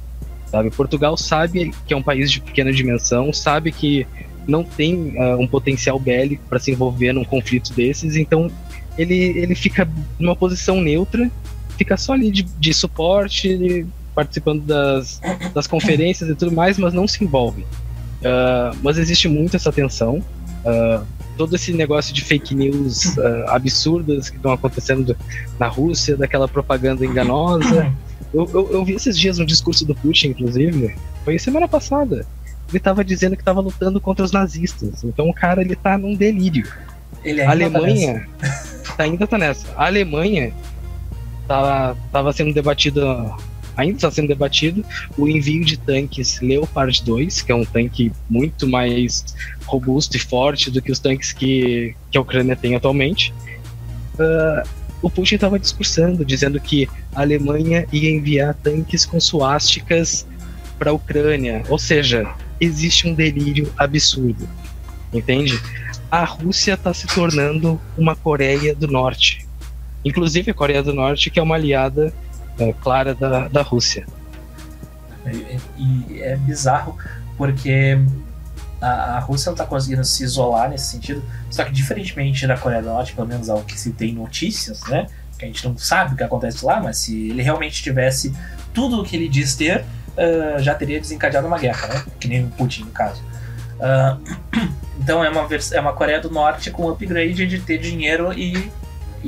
Sabe? 0.48 0.70
Portugal 0.70 1.18
sabe 1.18 1.74
que 1.88 1.94
é 1.94 1.98
um 1.98 2.04
país 2.04 2.32
de 2.32 2.40
pequena 2.40 2.72
dimensão, 2.72 3.34
sabe 3.34 3.72
que 3.72 4.06
não 4.48 4.64
tem 4.64 5.16
ah, 5.18 5.36
um 5.38 5.48
potencial 5.48 6.00
bélico 6.00 6.44
para 6.48 6.60
se 6.60 6.72
envolver 6.72 7.12
num 7.14 7.24
conflito 7.24 7.74
desses, 7.74 8.16
então 8.16 8.52
ele, 8.96 9.16
ele 9.16 9.56
fica 9.56 9.90
numa 10.20 10.36
posição 10.36 10.80
neutra, 10.80 11.32
fica 11.78 11.98
só 11.98 12.14
ali 12.14 12.32
de, 12.32 12.44
de 12.44 12.74
suporte, 12.74 13.86
participando 14.14 14.62
das, 14.62 15.22
das 15.54 15.68
conferências 15.68 16.30
e 16.30 16.36
tudo 16.36 16.52
mais, 16.52 16.78
mas 16.78 16.94
não 16.94 17.08
se 17.08 17.24
envolve. 17.24 17.66
Ah, 18.24 18.72
mas 18.82 18.98
existe 18.98 19.28
muito 19.28 19.56
essa 19.56 19.72
tensão. 19.72 20.24
ah, 20.66 21.04
todo 21.38 21.54
esse 21.54 21.74
negócio 21.74 22.14
de 22.14 22.24
fake 22.24 22.56
news 22.56 23.18
ah, 23.18 23.56
absurdas 23.56 24.30
que 24.30 24.38
estão 24.38 24.52
acontecendo 24.54 25.16
na 25.60 25.68
Rússia, 25.68 26.16
daquela 26.16 26.48
propaganda 26.48 27.06
enganosa. 27.06 27.94
Eu, 28.34 28.50
eu, 28.54 28.72
eu 28.72 28.86
vi 28.86 28.94
esses 28.94 29.18
dias 29.18 29.40
um 29.40 29.46
discurso 29.46 29.86
do 29.86 29.94
Putin, 29.94 30.30
inclusive, 30.30 30.96
foi 31.24 31.38
semana 31.38 31.68
passada. 31.68 32.26
Ele 32.68 32.78
estava 32.78 33.04
dizendo 33.04 33.36
que 33.36 33.42
estava 33.42 33.62
lutando 33.62 34.02
contra 34.02 34.26
os 34.26 34.32
nazistas. 34.32 35.04
Então 35.04 35.30
o 35.30 35.34
cara 35.34 35.62
ele 35.62 35.76
tá 35.76 35.98
num 35.98 36.16
delírio. 36.16 36.68
Ele 37.24 37.42
A 37.42 37.52
ainda 37.52 37.70
tá 37.70 37.80
nessa. 37.82 37.88
Alemanha 37.88 38.28
tá, 38.98 39.04
ainda 39.04 39.28
tá 39.28 39.38
nessa. 39.38 39.68
A 39.76 39.86
Alemanha 39.86 40.54
tá, 41.48 41.96
tava 42.12 42.34
sendo 42.34 42.54
debatida, 42.54 43.04
ainda 43.76 43.96
está 43.96 44.12
sendo 44.12 44.28
debatido, 44.28 44.84
o 45.18 45.28
envio 45.28 45.64
de 45.64 45.78
tanques 45.78 46.40
Leopard 46.42 47.04
2, 47.04 47.42
que 47.42 47.52
é 47.52 47.56
um 47.56 47.66
tanque 47.66 48.12
muito 48.30 48.68
mais 48.68 49.36
robusto 49.66 50.16
e 50.18 50.20
forte 50.20 50.72
do 50.72 50.82
que 50.82 50.92
os 50.92 51.00
tanques 51.00 51.32
que, 51.32 51.96
que 52.12 52.18
a 52.18 52.22
Ucrânia 52.22 52.56
tem 52.56 52.76
atualmente. 52.76 53.34
Ah, 54.20 54.64
o 55.02 55.10
Putin 55.10 55.36
estava 55.36 55.60
discursando, 55.60 56.26
dizendo 56.26 56.60
que 56.60 56.90
a 57.14 57.22
Alemanha 57.22 57.86
ia 57.92 58.10
enviar 58.10 58.56
tanques 58.56 59.06
com 59.06 59.20
suásticas 59.20 60.26
para 60.80 60.90
a 60.90 60.94
Ucrânia. 60.94 61.64
Ou 61.70 61.78
seja, 61.78 62.28
existe 62.60 63.08
um 63.08 63.14
delírio 63.14 63.72
absurdo. 63.78 64.50
Entende? 65.14 65.60
A 66.10 66.24
Rússia 66.24 66.74
está 66.74 66.94
se 66.94 67.08
tornando 67.08 67.80
uma 67.98 68.16
Coreia 68.16 68.74
do 68.74 68.88
Norte. 68.88 69.45
Inclusive 70.06 70.52
a 70.52 70.54
Coreia 70.54 70.84
do 70.84 70.94
Norte, 70.94 71.32
que 71.32 71.40
é 71.40 71.44
uma 71.44 71.56
aliada 71.56 72.14
eh, 72.60 72.74
clara 72.82 73.16
da, 73.16 73.48
da 73.48 73.62
Rússia. 73.64 74.06
E, 75.78 76.22
é 76.22 76.38
bizarro 76.38 76.96
porque 77.36 77.98
a, 78.80 79.18
a 79.18 79.20
Rússia 79.20 79.50
não 79.50 79.58
tá 79.58 79.66
conseguindo 79.66 80.04
se 80.04 80.24
isolar 80.24 80.70
nesse 80.70 80.86
sentido. 80.86 81.24
Só 81.50 81.66
que 81.66 81.72
diferentemente 81.72 82.46
da 82.46 82.56
Coreia 82.56 82.84
do 82.84 82.90
Norte, 82.90 83.14
pelo 83.14 83.28
menos 83.28 83.50
ao 83.50 83.62
que 83.64 83.80
se 83.80 83.92
tem 83.92 84.14
notícias, 84.14 84.84
né? 84.84 85.08
Que 85.40 85.46
a 85.46 85.48
gente 85.48 85.68
não 85.68 85.78
sabe 85.78 86.14
o 86.14 86.18
que 86.18 86.24
acontece 86.24 86.64
lá, 86.64 86.80
mas 86.80 87.00
se 87.00 87.30
ele 87.30 87.42
realmente 87.42 87.82
tivesse 87.82 88.34
tudo 88.74 89.02
o 89.02 89.04
que 89.04 89.16
ele 89.16 89.28
diz 89.28 89.56
ter, 89.56 89.84
ah, 90.18 90.60
já 90.60 90.74
teria 90.76 91.00
desencadeado 91.00 91.48
uma 91.48 91.58
guerra, 91.58 91.88
né? 91.88 92.06
Que 92.20 92.28
nem 92.28 92.46
o 92.46 92.50
Putin, 92.52 92.84
no 92.84 92.92
caso. 92.92 93.22
Ah, 93.80 94.18
então 95.00 95.24
é 95.24 95.30
uma, 95.30 95.48
é 95.72 95.80
uma 95.80 95.94
Coreia 95.94 96.20
do 96.20 96.30
Norte 96.30 96.72
com 96.72 96.90
upgrade 96.90 97.48
de 97.48 97.60
ter 97.60 97.78
dinheiro 97.78 98.32
e, 98.34 98.72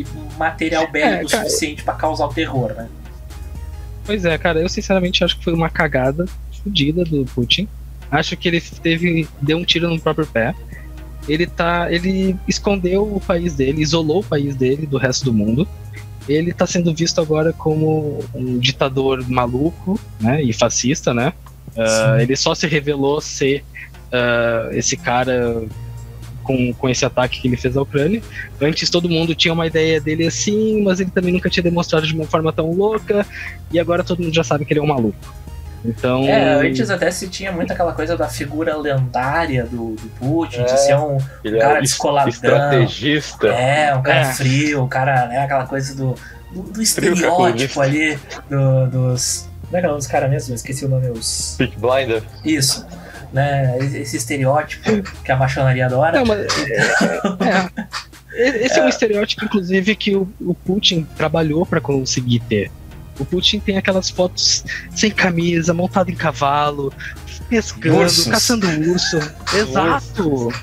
e 0.01 0.37
material 0.37 0.89
bélico 0.91 1.31
cara, 1.31 1.43
suficiente 1.43 1.83
pra 1.83 1.93
causar 1.93 2.25
o 2.25 2.33
terror, 2.33 2.73
né? 2.73 2.87
Pois 4.05 4.25
é, 4.25 4.37
cara, 4.37 4.59
eu 4.59 4.69
sinceramente 4.69 5.23
acho 5.23 5.37
que 5.37 5.43
foi 5.43 5.53
uma 5.53 5.69
cagada 5.69 6.25
fodida 6.63 7.03
do 7.03 7.25
Putin. 7.25 7.67
Acho 8.09 8.37
que 8.37 8.47
ele 8.47 8.61
teve. 8.61 9.27
deu 9.41 9.57
um 9.57 9.65
tiro 9.65 9.89
no 9.89 9.99
próprio 9.99 10.25
pé. 10.25 10.55
Ele 11.27 11.45
tá. 11.45 11.91
ele 11.91 12.35
escondeu 12.47 13.03
o 13.03 13.19
país 13.19 13.55
dele, 13.55 13.81
isolou 13.81 14.21
o 14.21 14.23
país 14.23 14.55
dele 14.55 14.85
do 14.85 14.97
resto 14.97 15.25
do 15.25 15.33
mundo. 15.33 15.67
Ele 16.27 16.53
tá 16.53 16.65
sendo 16.65 16.93
visto 16.93 17.19
agora 17.21 17.53
como 17.53 18.23
um 18.33 18.59
ditador 18.59 19.27
maluco, 19.29 19.99
né? 20.19 20.41
E 20.41 20.53
fascista, 20.53 21.13
né? 21.13 21.33
Sim. 21.73 22.21
ele 22.21 22.35
só 22.35 22.55
se 22.55 22.65
revelou 22.65 23.21
ser 23.21 23.63
ah, 24.11 24.69
esse 24.71 24.95
cara 24.95 25.63
com, 26.47 26.73
com 26.73 26.89
esse 26.89 27.05
ataque 27.05 27.41
que 27.41 27.47
ele 27.47 27.57
fez 27.57 27.75
à 27.77 27.81
Ucrânia. 27.81 28.21
Antes 28.61 28.89
todo 28.89 29.07
mundo 29.09 29.35
tinha 29.35 29.53
uma 29.53 29.67
ideia 29.67 29.99
dele 30.01 30.25
assim, 30.25 30.81
mas 30.83 30.99
ele 31.01 31.11
também 31.11 31.33
nunca 31.33 31.49
tinha 31.49 31.61
demonstrado 31.63 32.07
de 32.07 32.13
uma 32.15 32.25
forma 32.25 32.51
tão 32.53 32.71
louca. 32.71 33.25
E 33.71 33.77
agora 33.79 34.03
todo 34.03 34.23
mundo 34.23 34.33
já 34.33 34.43
sabe 34.43 34.63
que 34.65 34.73
ele 34.73 34.79
é 34.79 34.83
um 34.83 34.87
maluco. 34.87 35.17
Então. 35.85 36.23
É, 36.23 36.55
antes 36.55 36.89
até 36.89 37.11
se 37.11 37.27
tinha 37.29 37.51
muito 37.51 37.71
aquela 37.71 37.93
coisa 37.93 38.17
da 38.17 38.27
figura 38.27 38.75
lendária 38.75 39.63
do, 39.65 39.95
do 39.95 40.07
Putin, 40.19 40.61
É. 40.61 40.63
de 40.63 40.79
ser 40.81 40.95
um, 40.97 41.17
Ele 41.43 41.59
Cara 41.59 41.75
é 41.79 41.83
es- 41.83 41.89
descoladão. 41.91 42.29
estrategista. 42.29 43.47
é, 43.47 43.95
um 43.95 44.01
cara 44.01 44.19
É. 44.21 44.33
frio, 44.33 44.83
um 44.83 44.87
cara, 44.87 45.27
né, 45.27 45.37
aquela 45.39 45.65
coisa 45.67 45.95
do, 45.95 46.15
do, 46.51 46.63
do 46.63 46.81
estereótipo 46.81 47.79
ali 47.79 48.17
do- 48.49 48.87
dos. 48.87 49.47
Como 49.65 49.77
é 49.77 49.79
que 49.81 49.85
é 49.85 49.89
o 49.89 49.91
nome 49.91 49.99
dos 49.99 50.07
caras 50.07 50.29
mesmo? 50.29 50.51
Eu 50.53 50.55
esqueci 50.55 50.85
o 50.85 50.89
nome. 50.89 51.09
Os... 51.09 51.55
Peak 51.57 51.77
Blinder. 51.77 52.23
Isso. 52.43 52.85
Né, 53.31 53.77
esse 53.79 54.15
estereótipo 54.15 55.03
que 55.23 55.31
a 55.31 55.35
maçonaria 55.35 55.85
adora. 55.85 56.19
Não, 56.19 56.25
mas. 56.25 56.47
é, 57.41 57.69
é. 58.33 58.65
Esse 58.65 58.79
é 58.79 58.83
um 58.85 58.87
estereótipo, 58.87 59.45
inclusive, 59.45 59.95
que 59.95 60.15
o, 60.15 60.29
o 60.39 60.53
Putin 60.53 61.05
trabalhou 61.17 61.65
para 61.65 61.81
conseguir 61.81 62.39
ter. 62.41 62.71
O 63.19 63.25
Putin 63.25 63.59
tem 63.59 63.77
aquelas 63.77 64.09
fotos 64.09 64.63
sem 64.91 65.09
camisa, 65.09 65.73
montado 65.73 66.09
em 66.09 66.15
cavalo, 66.15 66.93
pescando, 67.49 67.97
Ursos. 67.97 68.27
caçando 68.27 68.67
urso. 68.91 69.17
Exato! 69.53 70.53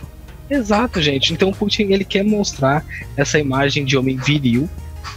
Exato, 0.48 1.00
gente. 1.02 1.32
Então 1.32 1.48
o 1.48 1.54
Putin 1.54 1.84
ele 1.90 2.04
quer 2.04 2.22
mostrar 2.22 2.84
essa 3.16 3.38
imagem 3.38 3.84
de 3.84 3.96
homem 3.96 4.16
viril, 4.16 4.68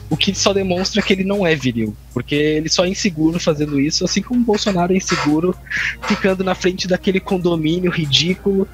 O 0.09 0.15
que 0.17 0.33
só 0.33 0.53
demonstra 0.53 1.01
que 1.01 1.13
ele 1.13 1.23
não 1.23 1.45
é 1.45 1.55
viril. 1.55 1.95
Porque 2.13 2.35
ele 2.35 2.69
só 2.69 2.85
é 2.85 2.89
inseguro 2.89 3.39
fazendo 3.39 3.79
isso, 3.79 4.03
assim 4.05 4.21
como 4.21 4.41
o 4.41 4.43
Bolsonaro 4.43 4.93
é 4.93 4.97
inseguro 4.97 5.55
ficando 6.03 6.43
na 6.43 6.55
frente 6.55 6.87
daquele 6.87 7.19
condomínio 7.19 7.91
ridículo, 7.91 8.67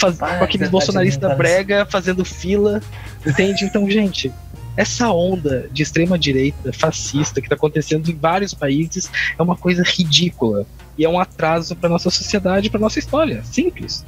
faz- 0.00 0.20
Ah, 0.22 0.36
com 0.38 0.44
aqueles 0.44 0.68
bolsonaristas 0.70 1.36
brega 1.36 1.86
fazendo 1.86 2.24
fila. 2.24 2.80
Entende? 3.26 3.64
Então, 3.64 3.88
gente, 3.90 4.32
essa 4.76 5.10
onda 5.10 5.68
de 5.72 5.82
extrema 5.82 6.18
direita 6.18 6.72
fascista 6.72 7.40
que 7.40 7.48
tá 7.48 7.54
acontecendo 7.54 8.10
em 8.10 8.14
vários 8.14 8.54
países 8.54 9.10
é 9.38 9.42
uma 9.42 9.56
coisa 9.56 9.82
ridícula. 9.82 10.66
E 10.98 11.04
é 11.04 11.08
um 11.08 11.18
atraso 11.18 11.74
pra 11.76 11.88
nossa 11.88 12.08
sociedade, 12.10 12.70
pra 12.70 12.78
nossa 12.80 12.98
história. 12.98 13.42
Simples. 13.44 14.04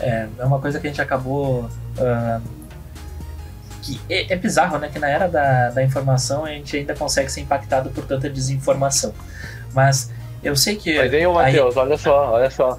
É, 0.00 0.26
é 0.38 0.44
uma 0.44 0.58
coisa 0.58 0.78
que 0.80 0.86
a 0.86 0.90
gente 0.90 1.00
acabou. 1.00 1.68
ah, 1.98 2.40
que 3.84 4.00
é, 4.08 4.32
é 4.32 4.36
bizarro, 4.36 4.78
né? 4.78 4.88
Que 4.90 4.98
na 4.98 5.08
era 5.08 5.28
da, 5.28 5.70
da 5.70 5.82
informação 5.82 6.44
a 6.44 6.48
gente 6.48 6.76
ainda 6.76 6.94
consegue 6.94 7.30
ser 7.30 7.42
impactado 7.42 7.90
por 7.90 8.04
tanta 8.06 8.30
desinformação. 8.30 9.12
Mas 9.74 10.10
eu 10.42 10.56
sei 10.56 10.76
que. 10.76 10.96
Mas 10.96 11.12
aí, 11.12 11.26
Matheus, 11.26 11.76
olha 11.76 11.98
só, 11.98 12.32
olha 12.32 12.50
só. 12.50 12.78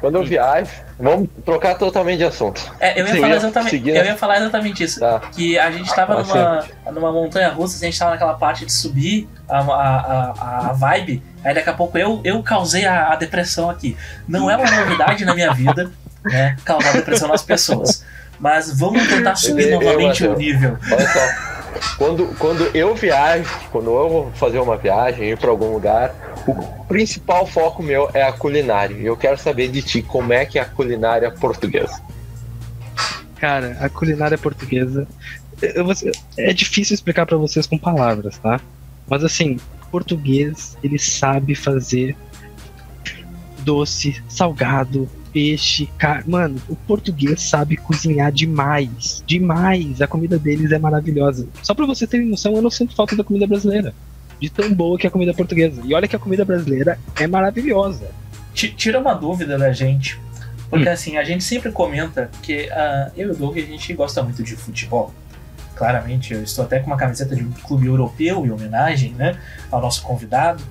Quando 0.00 0.16
eu 0.16 0.24
viajo, 0.24 0.70
vamos 0.98 1.28
trocar 1.44 1.74
totalmente 1.76 2.18
de 2.18 2.24
assunto. 2.24 2.60
É, 2.78 3.00
eu 3.00 3.06
ia, 3.06 3.16
falar 3.16 3.36
exatamente, 3.36 3.88
eu 3.88 4.04
ia 4.04 4.16
falar 4.16 4.36
exatamente 4.36 4.84
isso. 4.84 5.00
Tá. 5.00 5.20
Que 5.34 5.58
a 5.58 5.70
gente 5.70 5.92
tava 5.94 6.20
Ah, 6.20 6.64
numa, 6.84 6.92
numa 6.92 7.12
montanha 7.12 7.48
russa, 7.48 7.82
a 7.82 7.86
gente 7.86 7.98
tava 7.98 8.10
naquela 8.10 8.34
parte 8.34 8.66
de 8.66 8.72
subir 8.72 9.26
a, 9.48 9.58
a, 9.58 10.34
a, 10.38 10.70
a 10.70 10.72
vibe, 10.74 11.22
aí 11.42 11.54
daqui 11.54 11.70
a 11.70 11.72
pouco 11.72 11.96
eu, 11.96 12.20
eu 12.24 12.42
causei 12.42 12.84
a, 12.84 13.12
a 13.12 13.16
depressão 13.16 13.70
aqui. 13.70 13.96
Não 14.28 14.50
é 14.50 14.56
uma 14.56 14.70
novidade 14.70 15.24
na 15.24 15.34
minha 15.34 15.52
vida, 15.54 15.90
né? 16.24 16.56
Causar 16.62 16.92
depressão 16.92 17.28
nas 17.28 17.42
pessoas. 17.42 18.04
Mas 18.38 18.78
vamos 18.78 19.06
tentar 19.08 19.34
subir 19.36 19.68
Eu- 19.70 19.80
eu, 19.80 19.86
novamente 19.86 20.24
o 20.26 20.30
Matheus. 20.30 20.38
nível. 20.38 20.78
Olha 20.92 21.08
só. 21.08 21.56
Quando, 21.98 22.26
quando 22.38 22.64
eu 22.74 22.94
viajo, 22.94 23.50
quando 23.70 23.86
eu 23.90 24.08
vou 24.08 24.30
fazer 24.32 24.58
uma 24.58 24.76
viagem, 24.78 25.30
ir 25.30 25.36
para 25.38 25.50
algum 25.50 25.72
lugar, 25.72 26.14
o 26.46 26.54
principal 26.84 27.46
foco 27.46 27.82
meu 27.82 28.10
é 28.14 28.22
a 28.22 28.32
culinária. 28.32 28.94
E 28.94 29.04
eu 29.04 29.16
quero 29.16 29.36
saber 29.38 29.68
de 29.68 29.82
ti 29.82 30.00
como 30.02 30.32
é 30.32 30.46
que 30.46 30.58
é 30.58 30.62
a 30.62 30.64
culinária 30.64 31.30
portuguesa. 31.30 32.00
Cara, 33.38 33.76
a 33.80 33.88
culinária 33.90 34.38
portuguesa. 34.38 35.06
eu 35.60 35.86
é 36.38 36.52
difícil 36.54 36.94
explicar 36.94 37.26
pra 37.26 37.36
vocês 37.36 37.66
com 37.66 37.76
palavras, 37.76 38.38
tá? 38.38 38.58
Mas 39.06 39.22
assim, 39.22 39.58
português, 39.90 40.76
ele 40.82 40.98
sabe 40.98 41.54
fazer 41.54 42.16
doce, 43.58 44.22
salgado, 44.28 45.08
peixe, 45.36 45.86
carne. 45.98 46.24
Mano, 46.30 46.56
o 46.66 46.74
português 46.74 47.42
sabe 47.42 47.76
cozinhar 47.76 48.32
demais. 48.32 49.22
Demais. 49.26 50.00
A 50.00 50.06
comida 50.06 50.38
deles 50.38 50.72
é 50.72 50.78
maravilhosa. 50.78 51.46
Só 51.62 51.74
pra 51.74 51.84
vocês 51.84 52.08
terem 52.08 52.26
noção, 52.26 52.54
eu 52.56 52.62
não 52.62 52.70
sinto 52.70 52.94
falta 52.96 53.14
da 53.14 53.22
comida 53.22 53.46
brasileira. 53.46 53.92
De 54.40 54.48
tão 54.48 54.72
boa 54.72 54.96
que 54.98 55.06
é 55.06 55.08
a 55.08 55.10
comida 55.10 55.34
portuguesa. 55.34 55.82
E 55.84 55.92
olha 55.92 56.08
que 56.08 56.16
a 56.16 56.18
comida 56.18 56.42
brasileira 56.42 56.98
é 57.20 57.26
maravilhosa. 57.26 58.08
Ti- 58.54 58.72
Tira 58.74 58.98
uma 58.98 59.12
dúvida 59.12 59.58
da 59.58 59.70
gente. 59.74 60.18
Porque 60.70 60.88
assim, 60.88 61.18
a 61.18 61.22
gente 61.24 61.44
sempre 61.44 61.70
comenta 61.70 62.30
que 62.42 62.70
ah, 62.70 63.10
eu 63.14 63.28
e 63.28 63.30
o 63.32 63.36
Doug 63.36 63.58
a 63.58 63.60
gente 63.60 63.92
gosta 63.92 64.22
muito 64.22 64.42
de 64.42 64.56
futebol. 64.56 65.12
Claramente, 65.74 66.32
eu 66.32 66.42
estou 66.42 66.64
até 66.64 66.78
com 66.78 66.86
uma 66.86 66.96
camiseta 66.96 67.36
de 67.36 67.42
um 67.44 67.50
clube 67.52 67.86
europeu 67.86 68.46
em 68.46 68.50
homenagem 68.50 69.12
né, 69.12 69.38
ao 69.70 69.82
nosso 69.82 70.00
convidado. 70.02 70.64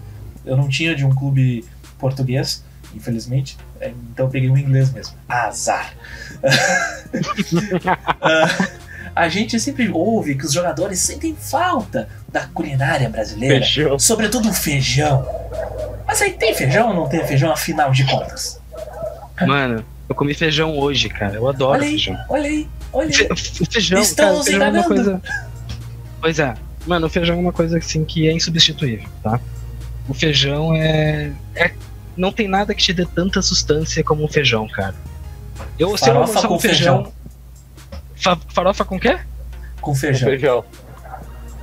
Eu 0.43 0.57
não 0.57 0.68
tinha 0.68 0.95
de 0.95 1.05
um 1.05 1.13
clube 1.13 1.63
português, 1.99 2.63
infelizmente. 2.95 3.57
É, 3.80 3.90
Então 4.12 4.26
eu 4.26 4.30
peguei 4.32 4.50
um 4.50 4.58
inglês 4.58 4.92
mesmo. 4.92 5.16
Azar. 5.28 5.94
Ah, 8.22 8.50
a 9.16 9.30
gente 9.30 9.58
sempre 9.60 9.90
ouve 9.94 10.36
que 10.36 10.46
os 10.46 10.52
jogadores 10.52 11.00
sentem 11.00 11.36
falta 11.36 12.10
da 12.32 12.48
culinária 12.48 13.10
brasileira. 13.10 13.60
Fechou. 13.60 13.98
Sobretudo 14.00 14.50
o 14.50 14.54
feijão. 14.54 15.26
Mas 16.06 16.22
aí 16.22 16.34
tem 16.34 16.54
feijão 16.54 16.90
ou 16.90 16.94
não 16.94 17.08
tem 17.08 17.26
feijão, 17.26 17.52
afinal 17.52 17.92
de 17.92 18.04
contas? 18.06 18.60
Mano, 19.48 19.86
eu 20.10 20.16
comi 20.16 20.34
feijão 20.34 20.78
hoje, 20.78 21.08
cara. 21.10 21.36
Eu 21.36 21.48
adoro 21.48 21.74
Olha 21.74 21.84
aí, 21.84 21.90
feijão. 21.92 22.18
olha 22.30 22.44
aí, 22.50 22.68
olha 22.92 23.08
aí. 23.08 23.14
Fe- 23.38 23.66
feijão, 23.72 24.02
Estão 24.02 24.32
cara, 24.34 24.44
feijão 24.44 24.76
é 24.76 24.84
coisa. 24.84 25.22
Pois 26.20 26.40
é, 26.40 26.54
mano, 26.86 27.08
o 27.08 27.10
feijão 27.10 27.38
é 27.38 27.40
uma 27.40 27.54
coisa 27.54 27.78
assim 27.78 28.04
que 28.04 28.28
é 28.28 28.34
insubstituível, 28.34 29.08
tá? 29.24 29.40
O 30.10 30.14
feijão 30.14 30.76
é. 30.76 31.32
é- 31.56 31.72
Não 32.18 32.32
tem 32.32 32.47
nada 32.47 32.74
que 32.74 32.82
te 32.82 32.93
dê 32.93 33.05
tanta 33.05 33.41
sustância 33.41 34.03
como 34.03 34.24
o 34.24 34.28
feijão, 34.28 34.68
cara. 34.68 34.95
Eu, 35.78 35.97
se 35.97 36.09
eu 36.09 36.13
almoçar 36.16 36.47
com 36.47 36.55
um 36.55 36.59
feijão. 36.59 37.11
Fa- 38.16 38.38
farofa 38.53 38.86
com 38.86 38.95
o 38.95 38.99
quê? 38.99 39.18
Com 39.82 39.93
feijão. 39.93 40.30
Feijão. 40.30 40.66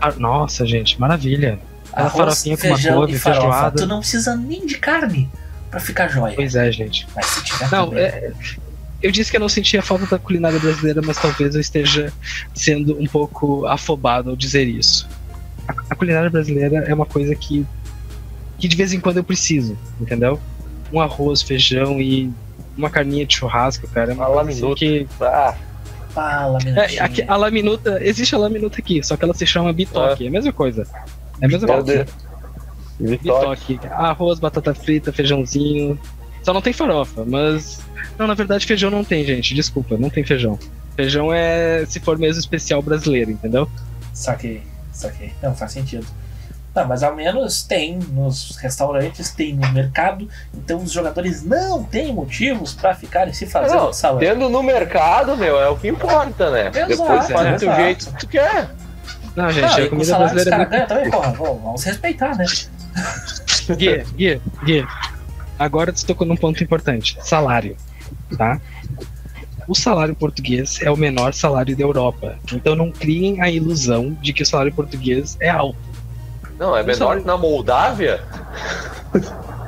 Ah, 0.00 0.12
nossa, 0.16 0.66
gente, 0.66 1.00
maravilha. 1.00 1.58
Arroz, 1.92 2.12
farofinha 2.14 2.56
com 2.56 2.66
uma 2.66 2.76
feijão 2.76 2.96
couve, 2.96 3.12
e 3.14 3.18
feijoada. 3.18 3.76
Tu 3.78 3.86
não 3.86 3.98
precisa 4.00 4.34
nem 4.36 4.66
de 4.66 4.78
carne 4.78 5.30
pra 5.70 5.80
ficar 5.80 6.08
jóia. 6.08 6.34
Pois 6.34 6.54
é, 6.54 6.70
gente. 6.72 7.06
Mas 7.14 7.26
se 7.26 7.44
tiver 7.44 7.70
Não, 7.70 7.88
também. 7.88 8.02
é, 8.04 8.32
eu 9.02 9.10
disse 9.10 9.30
que 9.30 9.36
eu 9.36 9.40
não 9.40 9.48
sentia 9.48 9.82
falta 9.82 10.06
da 10.06 10.18
culinária 10.18 10.58
brasileira, 10.58 11.00
mas 11.04 11.16
talvez 11.18 11.54
eu 11.54 11.60
esteja 11.60 12.12
sendo 12.54 12.98
um 13.00 13.06
pouco 13.06 13.66
afobado 13.66 14.30
ao 14.30 14.36
dizer 14.36 14.66
isso. 14.66 15.08
A, 15.68 15.74
a 15.90 15.94
culinária 15.94 16.30
brasileira 16.30 16.78
é 16.86 16.94
uma 16.94 17.06
coisa 17.06 17.34
que, 17.34 17.66
que 18.62 18.68
de 18.68 18.76
vez 18.76 18.92
em 18.92 19.00
quando 19.00 19.16
eu 19.16 19.24
preciso, 19.24 19.76
entendeu? 20.00 20.38
Um 20.92 21.00
arroz, 21.00 21.42
feijão 21.42 22.00
e 22.00 22.30
uma 22.78 22.88
carninha 22.88 23.26
de 23.26 23.34
churrasco, 23.36 23.88
cara. 23.88 24.12
É 24.12 24.14
uma 24.14 24.26
coisa 24.26 24.40
assim 24.50 24.60
laminuta. 24.60 24.78
que. 24.78 25.08
Ah, 25.20 25.54
Fala, 26.10 26.58
É, 26.76 26.98
aqui- 27.00 27.24
a 27.26 27.36
laminuta, 27.36 27.98
existe 28.04 28.34
a 28.34 28.38
laminuta 28.38 28.78
aqui, 28.78 29.02
só 29.02 29.16
que 29.16 29.24
ela 29.24 29.32
se 29.34 29.46
chama 29.46 29.72
bitoque, 29.72 30.26
é 30.26 30.28
a 30.28 30.30
mesma 30.30 30.52
coisa. 30.52 30.86
É 31.40 31.46
a 31.46 31.48
mesma 31.48 31.66
coisa. 31.66 32.06
Bitoque. 33.00 33.80
Arroz, 33.90 34.38
batata 34.38 34.74
frita, 34.74 35.12
feijãozinho. 35.12 35.98
Só 36.42 36.52
não 36.52 36.60
tem 36.62 36.72
farofa, 36.72 37.24
mas. 37.26 37.80
Não, 38.18 38.26
na 38.26 38.34
verdade, 38.34 38.66
feijão 38.66 38.90
não 38.90 39.02
tem, 39.02 39.24
gente. 39.24 39.54
Desculpa, 39.54 39.96
não 39.96 40.10
tem 40.10 40.22
feijão. 40.22 40.58
Feijão 40.94 41.32
é 41.32 41.84
se 41.86 41.98
for 41.98 42.18
mesmo 42.18 42.38
especial 42.40 42.82
brasileiro, 42.82 43.30
entendeu? 43.30 43.68
Saquei, 44.12 44.62
saquei. 44.92 45.32
Não, 45.42 45.54
faz 45.54 45.72
sentido. 45.72 46.06
Não, 46.74 46.86
mas 46.88 47.02
ao 47.02 47.14
menos 47.14 47.62
tem 47.62 47.98
nos 47.98 48.56
restaurantes, 48.56 49.30
tem 49.30 49.54
no 49.54 49.70
mercado, 49.72 50.26
então 50.54 50.78
os 50.78 50.90
jogadores 50.90 51.42
não 51.44 51.84
têm 51.84 52.12
motivos 52.14 52.72
pra 52.72 52.94
ficarem 52.94 53.34
se 53.34 53.46
fazendo 53.46 53.78
Não, 53.78 53.92
saúde. 53.92 54.24
tendo 54.24 54.48
no 54.48 54.62
mercado, 54.62 55.36
meu, 55.36 55.60
é 55.60 55.68
o 55.68 55.76
que 55.76 55.88
importa, 55.88 56.50
né? 56.50 56.68
Exato, 56.68 56.88
Depois 56.88 57.30
faz 57.30 57.60
do 57.60 57.64
exato. 57.66 57.80
jeito 57.82 58.06
que 58.12 58.20
tu 58.20 58.28
quer. 58.28 58.70
Não, 59.36 59.50
gente, 59.50 59.62
Não, 59.66 59.74
a 59.74 59.80
e 59.82 59.88
comida 59.88 60.04
salário 60.08 60.34
brasileira 60.34 60.50
é 60.50 60.56
muito. 60.58 60.70
ganham 60.70 60.86
também, 60.86 61.10
porra, 61.10 61.32
vamos, 61.32 61.62
vamos 61.62 61.84
respeitar, 61.84 62.36
né? 62.36 62.44
Gui, 63.76 64.04
Gui, 64.16 64.40
Gui. 64.64 64.86
Agora 65.58 65.92
tu 65.92 66.04
tocou 66.06 66.26
num 66.26 66.36
ponto 66.36 66.62
importante: 66.62 67.18
salário. 67.20 67.76
Tá? 68.36 68.60
O 69.68 69.74
salário 69.74 70.14
português 70.14 70.80
é 70.82 70.90
o 70.90 70.96
menor 70.96 71.32
salário 71.32 71.76
da 71.76 71.82
Europa. 71.82 72.36
Então 72.52 72.74
não 72.74 72.90
criem 72.90 73.40
a 73.40 73.50
ilusão 73.50 74.16
de 74.20 74.32
que 74.32 74.42
o 74.42 74.46
salário 74.46 74.72
português 74.72 75.36
é 75.40 75.48
alto. 75.48 75.78
Não, 76.62 76.76
é 76.76 76.82
menor 76.84 77.18
que 77.18 77.26
na 77.26 77.36
Moldávia? 77.36 78.22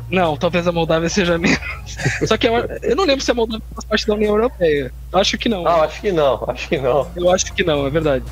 Não, 0.08 0.36
talvez 0.36 0.68
a 0.68 0.70
Moldávia 0.70 1.08
seja 1.08 1.36
menos. 1.36 1.58
Só 2.24 2.36
que 2.36 2.46
eu, 2.46 2.54
eu 2.82 2.94
não 2.94 3.04
lembro 3.04 3.24
se 3.24 3.32
a 3.32 3.34
Moldávia 3.34 3.66
faz 3.74 3.84
parte 3.84 4.06
da 4.06 4.14
União 4.14 4.36
Europeia. 4.36 4.92
Acho 5.12 5.36
que 5.36 5.48
não. 5.48 5.64
Não, 5.64 5.82
acho 5.82 6.00
que 6.00 6.12
não, 6.12 6.44
acho 6.46 6.68
que 6.68 6.78
não. 6.78 7.10
Eu 7.16 7.30
acho 7.30 7.52
que 7.52 7.64
não, 7.64 7.84
é 7.84 7.90
verdade. 7.90 8.24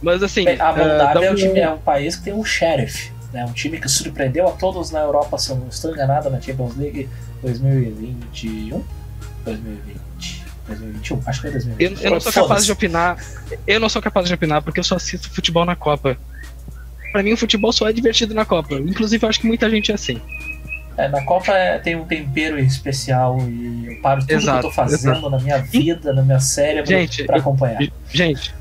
Mas 0.00 0.22
assim. 0.22 0.46
A 0.46 0.52
ah, 0.52 0.72
dá 0.72 0.84
Moldávia 0.84 1.26
é, 1.26 1.32
um 1.32 1.34
time- 1.34 1.58
é 1.58 1.70
um 1.70 1.78
país 1.78 2.14
que 2.14 2.22
tem 2.22 2.32
um 2.32 2.44
sheriff, 2.44 3.10
né? 3.32 3.44
Um 3.44 3.52
time 3.52 3.80
que 3.80 3.88
surpreendeu 3.88 4.46
a 4.46 4.52
todos 4.52 4.92
na 4.92 5.00
Europa, 5.00 5.36
se 5.36 5.50
eu 5.50 5.56
não 5.56 5.66
estou 5.66 5.90
enganado, 5.90 6.30
na 6.30 6.40
Champions 6.40 6.76
League 6.76 7.08
2021? 7.42 8.84
2020? 9.44 10.44
2021? 10.68 11.20
Acho 11.26 11.42
que 11.42 11.48
foi 11.48 11.48
Eu, 11.48 11.64
2021. 11.64 12.04
eu 12.04 12.10
não 12.12 12.20
sou 12.20 12.32
capaz 12.32 12.64
de 12.64 12.70
opinar. 12.70 13.24
Eu 13.66 13.80
não 13.80 13.88
sou 13.88 14.00
capaz 14.00 14.28
de 14.28 14.34
opinar 14.34 14.62
porque 14.62 14.78
eu 14.78 14.84
só 14.84 14.94
assisto 14.94 15.28
futebol 15.30 15.64
na 15.64 15.74
Copa. 15.74 16.16
Pra 17.14 17.22
mim, 17.22 17.32
o 17.32 17.36
futebol 17.36 17.72
só 17.72 17.88
é 17.88 17.92
divertido 17.92 18.34
na 18.34 18.44
Copa. 18.44 18.74
Inclusive, 18.74 19.24
eu 19.24 19.28
acho 19.28 19.38
que 19.38 19.46
muita 19.46 19.70
gente 19.70 19.92
é 19.92 19.94
assim. 19.94 20.20
É, 20.98 21.06
na 21.08 21.22
Copa 21.24 21.52
é- 21.52 21.78
tem 21.78 21.94
um 21.94 22.04
tempero 22.04 22.58
especial 22.58 23.38
e 23.48 23.86
eu 23.86 24.00
paro 24.02 24.18
tudo 24.18 24.26
que 24.26 24.32
eu 24.34 24.38
Exato, 24.38 24.62
tô 24.62 24.70
fazendo 24.72 25.30
na 25.30 25.38
minha 25.38 25.58
vida, 25.58 26.12
no 26.12 26.24
meu 26.24 26.40
cérebro, 26.40 26.90
Gente, 26.90 27.22
pra 27.22 27.36
eu- 27.36 27.40
acompanhar. 27.40 27.80
Gente, 28.12 28.52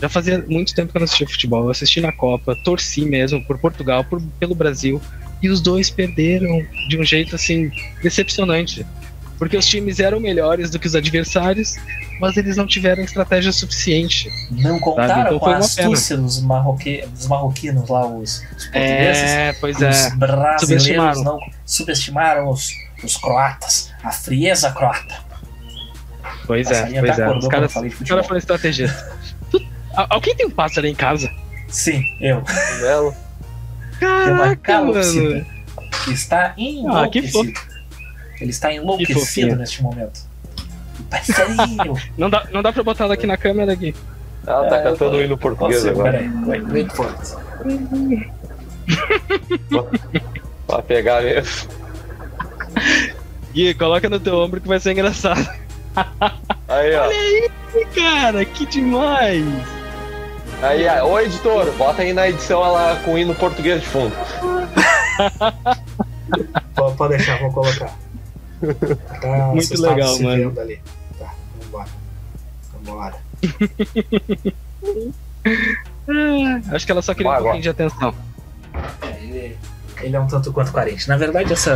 já 0.00 0.08
fazia 0.08 0.42
muito 0.48 0.74
tempo 0.74 0.90
que 0.90 0.96
eu 0.96 1.00
não 1.00 1.04
assistia 1.04 1.28
futebol. 1.28 1.64
Eu 1.64 1.70
assisti 1.70 2.00
na 2.00 2.12
Copa, 2.12 2.56
torci 2.64 3.04
mesmo 3.04 3.44
por 3.44 3.58
Portugal, 3.58 4.02
por, 4.04 4.22
pelo 4.40 4.54
Brasil. 4.54 4.98
E 5.42 5.50
os 5.50 5.60
dois 5.60 5.90
perderam 5.90 6.64
de 6.88 6.98
um 6.98 7.04
jeito 7.04 7.36
assim 7.36 7.70
decepcionante. 8.02 8.86
Porque 9.38 9.56
os 9.56 9.66
times 9.66 10.00
eram 10.00 10.18
melhores 10.18 10.70
do 10.70 10.78
que 10.78 10.86
os 10.86 10.94
adversários, 10.94 11.74
mas 12.20 12.36
eles 12.36 12.56
não 12.56 12.66
tiveram 12.66 13.02
estratégia 13.02 13.52
suficiente. 13.52 14.30
Não 14.50 14.78
contaram 14.80 15.26
Então 15.26 15.38
com 15.38 15.46
a 15.50 15.58
astúcia 15.58 16.16
dos, 16.16 16.40
marroque... 16.40 17.04
dos 17.14 17.26
marroquinos 17.26 17.88
lá, 17.88 18.06
os, 18.06 18.38
os 18.56 18.64
portugueses. 18.64 18.72
É, 18.72 19.52
pois 19.60 19.76
Os 19.76 19.82
é. 19.82 20.10
brasileiros 20.16 20.60
subestimaram. 20.60 21.22
não 21.24 21.38
subestimaram 21.66 22.48
os, 22.50 22.70
os 23.04 23.16
croatas, 23.16 23.92
a 24.02 24.10
frieza 24.10 24.70
croata. 24.72 25.14
Pois 26.46 26.70
é, 26.70 27.00
pois 27.00 27.18
é. 27.18 27.28
Os 27.36 27.48
caras 27.48 27.76
os 27.76 28.08
caras 28.08 28.26
foram 28.26 28.38
estrategistas. 28.38 29.04
Alguém 30.10 30.34
tem 30.36 30.46
um 30.46 30.50
pássaro 30.50 30.86
em 30.86 30.94
casa? 30.94 31.30
Sim, 31.68 32.02
eu. 32.20 32.42
Tem 32.42 34.08
uma 34.32 34.56
Caraca, 34.56 34.56
calopsita 34.56 35.22
mano. 35.22 35.46
que 36.04 36.12
está 36.12 36.46
Ah, 36.46 36.54
que 36.54 36.62
enlouquecido. 36.62 37.60
Ele 38.40 38.50
está 38.50 38.72
enlouquecido 38.72 39.56
neste 39.56 39.82
momento. 39.82 40.20
Parceirinho. 41.10 41.94
Não 42.16 42.28
dá, 42.30 42.46
não 42.52 42.62
dá 42.62 42.72
pra 42.72 42.82
botar 42.82 43.04
ela 43.04 43.14
aqui 43.14 43.26
na 43.26 43.36
câmera 43.36 43.72
aqui. 43.72 43.94
Ela 44.46 44.68
tá 44.68 44.76
É, 44.78 44.82
cantando 44.82 45.16
o 45.16 45.22
hino 45.22 45.36
português 45.36 45.82
Posso? 45.82 45.88
agora. 45.90 46.12
Peraí, 46.12 46.30
wait, 46.46 46.64
wait 46.72 46.92
for 46.92 47.06
it. 47.06 47.36
Pra 50.66 50.82
pegar 50.82 51.22
mesmo. 51.22 51.68
Gui, 53.52 53.74
coloca 53.74 54.08
no 54.08 54.18
teu 54.20 54.36
ombro 54.38 54.60
que 54.60 54.68
vai 54.68 54.80
ser 54.80 54.92
engraçado. 54.92 55.48
Aí, 56.68 56.94
ó. 56.94 57.06
Olha 57.06 57.10
aí, 57.16 57.50
cara, 57.94 58.44
que 58.44 58.66
demais. 58.66 59.44
Aí, 60.62 60.86
ó. 60.88 61.06
Ô, 61.08 61.20
editor, 61.20 61.70
bota 61.72 62.02
aí 62.02 62.12
na 62.12 62.28
edição 62.28 62.64
ela 62.64 62.96
com 63.04 63.14
o 63.14 63.18
hino 63.18 63.34
português 63.34 63.80
de 63.80 63.86
fundo. 63.86 64.14
Pode, 66.74 66.96
pode 66.96 67.16
deixar, 67.16 67.38
vou 67.40 67.52
colocar. 67.52 67.90
Tá 69.20 69.52
Muito 69.54 69.80
legal, 69.80 70.14
se 70.14 70.22
mano. 70.22 70.48
vendo 70.48 70.60
Ali. 70.60 70.80
Tá, 71.18 71.34
vambora. 71.60 71.88
Vambora. 72.72 73.16
Acho 76.72 76.86
que 76.86 76.92
ela 76.92 77.02
só 77.02 77.14
queria 77.14 77.32
um 77.32 77.42
pouquinho 77.42 77.62
de 77.62 77.68
atenção. 77.68 78.14
É, 79.02 79.22
ele, 79.22 79.58
ele 80.00 80.16
é 80.16 80.20
um 80.20 80.26
tanto 80.26 80.52
quanto 80.52 80.72
carente. 80.72 81.08
Na 81.08 81.16
verdade, 81.16 81.52
essa, 81.52 81.74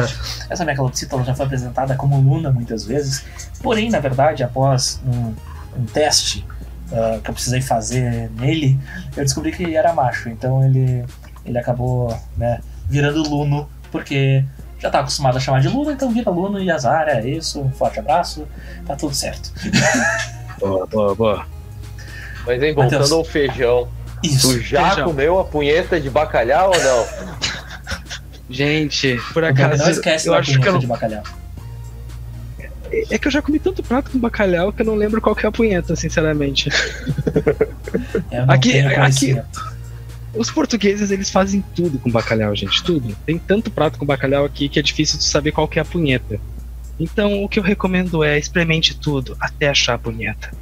essa 0.48 0.64
ela 0.64 1.24
já 1.24 1.34
foi 1.34 1.46
apresentada 1.46 1.94
como 1.96 2.20
Luna 2.20 2.50
muitas 2.50 2.84
vezes. 2.84 3.24
Porém, 3.62 3.90
na 3.90 4.00
verdade, 4.00 4.42
após 4.42 5.00
um, 5.04 5.34
um 5.78 5.84
teste 5.86 6.44
ah, 6.92 7.20
que 7.22 7.30
eu 7.30 7.34
precisei 7.34 7.62
fazer 7.62 8.30
nele, 8.32 8.78
eu 9.16 9.24
descobri 9.24 9.52
que 9.52 9.62
ele 9.62 9.74
era 9.74 9.92
macho. 9.92 10.28
Então 10.28 10.64
ele, 10.64 11.04
ele 11.44 11.58
acabou 11.58 12.16
né, 12.36 12.60
virando 12.88 13.22
Luno, 13.22 13.68
porque 13.92 14.44
já 14.80 14.90
tá 14.90 15.00
acostumado 15.00 15.36
a 15.36 15.40
chamar 15.40 15.60
de 15.60 15.68
Luna, 15.68 15.92
então 15.92 16.10
vira 16.12 16.30
Luno 16.30 16.58
e 16.60 16.70
azar. 16.70 17.06
É 17.08 17.24
isso, 17.28 17.60
um 17.60 17.70
forte 17.70 17.98
abraço, 18.00 18.46
tá 18.86 18.96
tudo 18.96 19.14
certo. 19.14 19.52
Boa, 20.58 20.86
boa, 20.86 21.14
boa. 21.14 21.46
Mas, 22.46 22.62
hein, 22.62 22.74
voltando 22.74 23.14
ao 23.14 23.24
feijão. 23.24 23.88
Isso. 24.22 24.48
Tu 24.58 24.60
já 24.60 24.88
Feijão. 24.88 25.04
comeu 25.08 25.38
a 25.40 25.44
punheta 25.44 25.98
de 25.98 26.10
bacalhau 26.10 26.70
ou 26.74 26.82
não? 26.84 27.06
Gente, 28.50 29.18
por 29.32 29.42
Não 29.42 29.48
acaso, 29.48 29.90
esquece 29.90 30.28
eu 30.28 30.32
da 30.34 30.40
acho 30.40 30.50
que 30.50 30.56
punheta 30.58 30.68
eu 30.68 30.72
não... 30.74 30.80
de 30.80 30.86
bacalhau. 30.86 31.22
É 33.10 33.18
que 33.18 33.28
eu 33.28 33.30
já 33.32 33.40
comi 33.40 33.58
tanto 33.58 33.82
prato 33.82 34.10
com 34.10 34.18
bacalhau 34.18 34.72
que 34.72 34.82
eu 34.82 34.86
não 34.86 34.96
lembro 34.96 35.20
qual 35.20 35.34
que 35.34 35.46
é 35.46 35.48
a 35.48 35.52
punheta, 35.52 35.94
sinceramente. 35.96 36.68
Eu 38.30 38.44
não 38.46 38.54
Aqui- 38.54 38.72
tenho 38.72 38.86
aqui- 38.88 38.96
conhecimento. 38.96 39.69
Os 40.34 40.50
portugueses, 40.50 41.10
eles 41.10 41.28
fazem 41.28 41.64
tudo 41.74 41.98
com 41.98 42.10
bacalhau, 42.10 42.54
gente, 42.54 42.82
tudo. 42.84 43.16
Tem 43.26 43.38
tanto 43.38 43.70
prato 43.70 43.98
com 43.98 44.06
bacalhau 44.06 44.44
aqui 44.44 44.68
que 44.68 44.78
é 44.78 44.82
difícil 44.82 45.18
de 45.18 45.24
saber 45.24 45.50
qual 45.52 45.66
que 45.66 45.78
é 45.78 45.82
a 45.82 45.84
punheta. 45.84 46.38
Então, 46.98 47.42
o 47.42 47.48
que 47.48 47.58
eu 47.58 47.62
recomendo 47.62 48.22
é 48.22 48.38
experimente 48.38 48.94
tudo 48.96 49.36
até 49.40 49.68
achar 49.68 49.94
a 49.94 49.98
punheta. 49.98 50.52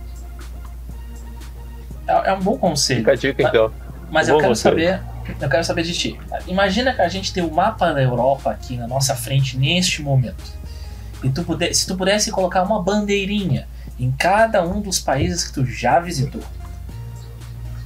É, 2.06 2.30
é 2.30 2.32
um 2.32 2.40
bom 2.40 2.56
conselho. 2.56 3.00
Fica 3.00 3.12
a 3.12 3.16
dica, 3.16 3.42
então. 3.42 3.72
Mas 4.10 4.28
eu 4.28 4.36
Bom 4.36 4.40
quero 4.40 4.54
roteiro. 4.54 4.80
saber. 4.80 5.02
Eu 5.38 5.48
quero 5.50 5.64
saber 5.64 5.82
de 5.82 5.92
ti. 5.92 6.18
Imagina 6.46 6.94
que 6.94 7.02
a 7.02 7.08
gente 7.08 7.34
tem 7.34 7.44
o 7.44 7.52
mapa 7.52 7.92
da 7.92 8.02
Europa 8.02 8.50
aqui 8.50 8.76
na 8.78 8.86
nossa 8.86 9.14
frente 9.14 9.58
neste 9.58 10.00
momento. 10.00 10.56
E 11.22 11.28
tu 11.28 11.44
puder, 11.44 11.74
se 11.74 11.86
tu 11.86 11.94
pudesse 11.94 12.30
colocar 12.30 12.62
uma 12.62 12.82
bandeirinha 12.82 13.68
em 13.98 14.10
cada 14.10 14.64
um 14.64 14.80
dos 14.80 14.98
países 14.98 15.44
que 15.44 15.52
tu 15.52 15.66
já 15.66 16.00
visitou, 16.00 16.42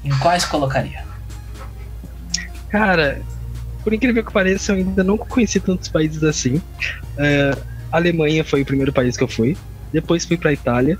em 0.05 0.17
quais 0.19 0.45
colocaria? 0.45 1.05
Cara, 2.73 3.21
por 3.85 3.93
incrível 3.93 4.25
que 4.25 4.33
pareça, 4.33 4.73
eu 4.73 4.77
ainda 4.77 5.05
não 5.05 5.17
conheci 5.19 5.61
tantos 5.61 5.89
países 5.89 6.25
assim. 6.25 6.61
É, 7.19 7.55
a 7.93 7.97
Alemanha 7.99 8.43
foi 8.45 8.63
o 8.63 8.65
primeiro 8.67 8.93
país 8.93 9.17
que 9.17 9.23
eu 9.23 9.29
fui. 9.29 9.57
Depois 9.93 10.25
fui 10.25 10.39
pra 10.39 10.53
Itália, 10.55 10.99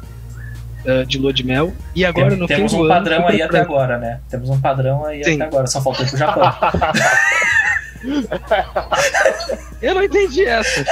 é, 0.85 1.03
de 1.05 1.17
lua 1.19 1.33
de 1.33 1.43
mel. 1.45 1.73
E 1.95 2.05
agora, 2.05 2.29
Tem- 2.29 2.39
no 2.39 2.47
fim 2.47 2.55
temos 2.57 2.73
do 2.73 2.79
um 2.79 2.81
ano, 2.83 2.89
padrão 2.91 3.23
fui 3.25 3.33
aí 3.33 3.39
pra 3.39 3.47
até 3.47 3.61
agora, 3.61 3.99
né? 3.99 4.21
Temos 4.29 4.51
um 4.51 4.61
padrão 4.61 5.05
aí 5.07 5.25
Sim. 5.25 5.35
até 5.37 5.45
agora, 5.45 5.67
só 5.67 5.81
faltou 5.81 6.05
ir 6.05 6.09
pro 6.11 6.19
Japão. 6.19 6.43
Eu 9.81 9.95
não 9.95 10.03
entendi 10.03 10.45
essa. 10.45 10.85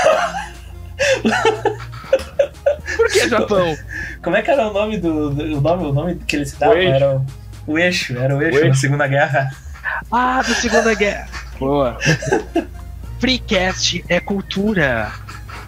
Por 2.97 3.09
que 3.11 3.28
Japão? 3.28 3.76
Como 4.22 4.37
é 4.37 4.43
que 4.43 4.51
era 4.51 4.68
o 4.68 4.72
nome 4.72 4.99
do. 4.99 5.31
do- 5.31 5.59
o, 5.59 5.61
nome, 5.61 5.85
o 5.87 5.93
nome 5.93 6.14
que 6.26 6.37
eles 6.37 6.53
davam? 6.53 6.76
O 6.76 6.78
eixo. 6.78 6.95
Era 6.95 7.16
o, 7.16 7.26
o 7.66 7.78
eixo, 7.78 8.18
era 8.18 8.37
o 8.37 8.43
eixo, 8.43 8.57
O 8.59 8.61
na 8.61 8.66
eixo. 8.68 8.81
Segunda 8.81 9.07
Guerra. 9.07 9.51
Ah, 10.11 10.43
da 10.43 10.55
Segunda 10.55 10.95
Guerra. 10.95 11.28
Boa. 11.59 11.99
Freecast 13.18 14.05
é 14.09 14.18
cultura. 14.20 15.12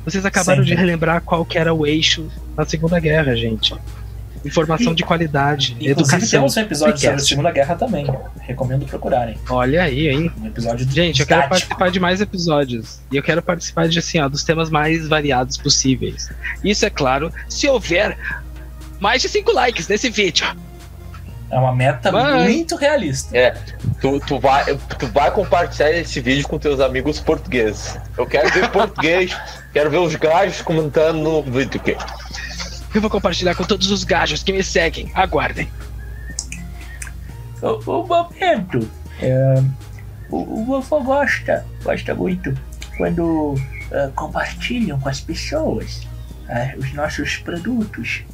Vocês 0.04 0.24
acabaram 0.24 0.62
Sempre. 0.62 0.74
de 0.76 0.80
relembrar 0.80 1.20
qual 1.22 1.44
que 1.44 1.58
era 1.58 1.72
o 1.72 1.86
eixo 1.86 2.28
na 2.56 2.64
Segunda 2.64 2.98
Guerra, 2.98 3.36
gente. 3.36 3.74
Informação 4.44 4.92
de 4.92 5.04
qualidade, 5.04 5.72
Inclusive 5.74 5.92
educação. 5.92 6.28
temos 6.28 6.56
um 6.56 6.60
episódio 6.60 6.94
sobre 6.96 7.06
a 7.06 7.10
Freecast. 7.10 7.28
Segunda 7.28 7.50
Guerra 7.52 7.74
também. 7.76 8.06
Recomendo 8.40 8.84
procurarem. 8.86 9.36
Olha 9.48 9.82
aí, 9.84 10.08
hein? 10.08 10.32
Um 10.40 10.46
episódio 10.46 10.88
Gente, 10.90 11.20
eu 11.20 11.26
quero 11.26 11.48
participar 11.48 11.90
de 11.92 12.00
mais 12.00 12.20
episódios. 12.20 13.00
E 13.12 13.16
eu 13.16 13.22
quero 13.22 13.40
participar 13.40 13.86
de 13.88 13.98
assim, 14.00 14.18
ó, 14.18 14.28
dos 14.28 14.42
temas 14.42 14.68
mais 14.68 15.06
variados 15.06 15.56
possíveis. 15.56 16.28
Isso 16.64 16.84
é 16.84 16.90
claro, 16.90 17.32
se 17.48 17.68
houver 17.68 18.18
mais 18.98 19.22
de 19.22 19.28
5 19.28 19.52
likes 19.52 19.86
nesse 19.86 20.10
vídeo. 20.10 20.44
É 21.52 21.58
uma 21.58 21.74
meta 21.74 22.10
Mas- 22.10 22.44
muito 22.50 22.76
realista. 22.76 23.36
É, 23.36 23.50
tu, 24.00 24.18
tu, 24.20 24.40
vai, 24.40 24.74
tu 24.98 25.06
vai 25.08 25.30
compartilhar 25.30 25.90
esse 25.90 26.18
vídeo 26.18 26.48
com 26.48 26.58
teus 26.58 26.80
amigos 26.80 27.20
portugueses. 27.20 27.98
Eu 28.16 28.26
quero 28.26 28.50
ver 28.50 28.70
português, 28.72 29.36
quero 29.70 29.90
ver 29.90 29.98
os 29.98 30.14
gajos 30.16 30.62
comentando 30.62 31.18
no 31.18 31.42
vídeo 31.42 31.78
aqui. 31.78 31.94
Eu 32.94 33.02
vou 33.02 33.10
compartilhar 33.10 33.54
com 33.54 33.64
todos 33.64 33.90
os 33.90 34.02
gajos 34.02 34.42
que 34.42 34.50
me 34.50 34.64
seguem. 34.64 35.12
Aguardem. 35.14 35.68
O, 37.60 38.00
o 38.00 38.06
momento. 38.06 38.88
é, 39.20 39.62
o, 40.30 40.60
o 40.60 40.64
vovô 40.64 41.00
gosta, 41.02 41.66
gosta 41.84 42.14
muito 42.14 42.54
quando 42.96 43.54
é, 43.90 44.08
compartilham 44.14 44.98
com 44.98 45.08
as 45.10 45.20
pessoas 45.20 46.06
é, 46.48 46.74
os 46.78 46.92
nossos 46.94 47.36
produtos. 47.36 48.24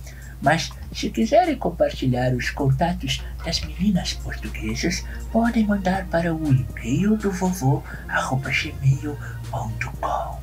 Mas 0.41 0.71
se 0.93 1.11
quiserem 1.11 1.57
compartilhar 1.57 2.32
os 2.34 2.51
contatos 2.51 3.22
das 3.45 3.61
meninas 3.61 4.14
portuguesas, 4.14 5.05
podem 5.30 5.66
mandar 5.66 6.07
para 6.07 6.34
o 6.34 6.53
e-mail 6.53 7.16
do 7.16 7.30
vovô 7.30 7.82
arroba 8.09 8.51
gmail.com. 8.51 10.39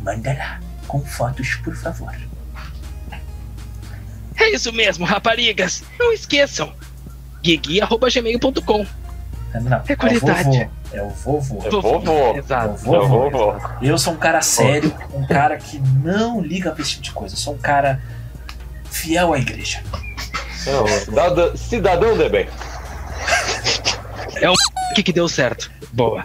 Manda 0.00 0.32
lá, 0.32 0.60
com 0.86 1.00
fotos, 1.00 1.56
por 1.56 1.76
favor. 1.76 2.14
É 4.36 4.50
isso 4.50 4.72
mesmo, 4.72 5.04
raparigas. 5.04 5.82
Não 5.98 6.12
esqueçam. 6.12 6.72
guigui.gmail.com 7.42 8.86
Não, 9.62 9.82
É 9.86 9.96
qualidade. 9.96 10.70
É 10.92 11.02
o 11.02 11.10
vovô. 11.10 11.62
É 11.64 11.68
o 11.68 11.70
vovô. 11.70 11.76
Eu 11.76 11.82
vou, 11.82 12.00
vou. 12.00 12.36
Exato. 12.36 12.76
Vovô. 12.78 12.94
Eu 12.94 13.08
vou, 13.08 13.30
vou. 13.30 13.60
Eu 13.82 13.98
sou 13.98 14.14
um 14.14 14.16
cara 14.16 14.40
sério, 14.40 14.94
um 15.12 15.26
cara 15.26 15.56
que 15.58 15.78
não 15.78 16.40
liga 16.40 16.70
pra 16.70 16.82
esse 16.82 16.92
tipo 16.92 17.02
de 17.02 17.12
coisa. 17.12 17.34
Eu 17.34 17.38
sou 17.38 17.54
um 17.54 17.58
cara 17.58 18.00
fiel 18.90 19.32
à 19.32 19.38
igreja. 19.38 19.82
Não, 20.66 20.86
cidadão, 20.86 21.56
cidadão 21.56 22.16
de 22.18 22.28
bem. 22.28 22.48
O 24.90 24.94
que 24.94 25.02
que 25.02 25.12
deu 25.12 25.28
certo? 25.28 25.70
Boa. 25.92 26.22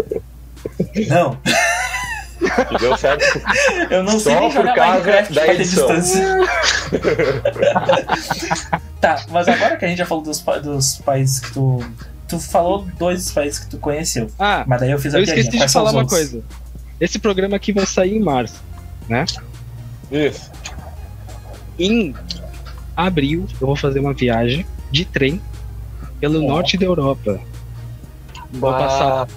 Não, 1.07 1.37
Que 2.69 2.77
deu 2.79 2.97
certo. 2.97 3.23
eu 3.89 4.03
não 4.03 4.19
sei 4.19 4.33
Só 4.33 4.39
nem 4.39 4.49
por 4.51 4.57
jogar 4.61 4.75
causa 4.75 4.99
Minecraft 4.99 5.33
da 5.33 5.47
edição. 5.53 5.87
distância. 5.99 6.37
tá, 8.99 9.23
mas 9.29 9.47
agora 9.47 9.77
que 9.77 9.85
a 9.85 9.87
gente 9.87 9.97
já 9.97 10.05
falou 10.05 10.23
dos, 10.23 10.39
pa- 10.41 10.57
dos 10.59 10.95
países 10.97 11.39
que 11.39 11.51
tu. 11.53 11.83
Tu 12.27 12.39
falou 12.39 12.87
dois 12.97 13.31
países 13.31 13.59
que 13.59 13.67
tu 13.67 13.77
conheceu. 13.77 14.27
Ah, 14.39 14.63
Mas 14.65 14.79
daí 14.79 14.91
eu 14.91 14.97
fiz 14.97 15.13
a 15.13 15.19
eu 15.19 15.23
piadinha. 15.25 15.43
esqueci 15.45 15.65
de 15.67 15.71
falar 15.71 15.91
uma 15.91 15.99
outros? 16.01 16.17
coisa. 16.17 16.43
Esse 16.99 17.19
programa 17.19 17.55
aqui 17.57 17.71
vai 17.73 17.85
sair 17.85 18.15
em 18.15 18.19
março. 18.19 18.55
Isso. 20.11 20.49
Em 21.77 22.15
abril, 22.95 23.45
eu 23.59 23.67
vou 23.67 23.75
fazer 23.75 23.99
uma 23.99 24.13
viagem 24.13 24.65
de 24.91 25.05
trem 25.05 25.41
pelo 26.19 26.43
Ó. 26.43 26.47
norte 26.47 26.77
da 26.77 26.85
Europa. 26.85 27.39
Vou 28.51 28.71
passar, 28.71 29.27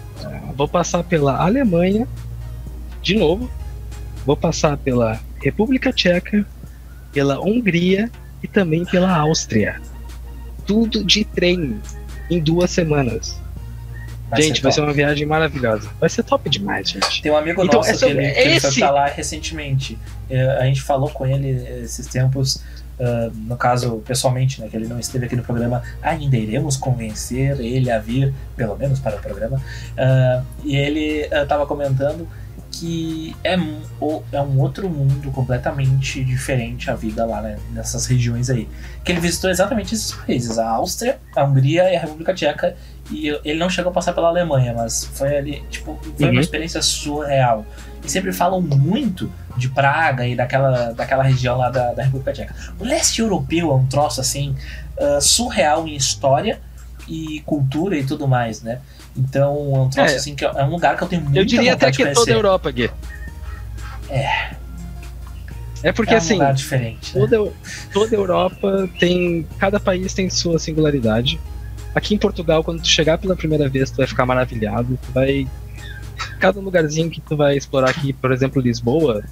vou 0.54 0.68
passar 0.68 1.02
pela 1.02 1.36
Alemanha, 1.42 2.06
de 3.02 3.16
novo. 3.16 3.50
Vou 4.26 4.36
passar 4.36 4.76
pela 4.76 5.20
República 5.40 5.92
Tcheca, 5.92 6.44
pela 7.12 7.40
Hungria 7.40 8.10
e 8.42 8.48
também 8.48 8.84
pela 8.84 9.16
Áustria. 9.16 9.80
Tudo 10.66 11.04
de 11.04 11.24
trem 11.24 11.80
em 12.28 12.40
duas 12.40 12.70
semanas. 12.70 13.40
Vai 14.28 14.42
gente, 14.42 14.56
ser 14.56 14.62
vai 14.62 14.72
top. 14.72 14.74
ser 14.74 14.80
uma 14.80 14.92
viagem 14.92 15.24
maravilhosa. 15.26 15.88
Vai 16.00 16.08
ser 16.08 16.24
top 16.24 16.50
demais, 16.50 16.90
gente. 16.90 17.22
Tem 17.22 17.30
um 17.30 17.36
amigo 17.36 17.62
Então, 17.64 17.78
nosso 17.78 17.90
essa- 17.90 18.06
que 18.06 18.12
ele, 18.12 18.28
que 18.32 18.40
ele 18.40 18.60
foi 18.60 18.74
pra 18.74 18.90
lá 18.90 19.06
recentemente. 19.06 19.96
É, 20.28 20.44
a 20.58 20.64
gente 20.66 20.82
falou 20.82 21.08
com 21.08 21.24
ele 21.24 21.50
esses 21.84 22.08
tempos 22.08 22.60
ah, 22.98 23.30
no 23.34 23.56
caso, 23.56 24.02
pessoalmente, 24.06 24.60
né, 24.60 24.68
que 24.68 24.76
ele 24.76 24.88
não 24.88 24.98
esteve 24.98 25.26
aqui 25.26 25.36
no 25.36 25.42
programa, 25.42 25.82
ainda 26.02 26.36
iremos 26.36 26.76
convencer 26.76 27.60
ele 27.60 27.90
a 27.90 27.98
vir, 27.98 28.32
pelo 28.56 28.76
menos 28.76 28.98
para 28.98 29.16
o 29.16 29.20
programa. 29.20 29.60
Ah, 29.96 30.42
e 30.64 30.76
ele 30.76 31.28
estava 31.32 31.66
comentando 31.66 32.26
que 32.72 33.34
é 33.42 33.56
um, 33.56 33.80
é 34.32 34.40
um 34.40 34.60
outro 34.60 34.88
mundo 34.88 35.30
completamente 35.30 36.22
diferente 36.22 36.90
a 36.90 36.94
vida 36.94 37.24
lá 37.24 37.40
né, 37.40 37.58
nessas 37.72 38.04
regiões 38.06 38.50
aí. 38.50 38.68
Que 39.02 39.12
ele 39.12 39.20
visitou 39.20 39.48
exatamente 39.48 39.94
esses 39.94 40.12
países, 40.12 40.58
a 40.58 40.68
Áustria, 40.68 41.18
a 41.34 41.44
Hungria 41.44 41.90
e 41.90 41.96
a 41.96 42.00
República 42.00 42.34
Tcheca. 42.34 42.76
E 43.10 43.28
ele 43.44 43.58
não 43.58 43.70
chegou 43.70 43.90
a 43.90 43.94
passar 43.94 44.12
pela 44.12 44.28
Alemanha, 44.28 44.74
mas 44.76 45.04
foi 45.04 45.36
ali, 45.36 45.62
tipo, 45.70 45.98
foi 46.16 46.26
Uhum. 46.26 46.32
uma 46.32 46.40
experiência 46.40 46.82
surreal. 46.82 47.64
Sempre 48.06 48.32
falam 48.32 48.60
muito 48.60 49.30
de 49.56 49.68
Praga 49.68 50.26
e 50.26 50.36
daquela, 50.36 50.92
daquela 50.92 51.22
região 51.22 51.58
lá 51.58 51.70
da, 51.70 51.92
da 51.92 52.02
República 52.04 52.32
Tcheca. 52.32 52.54
O 52.78 52.84
leste 52.84 53.20
europeu 53.20 53.70
é 53.70 53.74
um 53.74 53.86
troço 53.86 54.20
assim, 54.20 54.54
ah, 54.98 55.20
surreal 55.20 55.86
em 55.86 55.94
história 55.94 56.60
e 57.08 57.40
cultura 57.46 57.96
e 57.96 58.04
tudo 58.04 58.26
mais, 58.26 58.62
né? 58.62 58.80
Então 59.16 59.72
é 59.74 59.78
um 59.78 59.88
troço 59.88 60.14
É. 60.14 60.16
assim 60.16 60.34
que 60.34 60.44
é 60.44 60.64
um 60.64 60.70
lugar 60.70 60.96
que 60.96 61.04
eu 61.04 61.08
tenho 61.08 61.22
muita 61.22 61.38
Eu 61.38 61.44
diria 61.44 61.72
até 61.74 61.90
que 61.90 62.02
é 62.02 62.12
toda 62.12 62.30
a. 62.30 62.34
Europa, 62.34 62.70
Gui. 62.70 62.90
É. 64.10 64.54
É 65.82 65.92
porque 65.92 66.12
é 66.12 66.16
um 66.16 66.18
assim, 66.18 66.34
lugar 66.34 66.54
diferente. 66.54 67.16
Né? 67.16 67.26
toda, 67.26 67.52
toda 67.92 68.16
a 68.16 68.18
Europa 68.18 68.88
tem. 68.98 69.46
Cada 69.58 69.78
país 69.78 70.12
tem 70.14 70.28
sua 70.28 70.58
singularidade. 70.58 71.38
Aqui 71.94 72.14
em 72.14 72.18
Portugal, 72.18 72.62
quando 72.62 72.82
tu 72.82 72.88
chegar 72.88 73.18
pela 73.18 73.36
primeira 73.36 73.68
vez, 73.68 73.90
tu 73.90 73.98
vai 73.98 74.06
ficar 74.06 74.26
maravilhado. 74.26 74.98
Tu 75.02 75.12
vai. 75.12 75.46
Cada 76.46 76.60
lugarzinho 76.60 77.10
que 77.10 77.20
tu 77.20 77.36
vai 77.36 77.56
explorar 77.56 77.90
aqui, 77.90 78.12
por 78.12 78.30
exemplo, 78.30 78.62
Lisboa. 78.62 79.24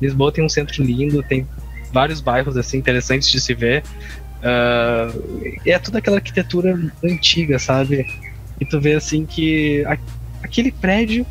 Lisboa 0.00 0.32
tem 0.32 0.42
um 0.42 0.48
centro 0.48 0.82
lindo, 0.82 1.22
tem 1.22 1.46
vários 1.92 2.22
bairros 2.22 2.56
assim 2.56 2.78
interessantes 2.78 3.30
de 3.30 3.38
se 3.42 3.52
ver. 3.52 3.82
Ah, 4.42 5.12
é 5.66 5.78
toda 5.78 5.98
aquela 5.98 6.16
arquitetura 6.16 6.80
antiga, 7.04 7.58
sabe? 7.58 8.06
E 8.58 8.64
tu 8.64 8.80
vê 8.80 8.94
assim 8.94 9.26
que 9.26 9.84
a- 9.84 9.98
aquele 10.42 10.72
prédio 10.72 11.26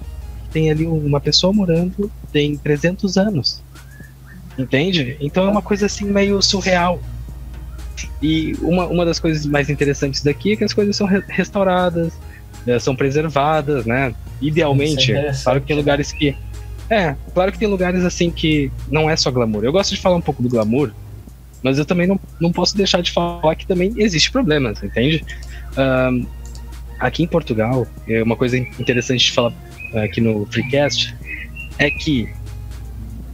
tem 0.51 0.69
ali 0.69 0.86
uma 0.86 1.19
pessoa 1.19 1.51
morando, 1.51 2.11
tem 2.32 2.55
300 2.55 3.17
anos. 3.17 3.63
Entende? 4.59 5.17
Então 5.19 5.43
é 5.47 5.49
uma 5.49 5.61
coisa 5.63 5.88
assim 5.88 6.05
meio 6.05 6.39
surreal. 6.39 7.01
E 8.21 8.53
uma, 8.61 8.86
uma 8.86 9.03
das 9.03 9.17
coisas 9.19 9.43
mais 9.47 9.71
interessantes 9.71 10.21
daqui 10.21 10.51
é 10.51 10.55
que 10.55 10.63
as 10.63 10.71
coisas 10.73 10.95
são 10.95 11.07
re- 11.07 11.23
restauradas, 11.30 12.13
eh, 12.68 12.80
são 12.80 12.95
preservadas, 12.95 13.86
né? 13.86 14.13
Idealmente. 14.41 15.13
É 15.13 15.32
claro 15.43 15.61
que 15.61 15.68
tem 15.68 15.76
né? 15.76 15.82
lugares 15.82 16.11
que. 16.11 16.36
É, 16.89 17.16
claro 17.34 17.51
que 17.51 17.57
tem 17.57 17.68
lugares 17.68 18.03
assim 18.05 18.30
que 18.30 18.72
não 18.91 19.09
é 19.09 19.16
só 19.16 19.32
glamour. 19.32 19.63
Eu 19.63 19.72
gosto 19.72 19.95
de 19.95 20.01
falar 20.01 20.16
um 20.16 20.22
pouco 20.22 20.43
do 20.43 20.49
glamour, 20.49 20.91
mas 21.63 21.80
eu 21.80 21.86
também 21.86 22.05
não, 22.05 22.20
não 22.39 22.51
posso 22.51 22.78
deixar 22.78 23.01
de 23.01 23.11
falar 23.11 23.55
que 23.55 23.66
também 23.66 23.93
existe 23.97 24.32
problemas, 24.32 24.84
entende? 24.84 25.26
Ahn, 25.76 26.26
aqui 26.99 27.24
em 27.24 27.28
Portugal, 27.28 27.88
é 28.07 28.22
uma 28.22 28.36
coisa 28.36 28.57
interessante 28.57 29.26
de 29.26 29.32
falar 29.32 29.53
eh, 29.93 30.03
aqui 30.03 30.22
no 30.22 30.45
Freecast 30.45 31.16
é 31.78 31.89
que 31.89 32.30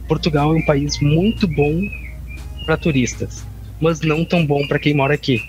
Portugal 0.08 0.54
é 0.54 0.58
um 0.58 0.64
país 0.64 1.00
muito 1.00 1.46
bom 1.46 1.80
para 2.64 2.76
turistas, 2.76 3.44
mas 3.80 4.00
não 4.00 4.24
tão 4.24 4.44
bom 4.44 4.66
para 4.66 4.78
quem 4.78 4.94
mora 4.94 5.14
aqui. 5.14 5.40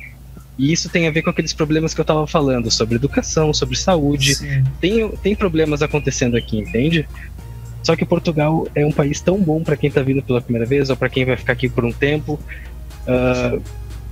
E 0.57 0.71
isso 0.71 0.89
tem 0.89 1.07
a 1.07 1.11
ver 1.11 1.23
com 1.23 1.29
aqueles 1.29 1.53
problemas 1.53 1.93
que 1.93 2.01
eu 2.01 2.05
tava 2.05 2.27
falando 2.27 2.69
sobre 2.69 2.95
educação, 2.95 3.53
sobre 3.53 3.75
saúde. 3.75 4.35
Sim. 4.35 4.63
Tem, 4.79 5.09
tem 5.17 5.35
problemas 5.35 5.81
acontecendo 5.81 6.37
aqui, 6.37 6.59
entende? 6.59 7.07
Só 7.81 7.95
que 7.95 8.05
Portugal 8.05 8.67
é 8.73 8.85
um 8.85 8.91
país 8.91 9.19
tão 9.19 9.37
bom 9.41 9.63
para 9.63 9.75
quem 9.75 9.91
tá 9.91 10.01
vindo 10.01 10.21
pela 10.21 10.41
primeira 10.41 10.65
vez 10.65 10.89
ou 10.89 10.95
para 10.95 11.09
quem 11.09 11.25
vai 11.25 11.35
ficar 11.35 11.53
aqui 11.53 11.67
por 11.67 11.83
um 11.83 11.91
tempo. 11.91 12.39
Ah, 13.07 13.57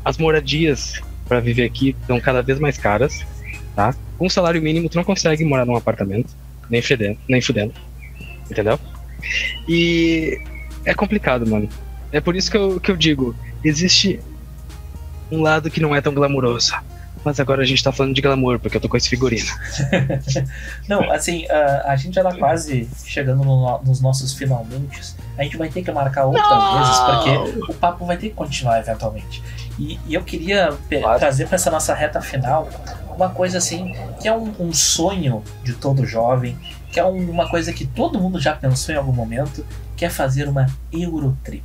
as 0.04 0.18
moradias 0.18 1.02
para 1.28 1.40
viver 1.40 1.64
aqui 1.64 1.96
estão 2.02 2.20
cada 2.20 2.42
vez 2.42 2.60
mais 2.60 2.78
caras, 2.78 3.26
tá? 3.76 3.96
Com 4.18 4.30
salário 4.30 4.62
mínimo 4.62 4.90
tu 4.90 4.98
não 4.98 5.04
consegue 5.04 5.46
morar 5.46 5.66
num 5.66 5.76
apartamento, 5.76 6.36
nem 6.70 6.82
fedendo, 6.82 7.18
nem 7.30 7.40
fudendo. 7.40 7.74
Entendeu? 8.50 8.78
E 9.68 10.42
é 10.84 10.94
complicado, 10.94 11.48
mano. 11.48 11.70
É 12.12 12.20
por 12.20 12.36
isso 12.36 12.52
que 12.52 12.58
eu, 12.58 12.80
que 12.80 12.92
eu 12.92 12.98
digo, 12.98 13.34
existe 13.64 14.20
um 15.32 15.42
lado 15.42 15.70
que 15.72 15.80
não 15.80 15.96
é 15.96 16.02
tão 16.02 16.14
glamuroso. 16.14 16.74
Mas 17.24 17.40
agora 17.40 17.62
a 17.62 17.66
gente 17.66 17.84
tá 17.84 17.92
falando 17.92 18.16
de 18.16 18.22
glamour, 18.22 18.60
porque 18.60 18.78
eu 18.78 18.82
tô 18.82 18.90
com 18.90 18.98
esse 18.98 19.08
figurino. 19.08 19.46
Não, 20.90 21.12
assim, 21.12 21.46
a, 21.50 21.92
a 21.92 21.96
gente 21.96 22.16
já 22.16 22.24
tá 22.24 22.36
quase 22.36 22.90
chegando 23.06 23.44
no- 23.44 23.80
nos 23.84 24.02
nossos 24.02 24.34
finalmente. 24.34 25.14
A 25.38 25.44
gente 25.44 25.56
vai 25.58 25.70
ter 25.70 25.84
que 25.84 25.92
marcar 25.92 26.26
outras 26.26 26.48
vezes, 26.74 27.00
porque 27.00 27.72
o 27.72 27.76
papo 27.76 28.06
vai 28.06 28.18
ter 28.18 28.30
que 28.30 28.36
continuar 28.36 28.80
eventualmente. 28.80 29.42
E, 29.78 30.00
e 30.08 30.14
eu 30.14 30.24
queria 30.24 30.74
pe- 30.90 31.00
Claro. 31.00 31.20
trazer 31.20 31.46
para 31.48 31.56
essa 31.56 31.70
nossa 31.72 31.94
reta 31.94 32.22
final 32.22 32.68
uma 33.16 33.30
coisa 33.30 33.60
assim, 33.60 33.94
que 34.20 34.28
é 34.28 34.36
um, 34.36 34.52
um 34.60 34.74
sonho 34.74 35.44
de 35.64 35.74
todo 35.74 36.06
jovem, 36.06 36.58
que 36.92 37.00
é 37.00 37.06
um- 37.06 37.30
uma 37.30 37.48
coisa 37.50 37.72
que 37.72 37.86
todo 37.86 38.20
mundo 38.20 38.40
já 38.40 38.54
pensou 38.56 38.96
em 38.96 38.98
algum 38.98 39.14
momento, 39.14 39.66
que 39.96 40.06
é 40.06 40.10
fazer 40.10 40.48
uma 40.50 40.66
Eurotrip. 40.92 41.64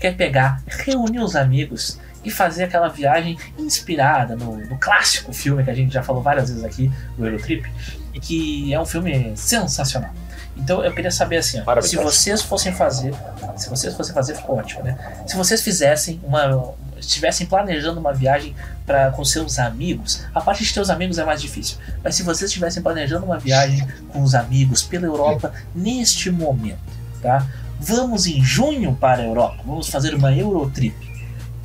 Quer 0.00 0.16
pegar, 0.16 0.62
reunir 0.66 1.20
os 1.20 1.36
amigos 1.36 1.98
e 2.26 2.30
fazer 2.30 2.64
aquela 2.64 2.88
viagem 2.88 3.38
inspirada 3.56 4.34
no, 4.34 4.56
no 4.56 4.76
clássico 4.78 5.32
filme 5.32 5.62
que 5.62 5.70
a 5.70 5.74
gente 5.74 5.94
já 5.94 6.02
falou 6.02 6.20
várias 6.20 6.48
vezes 6.48 6.64
aqui, 6.64 6.90
o 7.16 7.24
Eurotrip, 7.24 7.64
e 8.12 8.18
que 8.18 8.74
é 8.74 8.80
um 8.80 8.84
filme 8.84 9.32
sensacional. 9.36 10.10
Então 10.56 10.84
eu 10.84 10.92
queria 10.92 11.12
saber 11.12 11.36
assim, 11.36 11.62
ó, 11.64 11.80
se 11.80 11.94
vocês 11.96 12.42
fossem 12.42 12.72
fazer, 12.72 13.14
se 13.56 13.70
vocês 13.70 13.94
fossem 13.94 14.12
fazer, 14.12 14.34
ficou 14.34 14.56
ótimo, 14.56 14.82
né? 14.82 14.98
Se 15.24 15.36
vocês 15.36 15.62
fizessem 15.62 16.20
uma, 16.24 16.74
estivessem 16.98 17.46
planejando 17.46 18.00
uma 18.00 18.12
viagem 18.12 18.56
para 18.84 19.12
com 19.12 19.24
seus 19.24 19.60
amigos, 19.60 20.24
a 20.34 20.40
parte 20.40 20.64
de 20.64 20.74
teus 20.74 20.90
amigos 20.90 21.18
é 21.18 21.24
mais 21.24 21.40
difícil. 21.40 21.78
Mas 22.02 22.16
se 22.16 22.24
vocês 22.24 22.50
estivessem 22.50 22.82
planejando 22.82 23.24
uma 23.24 23.38
viagem 23.38 23.86
com 24.08 24.20
os 24.20 24.34
amigos 24.34 24.82
pela 24.82 25.06
Europa 25.06 25.52
neste 25.72 26.28
momento, 26.28 26.80
tá? 27.22 27.46
Vamos 27.78 28.26
em 28.26 28.42
junho 28.42 28.96
para 28.96 29.22
a 29.22 29.26
Europa, 29.26 29.62
vamos 29.64 29.88
fazer 29.88 30.12
uma 30.14 30.34
Eurotrip. 30.34 31.05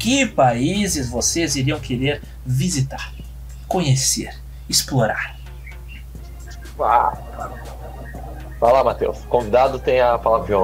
Que 0.01 0.25
países 0.25 1.07
vocês 1.09 1.55
iriam 1.55 1.79
querer 1.79 2.23
visitar, 2.43 3.13
conhecer, 3.67 4.33
explorar? 4.67 5.35
Ah. 6.79 7.13
Vai 8.59 8.73
lá, 8.73 8.83
Matheus. 8.83 9.19
Convidado 9.29 9.77
tem 9.77 10.01
a 10.01 10.17
palavra. 10.17 10.55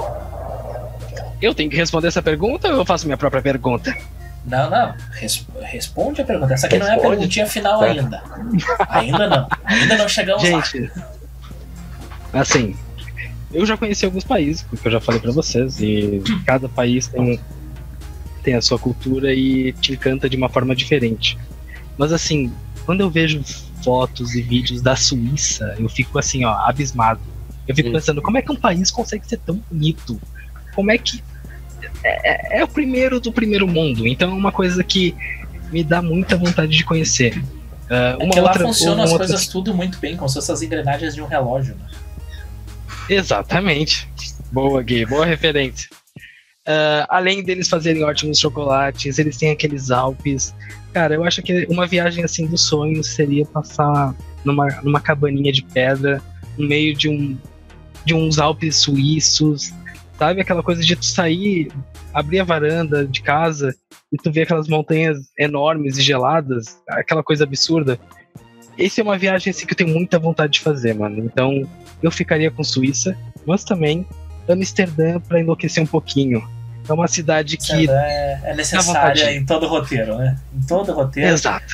Eu 1.39 1.53
tenho 1.53 1.69
que 1.69 1.75
responder 1.75 2.07
essa 2.07 2.21
pergunta 2.21 2.67
ou 2.69 2.77
eu 2.77 2.85
faço 2.85 3.05
minha 3.05 3.15
própria 3.17 3.39
pergunta? 3.43 3.95
Não, 4.43 4.71
não. 4.71 4.95
Res- 5.11 5.45
responde 5.61 6.21
a 6.21 6.25
pergunta. 6.25 6.55
Essa 6.55 6.65
aqui 6.65 6.79
não 6.79 6.87
é 6.87 6.89
a 6.89 6.93
Responde. 6.93 7.15
perguntinha 7.17 7.45
final 7.45 7.77
Certo. 7.79 7.99
ainda. 7.99 8.23
Ainda 8.89 9.27
não. 9.29 9.47
Ainda 9.65 9.97
não 9.97 10.09
chegamos 10.09 10.49
lá. 10.49 10.61
Gente, 10.61 10.91
assim, 12.33 12.75
eu 13.53 13.65
já 13.67 13.77
conheci 13.77 14.03
alguns 14.03 14.23
países, 14.23 14.63
porque 14.63 14.87
eu 14.87 14.91
já 14.93 14.99
falei 14.99 15.21
pra 15.21 15.31
vocês, 15.31 15.79
e 15.79 16.23
cada 16.45 16.67
país 16.67 17.05
tem, 17.07 17.39
tem 18.47 18.55
a 18.55 18.61
sua 18.61 18.79
cultura 18.79 19.33
e 19.33 19.73
te 19.73 19.91
encanta 19.91 20.29
de 20.29 20.37
uma 20.37 20.47
forma 20.47 20.73
diferente. 20.73 21.37
Mas 21.97 22.13
assim, 22.13 22.49
quando 22.85 23.01
eu 23.01 23.09
vejo 23.09 23.43
fotos 23.83 24.35
e 24.35 24.41
vídeos 24.41 24.81
da 24.81 24.95
Suíça, 24.95 25.75
eu 25.77 25.89
fico 25.89 26.17
assim, 26.17 26.45
ó, 26.45 26.53
abismado. 26.65 27.19
Eu 27.67 27.75
fico 27.75 27.91
pensando, 27.91 28.21
como 28.21 28.37
é 28.37 28.41
que 28.41 28.49
um 28.49 28.55
país 28.55 28.89
consegue 28.89 29.27
ser 29.27 29.39
tão 29.39 29.61
bonito? 29.69 30.17
Como 30.73 30.89
é 30.89 30.97
que. 30.97 31.21
É, 32.05 32.55
é- 32.55 32.59
é 32.59 32.63
o 32.63 32.69
primeiro 32.69 33.19
do 33.19 33.33
primeiro 33.33 33.67
mundo, 33.67 34.07
então 34.07 34.31
é 34.31 34.33
uma 34.33 34.51
coisa 34.53 34.81
que 34.81 35.13
me 35.69 35.83
dá 35.83 36.01
muita 36.01 36.37
vontade 36.37 36.71
de 36.71 36.85
conhecer. 36.85 37.43
Ah, 37.89 38.15
É 38.17 38.29
que 38.29 38.39
lá 38.39 38.53
funcionam 38.53 38.99
uma 38.99 39.03
as 39.03 39.11
outra- 39.11 39.27
coisas 39.27 39.47
tudo 39.47 39.73
muito 39.73 39.99
bem, 39.99 40.15
como 40.15 40.29
se 40.29 40.35
fossem 40.35 40.53
as 40.55 40.61
engrenagens 40.61 41.13
de 41.13 41.21
um 41.21 41.25
relógio. 41.27 41.75
Né? 41.75 41.85
Exatamente. 43.09 44.07
Boa, 44.53 44.81
Gui, 44.81 45.05
boa 45.05 45.25
referência. 45.25 45.89
Ah, 46.67 47.05
além 47.07 47.41
deles 47.41 47.69
fazerem 47.69 48.03
ótimos 48.03 48.39
chocolates, 48.39 49.17
eles 49.17 49.37
têm 49.37 49.51
aqueles 49.51 49.89
Alpes. 49.89 50.53
Cara, 50.93 51.15
eu 51.15 51.23
acho 51.23 51.41
que 51.41 51.65
uma 51.69 51.87
viagem 51.87 52.25
assim 52.25 52.45
dos 52.45 52.67
sonhos 52.67 53.07
seria 53.07 53.45
passar 53.45 54.13
numa, 54.43 54.67
numa 54.83 54.99
cabaninha 54.99 55.53
de 55.53 55.63
pedra, 55.63 56.21
no 56.57 56.67
meio 56.67 56.93
de 56.93 57.07
um 57.09 57.37
de 58.03 58.13
uns 58.13 58.39
Alpes 58.39 58.77
suíços, 58.77 59.73
sabe? 60.17 60.39
Aquela 60.39 60.63
coisa 60.63 60.81
de 60.81 60.95
tu 60.95 61.05
sair, 61.05 61.69
abrir 62.13 62.39
a 62.39 62.43
varanda 62.43 63.05
de 63.05 63.21
casa 63.21 63.75
e 64.11 64.17
tu 64.17 64.31
ver 64.31 64.43
aquelas 64.43 64.69
montanhas 64.69 65.17
enormes 65.37 65.97
e 65.97 66.01
geladas, 66.01 66.81
aquela 66.89 67.21
coisa 67.21 67.43
absurda. 67.43 67.99
Essa 68.77 69.01
é 69.01 69.03
uma 69.03 69.17
viagem 69.17 69.51
assim 69.51 69.65
que 69.65 69.73
eu 69.73 69.77
tenho 69.77 69.89
muita 69.89 70.17
vontade 70.19 70.53
de 70.53 70.59
fazer, 70.61 70.93
mano. 70.93 71.19
Então, 71.19 71.67
eu 72.01 72.09
ficaria 72.09 72.49
com 72.49 72.63
Suíça, 72.63 73.17
mas 73.45 73.65
também 73.65 74.05
Amsterdã 74.47 75.19
pra 75.19 75.41
enlouquecer 75.41 75.83
um 75.83 75.87
pouquinho. 75.87 76.41
É 76.89 76.93
uma 76.93 77.07
cidade 77.07 77.57
que. 77.57 77.89
É, 77.89 78.39
é 78.45 78.53
necessária 78.55 79.31
em 79.35 79.45
todo 79.45 79.67
roteiro, 79.67 80.17
né? 80.17 80.37
Em 80.55 80.65
todo 80.65 80.93
roteiro. 80.93 81.29
Exato. 81.33 81.73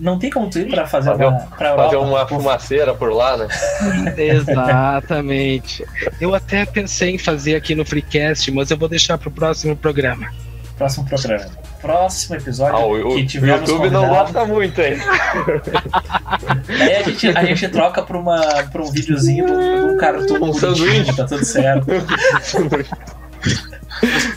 Não 0.00 0.18
tem 0.18 0.28
como 0.28 0.50
tu 0.50 0.58
ir 0.58 0.66
pra 0.68 0.86
fazer 0.88 1.10
Fazer 1.10 1.24
uma, 1.26 1.38
pra 1.56 1.68
Europa. 1.70 1.84
Fazer 1.84 1.96
uma 1.96 2.26
fumaceira 2.26 2.94
por 2.94 3.12
lá, 3.12 3.36
né? 3.36 3.46
Exatamente. 4.18 5.84
Eu 6.20 6.34
até 6.34 6.66
pensei 6.66 7.10
em 7.14 7.18
fazer 7.18 7.54
aqui 7.54 7.74
no 7.76 7.84
Freecast, 7.84 8.50
mas 8.50 8.70
eu 8.70 8.76
vou 8.76 8.88
deixar 8.88 9.16
pro 9.18 9.30
próximo 9.30 9.76
programa. 9.76 10.28
Próximo 10.76 11.04
programa. 11.06 11.46
próximo 11.80 12.34
episódio 12.34 12.74
Ah, 12.74 12.84
o, 12.84 12.92
o- 13.12 13.14
que 13.14 13.22
o 13.22 13.26
tivermos 13.28 13.70
YouTube 13.70 13.90
não 13.90 14.08
gosta 14.08 14.44
muito, 14.44 14.80
hein? 14.80 14.96
Aí 16.68 16.96
a 16.96 17.02
gente, 17.04 17.28
a 17.28 17.44
gente 17.44 17.68
troca 17.68 18.02
pra, 18.02 18.18
uma, 18.18 18.40
pra 18.72 18.82
um 18.82 18.90
videozinho 18.90 19.46
de 19.46 19.52
um, 19.52 19.96
cartoon 19.96 20.48
Um 20.48 20.52
sanduíche. 20.52 21.14
tá 21.14 21.24
tudo 21.24 21.44
certo. 21.44 21.86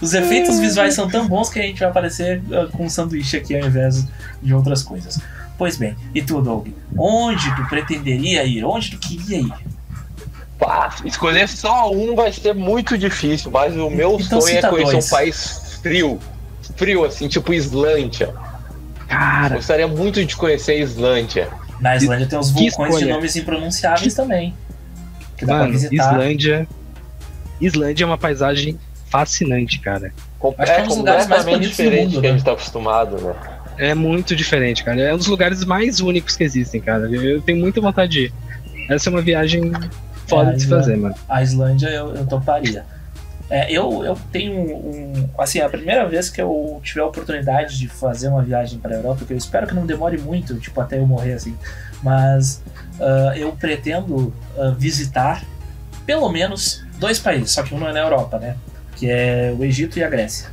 Os 0.02 0.14
efeitos 0.14 0.60
visuais 0.60 0.94
são 0.94 1.10
tão 1.10 1.28
bons 1.28 1.50
que 1.50 1.60
a 1.60 1.64
gente 1.64 1.80
vai 1.80 1.90
aparecer 1.90 2.42
ah, 2.52 2.68
com 2.72 2.86
um 2.86 2.90
sanduíche 2.90 3.38
aqui 3.38 3.56
ao 3.60 3.68
invés 3.68 4.06
de 4.42 4.54
outras 4.54 4.84
coisas. 4.84 5.20
Pois 5.58 5.76
bem, 5.78 5.96
e 6.14 6.22
tu, 6.22 6.42
Doug? 6.42 6.68
Onde 6.98 7.56
tu 7.56 7.66
pretenderia 7.68 8.44
ir? 8.44 8.64
Onde 8.64 8.92
tu 8.92 9.00
queria 9.00 9.40
ir? 9.40 9.54
Pá, 10.60 10.96
escolher 11.06 11.48
só 11.48 11.92
um 11.92 12.16
vai 12.16 12.32
ser 12.32 12.54
muito 12.54 12.98
difícil, 12.98 13.52
mas 13.52 13.76
o 13.76 13.90
meu 13.90 14.18
Então 14.20 14.42
sonho 14.42 14.58
é 14.58 14.62
conhecer 14.62 14.92
dois. 14.94 15.06
um 15.06 15.10
país 15.10 15.80
frio. 15.82 16.20
Frio, 16.76 17.06
assim, 17.06 17.28
tipo 17.28 17.54
Islândia. 17.54 18.34
Cara, 19.08 19.56
Gostaria 19.56 19.88
muito 19.88 20.24
de 20.26 20.36
conhecer 20.36 20.74
a 20.74 20.76
Islândia. 20.76 21.50
Na 21.80 21.96
Islândia 21.96 22.28
tem 22.28 22.38
os 22.40 22.52
Que 22.52 22.70
vulcões 22.70 22.90
de 22.90 22.96
escolha. 22.98 23.14
nomes 23.16 23.36
impronunciáveis 23.36 24.14
também. 24.14 24.54
Que 25.38 25.46
dá 25.46 25.54
pra 25.54 25.62
mano, 25.64 25.74
visitar. 25.74 25.94
Islândia. 26.14 26.68
Islândia 27.62 28.04
é 28.04 28.08
uma 28.08 28.18
paisagem 28.18 28.78
fascinante, 29.10 29.80
cara. 29.80 30.12
Com- 30.40 30.54
Acho 30.58 30.74
que 30.76 30.80
é 30.80 30.84
um 30.84 30.86
é 30.86 30.88
completamente 30.90 31.60
do 31.64 31.68
diferente 31.70 32.04
mundo, 32.06 32.14
do 32.16 32.22
que 32.22 32.28
a 32.28 32.32
né? 32.32 32.38
gente 32.38 32.46
tá 32.46 32.52
acostumado, 32.54 33.18
né? 33.22 33.36
É 33.78 33.94
muito 33.94 34.36
diferente, 34.36 34.84
cara. 34.84 35.00
É 35.02 35.14
um 35.14 35.18
dos 35.18 35.28
lugares 35.28 35.64
mais 35.64 36.00
únicos 36.00 36.36
que 36.36 36.44
existem, 36.44 36.82
cara. 36.82 37.08
Eu 37.10 37.42
tenho 37.42 37.60
muita 37.60 37.80
vontade 37.80 38.12
de 38.12 38.20
ir. 38.26 38.34
Essa 38.90 39.10
é 39.10 39.12
uma 39.12 39.22
viagem 39.22 39.72
foda 40.28 40.52
É, 40.52 40.54
de 40.56 40.62
se 40.64 40.68
fazer, 40.68 40.98
mano. 40.98 41.16
A 41.30 41.44
Islândia 41.44 41.88
eu, 41.90 42.16
eu 42.16 42.26
toparia. 42.26 42.86
É, 43.50 43.72
eu, 43.72 44.04
eu 44.04 44.18
tenho 44.32 44.54
um. 44.60 45.30
Assim, 45.38 45.60
a 45.62 45.70
primeira 45.70 46.08
vez 46.08 46.30
que 46.30 46.42
eu 46.42 46.82
tiver 46.84 47.02
a 47.02 47.06
oportunidade 47.06 47.78
de 47.78 47.88
fazer 47.88 48.28
uma 48.28 48.42
viagem 48.42 48.78
para 48.80 48.96
a 48.96 48.98
Europa, 48.98 49.24
que 49.26 49.32
eu 49.32 49.38
espero 49.38 49.66
que 49.68 49.74
não 49.74 49.86
demore 49.86 50.18
muito, 50.18 50.56
tipo, 50.60 50.82
até 50.82 50.98
eu 50.98 51.08
morrer 51.08 51.34
assim, 51.34 51.56
mas 52.04 52.62
ah, 53.00 53.34
eu 53.38 53.52
pretendo 53.54 54.34
ah, 54.58 54.74
visitar 54.78 55.44
pelo 56.06 56.30
menos 56.30 56.84
dois 57.00 57.20
países, 57.20 57.52
só 57.52 57.64
que 57.64 57.74
um 57.74 57.80
não 57.80 57.88
é 57.88 57.94
na 57.94 58.00
Europa, 58.02 58.38
né? 58.40 58.58
Que 58.98 59.10
é 59.10 59.54
o 59.58 59.64
Egito 59.64 60.00
e 60.00 60.04
a 60.04 60.10
Grécia. 60.10 60.50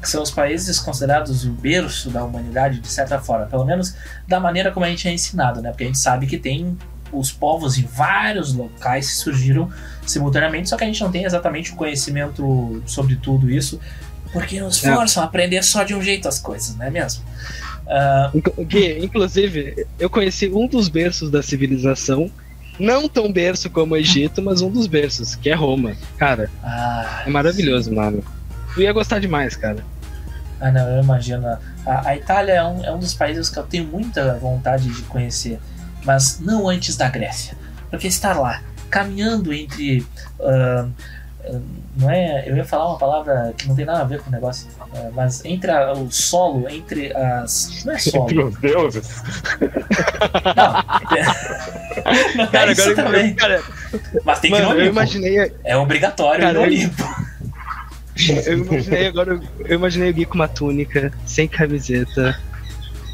Que 0.00 0.08
são 0.08 0.22
os 0.22 0.30
países 0.30 0.78
considerados 0.78 1.44
o 1.44 1.50
berço 1.50 2.10
da 2.10 2.22
humanidade, 2.22 2.80
de 2.80 2.88
certa 2.88 3.18
forma, 3.18 3.46
pelo 3.46 3.64
menos 3.64 3.94
da 4.28 4.38
maneira 4.38 4.70
como 4.70 4.84
a 4.86 4.88
gente 4.90 5.08
é 5.08 5.12
ensinado, 5.12 5.60
né? 5.60 5.70
Porque 5.70 5.84
a 5.84 5.86
gente 5.86 5.98
sabe 5.98 6.26
que 6.26 6.36
tem 6.38 6.76
os 7.10 7.32
povos 7.32 7.78
em 7.78 7.84
vários 7.84 8.52
locais 8.52 9.08
que 9.08 9.16
surgiram 9.16 9.70
simultaneamente, 10.06 10.68
só 10.68 10.76
que 10.76 10.84
a 10.84 10.86
gente 10.86 11.00
não 11.00 11.10
tem 11.10 11.24
exatamente 11.24 11.72
o 11.72 11.76
conhecimento 11.76 12.82
sobre 12.86 13.16
tudo 13.16 13.50
isso, 13.50 13.80
porque 14.32 14.60
nos 14.60 14.84
É. 14.84 14.94
forçam 14.94 15.22
a 15.22 15.26
aprender 15.26 15.64
só 15.64 15.82
de 15.82 15.94
um 15.94 16.02
jeito 16.02 16.28
as 16.28 16.38
coisas, 16.38 16.76
não 16.76 16.84
é 16.84 16.90
mesmo? 16.90 17.22
Inclu- 18.34 18.64
Gui, 18.66 18.98
inclusive, 19.02 19.86
eu 19.98 20.10
conheci 20.10 20.48
um 20.50 20.66
dos 20.68 20.88
berços 20.88 21.30
da 21.30 21.42
civilização. 21.42 22.30
Não 22.78 23.08
tão 23.08 23.32
berço 23.32 23.68
como 23.70 23.94
o 23.94 23.96
Egito, 23.96 24.40
mas 24.40 24.62
um 24.62 24.70
dos 24.70 24.86
berços, 24.86 25.34
que 25.34 25.50
é 25.50 25.54
Roma. 25.54 25.94
Cara, 26.16 26.50
ah, 26.62 27.24
é 27.26 27.30
maravilhoso, 27.30 27.92
mano. 27.92 28.22
Tu 28.74 28.82
ia 28.82 28.92
gostar 28.92 29.18
demais, 29.18 29.56
cara. 29.56 29.84
Ah, 30.60 30.70
não, 30.70 30.88
eu 30.88 31.02
imagino. 31.02 31.46
A, 31.86 32.08
a 32.08 32.16
Itália 32.16 32.52
é 32.52 32.64
um, 32.64 32.84
é 32.84 32.92
um 32.92 32.98
dos 32.98 33.14
países 33.14 33.48
que 33.48 33.58
eu 33.58 33.64
tenho 33.64 33.84
muita 33.84 34.34
vontade 34.38 34.88
de 34.88 35.02
conhecer, 35.02 35.58
mas 36.04 36.38
não 36.40 36.68
antes 36.68 36.96
da 36.96 37.08
Grécia. 37.08 37.56
Porque 37.90 38.06
estar 38.06 38.38
lá, 38.38 38.62
caminhando 38.90 39.52
entre. 39.52 40.06
ah, 40.40 40.86
não 41.96 42.10
é. 42.10 42.48
Eu 42.48 42.56
ia 42.56 42.64
falar 42.64 42.88
uma 42.90 42.98
palavra 42.98 43.52
que 43.56 43.66
não 43.68 43.74
tem 43.74 43.84
nada 43.84 44.00
a 44.00 44.04
ver 44.04 44.20
com 44.20 44.28
o 44.30 44.32
negócio, 44.32 44.66
ah, 44.80 45.08
mas 45.14 45.44
entre 45.44 45.70
a- 45.70 45.92
o 45.92 46.10
solo, 46.10 46.68
entre 46.68 47.14
as. 47.16 47.84
Não 47.84 47.94
é 47.94 47.98
solo. 47.98 48.34
Meu 48.34 48.50
deuses. 48.50 49.22
Não, 50.56 50.72
não 52.52 52.60
é 52.60 52.72
isso 52.72 52.94
também. 52.94 53.34
cara, 53.34 53.62
Mas 54.24 54.40
tem 54.40 54.50
que 54.50 54.56
ir 54.56 54.60
no 54.60 54.68
mano, 54.68 54.80
eu 54.80 54.84
Olimpo. 54.84 54.92
imaginei, 54.96 55.52
É 55.64 55.76
obrigatório 55.76 56.40
Cara, 56.40 56.52
ir 56.52 56.54
no 56.54 56.60
eu- 56.60 56.66
Olimpo. 56.66 57.04
eu 58.46 58.58
imaginei 58.58 59.06
agora, 59.06 59.40
eu 59.60 59.74
imaginei 59.76 60.10
o 60.10 60.14
Gui 60.14 60.24
com 60.26 60.34
uma 60.34 60.48
túnica, 60.48 61.12
sem 61.24 61.46
camiseta, 61.48 62.38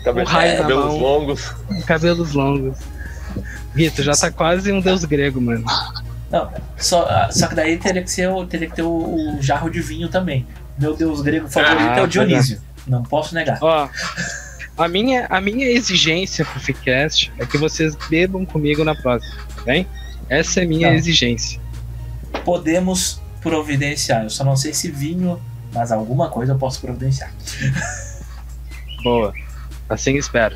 Cabelo, 0.05 0.27
Um 0.29 0.31
raio 0.31 0.53
na 0.57 0.61
cabelos 0.63 0.85
mão. 0.87 0.99
longos. 0.99 1.53
cabelos 1.87 2.33
longos. 2.35 2.79
Gui, 3.75 3.91
tu 3.91 4.03
já 4.03 4.13
tá 4.13 4.31
quase 4.31 4.71
um 4.71 4.81
deus 4.81 5.05
grego, 5.05 5.41
mano. 5.41 5.65
Não, 6.35 6.51
só, 6.77 7.05
ah, 7.09 7.29
só 7.31 7.47
que 7.47 7.55
daí 7.55 7.77
teria 7.79 8.03
que, 8.03 8.11
ser, 8.11 8.29
o- 8.29 8.45
teria 8.45 8.69
que 8.69 8.75
ter 8.75 8.83
o, 8.83 9.37
o 9.39 9.43
jarro 9.43 9.71
de 9.71 9.81
vinho 9.81 10.09
também. 10.09 10.45
Meu 10.77 10.97
deus 10.97 11.21
grego 11.23 11.49
favorito 11.49 11.79
Ah, 11.81 11.85
é 11.85 11.91
o 11.93 11.95
pois 11.95 12.05
é. 12.05 12.07
Dionísio. 12.09 12.61
Não 12.87 13.03
posso 13.05 13.35
negar. 13.35 13.59
Ó, 13.63 13.89
a 14.77 14.89
minha, 14.89 15.27
a 15.31 15.41
minha 15.41 15.67
exigência 15.67 16.45
pro 16.45 16.59
Freecast 16.59 17.33
é 17.39 17.47
que 17.47 17.57
vocês 17.57 17.95
bebam 18.11 18.45
comigo 18.45 18.83
na 18.85 18.95
próxima, 18.97 19.37
tá 19.55 19.63
bem? 19.63 19.87
Essa 20.29 20.61
é 20.61 20.65
a 20.65 20.67
minha 20.67 20.89
Tá. 20.89 20.95
exigência. 20.95 21.61
Podemos 22.45 23.21
providenciar. 23.41 24.25
Eu 24.25 24.31
só 24.31 24.43
não 24.43 24.57
sei 24.57 24.75
se 24.75 24.91
vinho, 24.91 25.41
mas 25.73 25.93
alguma 25.93 26.29
coisa 26.31 26.53
eu 26.53 26.59
posso 26.59 26.81
providenciar. 26.81 27.31
Boa. 29.05 29.33
Assim 29.89 30.17
espero. 30.17 30.55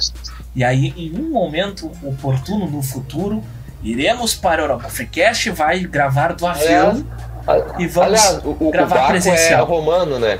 E 0.57 0.64
aí, 0.64 0.93
em 0.97 1.12
um 1.18 1.31
momento 1.31 1.93
oportuno 2.03 2.68
no 2.68 2.83
futuro, 2.83 3.45
iremos 3.83 4.35
para 4.35 4.62
a 4.62 4.64
Europa. 4.64 4.87
O 4.87 4.91
Freecast 4.91 5.51
vai 5.51 5.81
gravar 5.81 6.35
do 6.35 6.47
avião 6.47 7.05
e 7.79 7.87
vamos. 7.87 7.97
Aliás, 8.24 8.45
o, 8.45 8.51
o, 8.51 8.68
o 8.68 8.70
gravar 8.70 8.95
Baco 8.95 9.07
é 9.07 9.11
presencial. 9.12 9.64
romano, 9.66 10.18
né? 10.18 10.39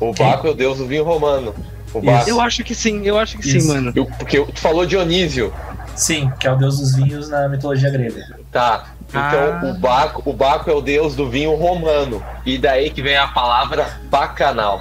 O 0.00 0.12
Quem? 0.12 0.26
Baco 0.26 0.46
é 0.46 0.50
o 0.50 0.54
deus 0.54 0.78
do 0.78 0.86
vinho 0.86 1.04
romano. 1.04 1.54
O. 1.94 2.00
Baco. 2.00 2.28
Eu 2.28 2.40
acho 2.40 2.64
que 2.64 2.74
sim, 2.74 3.06
eu 3.06 3.18
acho 3.18 3.36
que 3.38 3.44
sim, 3.44 3.58
Isso. 3.58 3.68
mano. 3.68 3.92
Eu- 3.94 4.06
porque 4.06 4.40
tu 4.44 4.60
falou 4.60 4.84
Dionísio. 4.86 5.52
Sim, 5.94 6.32
que 6.40 6.46
é 6.48 6.52
o 6.52 6.56
deus 6.56 6.78
dos 6.78 6.96
vinhos 6.96 7.28
na 7.28 7.48
mitologia 7.48 7.90
grega. 7.90 8.24
Tá. 8.50 8.86
Então 9.08 9.20
Ah. 9.22 9.60
o, 9.64 9.74
Baco, 9.78 10.22
o 10.24 10.32
Baco 10.32 10.70
é 10.70 10.74
o 10.74 10.80
deus 10.80 11.14
do 11.14 11.28
vinho 11.28 11.54
romano. 11.54 12.24
E 12.46 12.56
daí 12.56 12.88
que 12.88 13.02
vem 13.02 13.14
a 13.16 13.28
palavra 13.28 13.86
bacanal. 14.10 14.80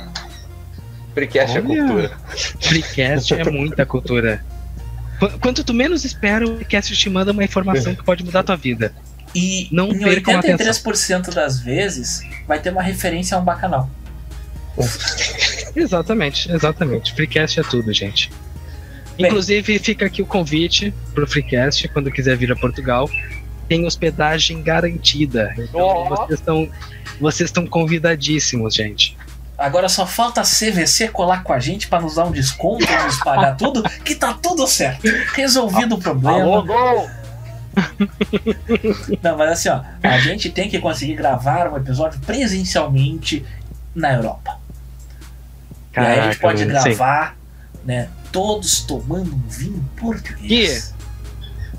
Freecast 1.13 1.57
é 1.57 1.61
cultura. 1.61 2.11
Freecast 2.61 3.33
é 3.33 3.43
muita 3.51 3.85
cultura. 3.85 4.41
Qu- 5.21 5.37
Quanto 5.39 5.63
tu 5.63 5.71
menos 5.73 6.03
espera, 6.03 6.43
o 6.49 6.55
Freecast 6.55 6.95
te 6.97 7.09
manda 7.09 7.31
uma 7.31 7.43
informação 7.43 7.93
que 7.93 8.03
pode 8.03 8.23
mudar 8.25 8.39
a 8.39 8.43
tua 8.43 8.55
vida. 8.57 8.91
E 9.35 9.67
Não 9.71 9.89
em 9.89 9.99
percam 9.99 10.37
a 10.39 10.41
83% 10.41 11.31
das 11.33 11.59
vezes 11.59 12.21
vai 12.47 12.59
ter 12.59 12.71
uma 12.71 12.81
referência 12.81 13.37
a 13.37 13.39
um 13.39 13.43
bacanal. 13.45 13.87
Exatamente, 15.75 16.51
exatamente. 16.51 17.13
Freecast 17.13 17.59
é 17.59 17.63
tudo, 17.63 17.93
gente. 17.93 18.31
Bem. 19.17 19.27
Inclusive, 19.27 19.77
fica 19.79 20.05
aqui 20.07 20.21
o 20.21 20.25
convite 20.25 20.93
pro 21.13 21.27
Freecast, 21.27 21.87
quando 21.89 22.11
quiser 22.11 22.35
vir 22.35 22.51
a 22.51 22.55
Portugal. 22.55 23.09
Tem 23.69 23.85
hospedagem 23.85 24.61
garantida. 24.63 25.53
Então, 25.57 25.79
Ó. 25.79 26.09
vocês 26.09 26.39
estão 26.39 26.69
vocês 27.19 27.49
estão 27.49 27.67
convidadíssimos, 27.67 28.73
gente. 28.73 29.15
Agora 29.61 29.87
só 29.87 30.07
falta 30.07 30.41
a 30.41 30.43
CVC 30.43 31.09
colar 31.09 31.43
com 31.43 31.53
a 31.53 31.59
gente 31.59 31.87
pra 31.87 32.01
nos 32.01 32.15
dar 32.15 32.25
um 32.25 32.31
desconto, 32.31 32.83
nos 33.03 33.19
pagar 33.19 33.55
tudo, 33.55 33.83
que 34.03 34.15
tá 34.15 34.33
tudo 34.33 34.65
certo. 34.65 35.07
Resolvido 35.35 35.95
o 35.95 35.99
problema. 35.99 36.41
Alô, 36.41 36.63
gol! 36.63 37.09
Não, 39.21 39.37
mas 39.37 39.51
assim, 39.51 39.69
ó, 39.69 39.81
a 40.01 40.17
gente 40.17 40.49
tem 40.49 40.67
que 40.67 40.79
conseguir 40.79 41.13
gravar 41.13 41.71
um 41.71 41.77
episódio 41.77 42.19
presencialmente 42.21 43.45
na 43.93 44.13
Europa. 44.13 44.59
e 45.95 45.99
aí 45.99 46.19
a 46.19 46.23
gente 46.23 46.39
pode 46.39 46.65
mano, 46.65 46.81
sim. 46.81 46.89
gravar, 46.89 47.37
né, 47.85 48.09
todos 48.31 48.81
tomando 48.81 49.35
um 49.35 49.47
vinho 49.47 49.87
português. 49.95 50.93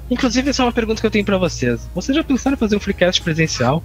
Inclusive, 0.08 0.50
essa 0.50 0.62
é 0.62 0.66
uma 0.66 0.72
pergunta 0.72 1.00
que 1.00 1.06
eu 1.06 1.10
tenho 1.10 1.24
pra 1.24 1.38
vocês. 1.38 1.88
Vocês 1.94 2.14
já 2.14 2.22
pensaram 2.22 2.54
em 2.54 2.58
fazer 2.58 2.76
um 2.76 2.80
Freecast 2.80 3.20
presencial? 3.22 3.82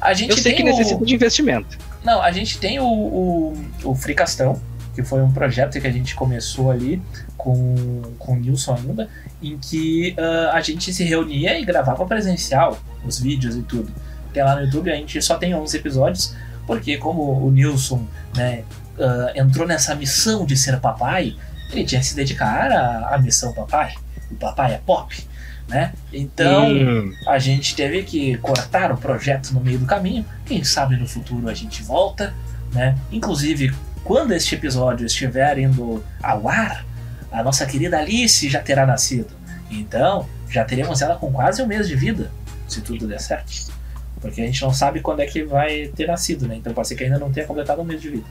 A 0.00 0.12
gente 0.12 0.30
Eu 0.30 0.36
sei 0.36 0.54
tem 0.54 0.56
que 0.56 0.62
o... 0.62 0.66
necessita 0.66 1.04
de 1.04 1.14
investimento. 1.14 1.78
Não, 2.06 2.22
a 2.22 2.30
gente 2.30 2.60
tem 2.60 2.78
o, 2.78 2.86
o, 2.86 3.66
o 3.82 3.94
Fricastão, 3.96 4.62
que 4.94 5.02
foi 5.02 5.20
um 5.20 5.32
projeto 5.32 5.80
que 5.80 5.88
a 5.88 5.90
gente 5.90 6.14
começou 6.14 6.70
ali 6.70 7.02
com, 7.36 8.00
com 8.16 8.34
o 8.34 8.36
Nilson 8.36 8.76
ainda, 8.76 9.08
em 9.42 9.58
que 9.58 10.14
ah, 10.16 10.52
a 10.52 10.60
gente 10.60 10.94
se 10.94 11.02
reunia 11.02 11.58
e 11.58 11.64
gravava 11.64 12.06
presencial 12.06 12.78
os 13.04 13.18
vídeos 13.18 13.56
e 13.56 13.62
tudo. 13.62 13.92
Tem 14.32 14.40
lá 14.40 14.54
no 14.54 14.62
YouTube, 14.62 14.88
a 14.88 14.94
gente 14.94 15.20
só 15.20 15.36
tem 15.36 15.52
11 15.52 15.76
episódios, 15.76 16.36
porque 16.64 16.96
como 16.96 17.44
o 17.44 17.50
Nilson 17.50 18.06
né, 18.36 18.62
ah, 19.00 19.32
entrou 19.34 19.66
nessa 19.66 19.92
missão 19.96 20.46
de 20.46 20.56
ser 20.56 20.78
papai, 20.78 21.34
ele 21.72 21.84
tinha 21.84 22.00
que 22.00 22.06
se 22.06 22.14
dedicar 22.14 22.70
à, 22.70 23.16
à 23.16 23.18
missão 23.18 23.52
papai. 23.52 23.96
O 24.30 24.36
papai 24.36 24.74
é 24.74 24.78
pop, 24.78 25.26
né? 25.68 25.92
Então 26.12 26.70
Hum, 26.70 27.12
a 27.26 27.38
gente 27.38 27.74
teve 27.74 28.02
que 28.02 28.36
cortar 28.38 28.92
o 28.92 28.96
projeto 28.96 29.50
no 29.52 29.60
meio 29.60 29.78
do 29.78 29.86
caminho. 29.86 30.24
Quem 30.44 30.62
sabe 30.62 30.96
no 30.96 31.06
futuro 31.06 31.48
a 31.48 31.54
gente 31.54 31.82
volta, 31.82 32.32
né? 32.72 32.96
Inclusive, 33.10 33.74
quando 34.04 34.32
este 34.32 34.54
episódio 34.54 35.06
estiver 35.06 35.58
indo 35.58 36.04
ao 36.22 36.48
ar, 36.48 36.84
a 37.32 37.42
nossa 37.42 37.66
querida 37.66 37.98
Alice 37.98 38.48
já 38.48 38.60
terá 38.60 38.86
nascido. 38.86 39.34
Então, 39.70 40.28
já 40.48 40.64
teremos 40.64 41.02
ela 41.02 41.16
com 41.16 41.32
quase 41.32 41.60
um 41.60 41.66
mês 41.66 41.88
de 41.88 41.96
vida, 41.96 42.30
se 42.68 42.80
tudo 42.80 43.06
der 43.08 43.20
certo. 43.20 43.74
Porque 44.20 44.40
a 44.40 44.46
gente 44.46 44.62
não 44.62 44.72
sabe 44.72 45.00
quando 45.00 45.20
é 45.20 45.26
que 45.26 45.42
vai 45.44 45.88
ter 45.94 46.06
nascido, 46.06 46.46
né? 46.46 46.54
Então 46.56 46.72
pode 46.72 46.86
ser 46.88 46.94
que 46.94 47.04
ainda 47.04 47.18
não 47.18 47.30
tenha 47.32 47.46
completado 47.46 47.82
um 47.82 47.84
mês 47.84 48.00
de 48.00 48.10
vida. 48.10 48.24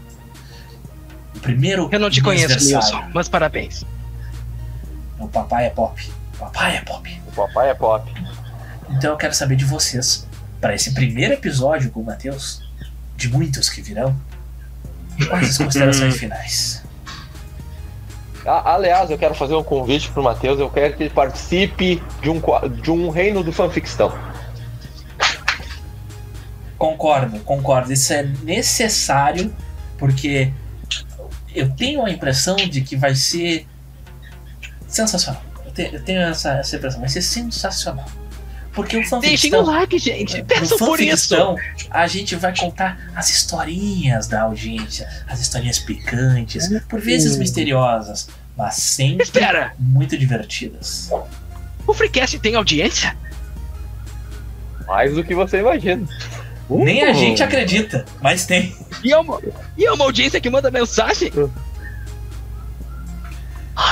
primeiro. 1.41 1.89
Eu 1.91 1.99
não 1.99 2.09
te 2.09 2.21
conheço. 2.21 2.57
Nilson, 2.65 3.03
mas 3.13 3.27
parabéns. 3.27 3.85
O 5.19 5.27
papai 5.27 5.65
é 5.67 5.69
pop. 5.69 6.11
O 6.35 6.37
papai 6.39 6.77
é 6.77 6.81
pop. 6.81 7.21
Papai 7.35 7.69
é 7.69 7.73
pop. 7.73 8.11
Então 8.89 9.11
eu 9.11 9.17
quero 9.17 9.33
saber 9.33 9.55
de 9.55 9.65
vocês, 9.65 10.25
para 10.61 10.73
esse 10.73 10.93
primeiro 10.93 11.33
episódio 11.33 11.91
com 11.91 11.99
o 11.99 12.05
Matheus, 12.05 12.63
de 13.15 13.29
muitos 13.29 13.69
que 13.69 13.81
virão, 13.81 14.15
quais 15.27 15.49
as 15.49 15.57
considerações 15.57 16.15
finais? 16.17 16.83
Ah, 18.45 18.75
aliás, 18.75 19.09
eu 19.09 19.17
quero 19.17 19.33
fazer 19.33 19.55
um 19.55 19.63
convite 19.63 20.09
pro 20.11 20.21
Matheus. 20.21 20.59
Eu 20.59 20.69
quero 20.69 20.95
que 20.95 21.03
ele 21.03 21.09
participe 21.09 22.01
de 22.21 22.29
um, 22.29 22.39
de 22.81 22.91
um 22.91 23.09
reino 23.09 23.43
do 23.43 23.51
fanficção. 23.51 24.15
Concordo, 26.77 27.39
concordo. 27.39 27.91
Isso 27.91 28.13
é 28.13 28.23
necessário 28.43 29.51
porque 29.97 30.53
eu 31.55 31.71
tenho 31.71 32.05
a 32.05 32.11
impressão 32.11 32.55
de 32.55 32.81
que 32.81 32.95
vai 32.95 33.15
ser 33.15 33.65
sensacional. 34.87 35.41
Eu 35.77 35.89
te- 35.89 35.95
eu 35.95 36.01
tenho, 36.03 36.21
essa, 36.21 36.53
essa 36.53 36.75
impressão, 36.75 36.99
vai 36.99 37.09
ser 37.09 37.21
sensacional. 37.21 38.05
Porque 38.73 38.97
o 38.97 38.99
Deixem 38.99 39.17
o 39.17 39.21
fanficção, 39.21 39.61
like, 39.63 39.97
gente. 39.97 40.43
Peçam 40.43 40.77
por 40.77 40.99
isso. 40.99 41.35
fanficção, 41.35 41.55
a 41.89 42.07
gente 42.07 42.35
vai 42.35 42.53
contar 42.57 42.97
as 43.15 43.29
historinhas 43.29 44.27
da 44.27 44.41
audiência, 44.41 45.07
as 45.27 45.39
historinhas 45.39 45.79
picantes, 45.79 46.67
por 46.89 46.99
vezes 46.99 47.37
misteriosas, 47.37 48.27
mas 48.57 48.75
sempre 48.75 49.23
Espera, 49.23 49.73
muito 49.79 50.17
divertidas. 50.17 51.09
o 51.87 51.93
Freecast 51.93 52.37
tem 52.39 52.55
audiência? 52.55 53.15
Mais 54.87 55.13
do 55.15 55.23
que 55.23 55.33
você 55.33 55.59
imagina. 55.59 56.05
Nem 56.69 57.03
a 57.05 57.11
Uh. 57.11 57.13
gente 57.13 57.41
acredita, 57.43 58.05
mas 58.21 58.45
tem. 58.45 58.75
E 59.03 59.11
é 59.13 59.17
uma, 59.17 59.39
e 59.77 59.85
é 59.85 59.91
uma 59.91 60.03
audiência 60.03 60.41
que 60.41 60.49
manda 60.49 60.69
mensagem? 60.69 61.31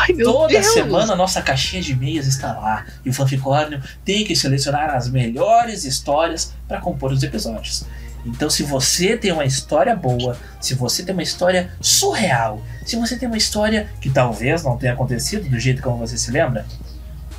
Ai, 0.04 0.14
meu 0.14 0.30
Toda 0.30 0.49
Deus! 0.49 0.74
semana 0.74 1.14
a 1.14 1.16
nossa 1.16 1.41
caixinha 1.41 1.82
de 1.82 1.93
e-mails 1.93 2.28
está 2.28 2.51
lá 2.51 2.86
e 3.06 3.10
o 3.10 3.14
Fanficórnio 3.14 3.82
tem 4.04 4.26
que 4.26 4.36
selecionar 4.36 4.93
as 4.93 5.10
melhores 5.10 5.86
histórias 5.86 6.54
para 6.68 6.82
compor 6.82 7.14
os 7.14 7.24
episódios. 7.24 7.86
Então, 8.26 8.49
se 8.49 8.64
você 8.64 9.16
tem 9.18 9.32
uma 9.32 9.45
história 9.45 9.95
boa, 9.95 10.38
se 10.60 10.74
você 10.74 11.04
tem 11.04 11.14
uma 11.14 11.24
história 11.24 11.72
surreal, 11.80 12.62
se 12.86 12.97
você 12.97 13.18
tem 13.18 13.28
uma 13.28 13.38
história 13.38 13.89
que 14.01 14.10
talvez 14.10 14.64
não 14.64 14.78
tenha 14.78 14.91
acontecido 14.91 15.49
do 15.49 15.58
jeito 15.58 15.82
como 15.82 15.97
você 15.97 16.18
se 16.18 16.32
lembra, 16.32 16.66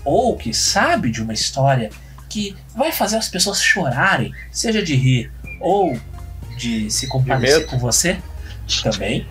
ou 0.02 0.34
que 0.34 0.54
sabe 0.54 1.10
de 1.10 1.22
uma 1.22 1.34
história 1.34 1.90
que 2.30 2.56
vai 2.74 2.92
fazer 2.92 3.16
as 3.16 3.28
pessoas 3.28 3.60
chorarem, 3.62 4.32
seja 4.50 4.82
de 4.82 4.94
rir 4.94 5.30
ou 5.60 5.98
de 6.56 6.90
se 6.90 7.06
compadecer 7.08 7.66
com 7.66 7.78
você, 7.78 8.18
também, 8.82 9.26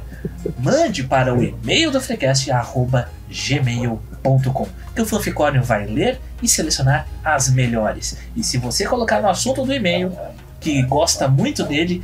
mande 0.60 1.04
para 1.04 1.34
o 1.34 1.44
e-mail 1.44 1.92
do 1.92 2.00
Freecast, 2.00 2.50
arroba 2.52 3.10
gmail.com, 3.34 4.68
que 4.96 5.02
o 5.02 5.06
Fanficórnio 5.06 5.64
vai 5.64 5.86
ler 5.86 6.20
e 6.42 6.48
selecionar 6.48 7.08
as 7.24 7.50
melhores. 7.50 8.18
E 8.36 8.44
se 8.44 8.58
você 8.58 8.86
colocar 8.86 9.22
no 9.22 9.30
assunto 9.30 9.66
do 9.66 9.74
e-mail 9.74 10.16
que 10.60 10.82
gosta 10.84 11.28
muito 11.28 11.64
dele, 11.64 12.04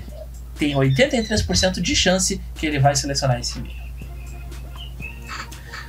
tem 0.58 0.74
83% 0.76 1.80
de 1.80 1.96
chance 1.96 2.42
que 2.56 2.66
ele 2.66 2.80
vai 2.80 2.96
selecionar 2.96 3.40
esse 3.40 3.60
e-mail. 3.60 3.78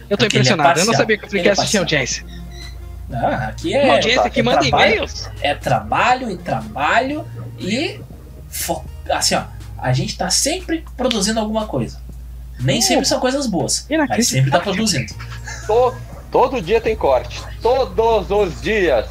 Eu 0.09 0.17
tô 0.17 0.25
Porque 0.25 0.39
ele 0.39 0.49
é 0.49 0.53
impressionado. 0.53 0.81
eu 0.81 0.87
não 0.87 0.95
sabia 0.95 1.17
que 1.19 1.25
o 1.25 1.29
Ele 1.29 1.39
é 1.39 1.43
Freecast 1.43 1.71
tinha 1.71 1.81
audiência. 1.81 2.25
Ah, 3.13 3.49
aqui 3.49 3.69
Uma 3.71 3.79
é, 3.79 3.91
audiência 3.91 4.31
que 4.31 4.41
é 4.41 4.43
manda 4.43 4.61
trabalho, 4.61 4.93
e-mails? 4.93 5.31
é 5.41 5.55
trabalho 5.55 6.31
e 6.31 6.37
trabalho 6.39 7.27
e 7.59 8.01
assim 9.11 9.35
ó, 9.35 9.43
a 9.79 9.93
gente 9.93 10.17
tá 10.17 10.31
sempre 10.31 10.85
produzindo 10.97 11.41
alguma 11.41 11.67
coisa. 11.67 12.01
Nem 12.61 12.81
sempre 12.81 13.05
são 13.07 13.19
coisas 13.21 13.47
boas, 13.47 13.87
mas 14.09 14.27
sempre 14.29 14.51
tá 14.51 14.61
produzindo. 14.61 15.13
To- 15.67 15.95
todo 16.31 16.61
dia 16.61 16.81
tem 16.81 16.95
corte. 16.97 17.41
Todos 17.63 18.31
os 18.31 18.61
dias. 18.61 19.07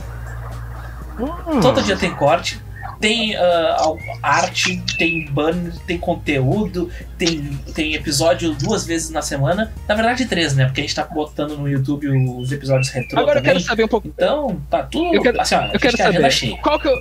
Todo 1.61 1.81
dia 1.83 1.97
tem 1.97 2.15
corte, 2.15 2.59
tem 3.01 3.35
al- 3.35 3.97
arte, 4.23 4.81
tem 4.97 5.29
banner, 5.29 5.73
tem 5.85 5.97
conteúdo, 5.97 6.89
tem, 7.17 7.41
tem 7.73 7.93
episódio 7.93 8.53
duas 8.53 8.85
vezes 8.85 9.09
na 9.09 9.21
semana. 9.21 9.73
Na 9.87 9.95
verdade, 9.95 10.25
três, 10.25 10.55
né? 10.55 10.65
Porque 10.65 10.79
a 10.79 10.83
gente 10.83 10.95
tá 10.95 11.03
botando 11.03 11.57
no 11.57 11.67
YouTube 11.67 12.07
os 12.09 12.51
episódios 12.51 12.89
retrô 12.89 13.19
Agora 13.19 13.39
eu 13.39 13.41
também. 13.43 13.53
quero 13.57 13.65
saber 13.65 13.83
um 13.83 13.87
pouco. 13.89 14.07
Então, 14.07 14.61
tá 14.69 14.83
tudo. 14.83 15.13
Eu 15.13 15.21
quero- 15.21 15.41
assim, 15.41 15.55
ó, 15.55 15.65
Eu 15.73 15.79
quero 15.79 15.97
saber 15.97 16.57
qual 16.61 16.79
que, 16.79 16.87
é 16.87 16.91
o, 16.91 16.97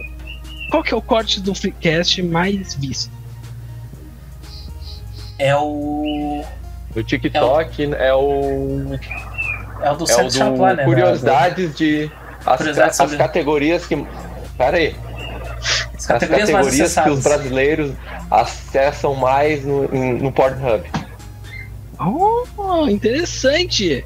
qual 0.71 0.83
que 0.83 0.95
é 0.95 0.97
o 0.97 1.03
corte 1.03 1.41
do 1.41 1.55
Freecast 1.55 2.21
mais 2.23 2.75
visto. 2.75 3.18
É 5.39 5.57
o. 5.57 6.45
O 6.97 7.03
TikTok 7.03 7.95
é 7.95 8.14
o. 8.14 8.99
É 9.82 9.91
o 9.93 9.97
do 9.97 10.05
É 10.05 10.05
o 10.05 10.07
Sérgio 10.07 10.30
Chaplan, 10.39 10.74
né? 10.74 10.82
do 10.84 10.91
Curiosidades 10.91 11.74
de. 11.76 12.11
As, 12.45 12.57
Curiosidades 12.57 12.97
ca- 12.97 13.05
as 13.05 13.11
sobre- 13.11 13.16
categorias 13.16 13.86
que. 13.86 14.07
Pera 14.57 14.76
aí. 14.76 14.97
As 15.61 15.95
As 15.97 16.07
categorias 16.07 16.51
mais 16.51 16.66
categorias 16.66 16.95
que 16.95 17.11
os 17.11 17.22
brasileiros 17.22 17.93
acessam 18.30 19.14
mais 19.14 19.64
no, 19.64 19.86
no 19.89 20.32
Pornhub. 20.32 20.84
Oh, 22.01 22.89
interessante! 22.89 24.05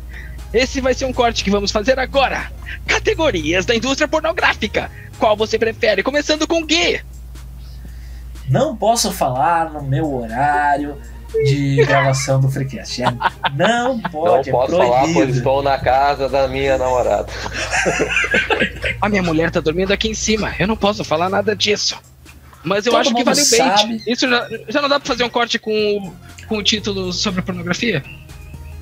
Esse 0.53 0.81
vai 0.81 0.93
ser 0.95 1.05
um 1.07 1.13
corte 1.13 1.43
que 1.45 1.51
vamos 1.51 1.71
fazer 1.71 1.99
agora. 1.99 2.51
Categorias 2.87 3.65
da 3.65 3.75
indústria 3.75 4.07
pornográfica. 4.09 4.91
Qual 5.19 5.37
você 5.37 5.59
prefere? 5.59 6.03
Começando 6.03 6.47
com 6.47 6.65
Gui. 6.65 7.01
Não 8.49 8.77
posso 8.77 9.13
falar 9.13 9.71
no 9.71 9.83
meu 9.83 10.13
horário 10.15 10.97
de 11.45 11.77
gravação 11.85 12.41
do 12.41 12.51
Freecast. 12.51 13.03
É- 13.03 13.07
Não 13.57 13.99
pode, 14.01 14.51
Não 14.51 14.59
posso 14.61 14.75
é 14.75 14.79
falar, 14.79 15.01
pois 15.01 15.13
proibido. 15.15 15.39
estou 15.39 15.63
na 15.63 15.79
casa 15.79 16.29
da 16.29 16.47
minha 16.49 16.77
namorada. 16.79 17.27
A 19.01 19.09
minha 19.09 19.23
mulher 19.23 19.51
tá 19.51 19.61
dormindo 19.61 19.93
aqui 19.93 20.09
em 20.09 20.15
cima. 20.15 20.55
Eu 20.59 20.67
não 20.67 20.77
posso 20.77 21.05
falar 21.05 21.29
nada 21.29 21.55
disso. 21.57 21.99
Mas 22.65 22.87
eu 22.87 22.93
Todo 22.93 23.01
acho 23.01 23.11
que 23.11 23.17
mundo 23.17 23.25
vale 23.25 23.41
o 23.41 23.51
bait. 23.51 23.57
sabe. 23.57 24.03
Isso 24.07 24.29
já, 24.29 24.49
já 24.69 24.81
não 24.83 24.89
dá 24.89 25.01
pra 25.01 25.09
fazer 25.09 25.25
um 25.25 25.29
corte 25.31 25.59
com, 25.59 25.71
o- 25.73 26.15
com 26.47 26.59
o 26.59 26.63
título 26.63 27.13
sobre 27.13 27.43
pornografia? 27.43 28.05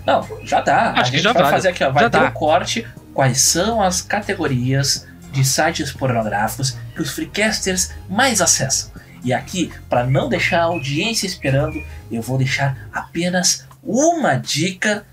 Não, 0.07 0.27
já 0.45 0.61
dá. 0.61 0.91
Acho 0.93 1.01
a 1.01 1.05
que 1.05 1.11
gente 1.13 1.23
já 1.23 1.33
vai 1.33 1.43
vale. 1.43 1.55
fazer 1.55 1.69
aqui, 1.69 1.85
ó. 1.85 1.91
Vai 1.91 2.05
Já 2.05 2.11
ter 2.11 2.21
dá. 2.21 2.27
um 2.29 2.33
corte. 2.33 2.87
Quais 3.15 3.41
são 3.41 3.83
as 3.83 4.03
categorias 4.03 5.07
de 5.33 5.45
sites 5.45 5.93
pornográficos 5.93 6.77
que 6.95 7.01
os 7.03 7.11
freecasters 7.11 7.91
mais 8.09 8.41
acessam? 8.41 8.91
E 9.23 9.33
aqui, 9.33 9.73
para 9.89 10.05
não 10.07 10.29
deixar 10.29 10.61
a 10.61 10.65
audiência 10.65 11.27
esperando, 11.27 11.83
eu 12.11 12.23
vou 12.23 12.39
deixar 12.39 12.89
apenas 12.93 13.67
uma 13.83 14.35
dica 14.37 15.07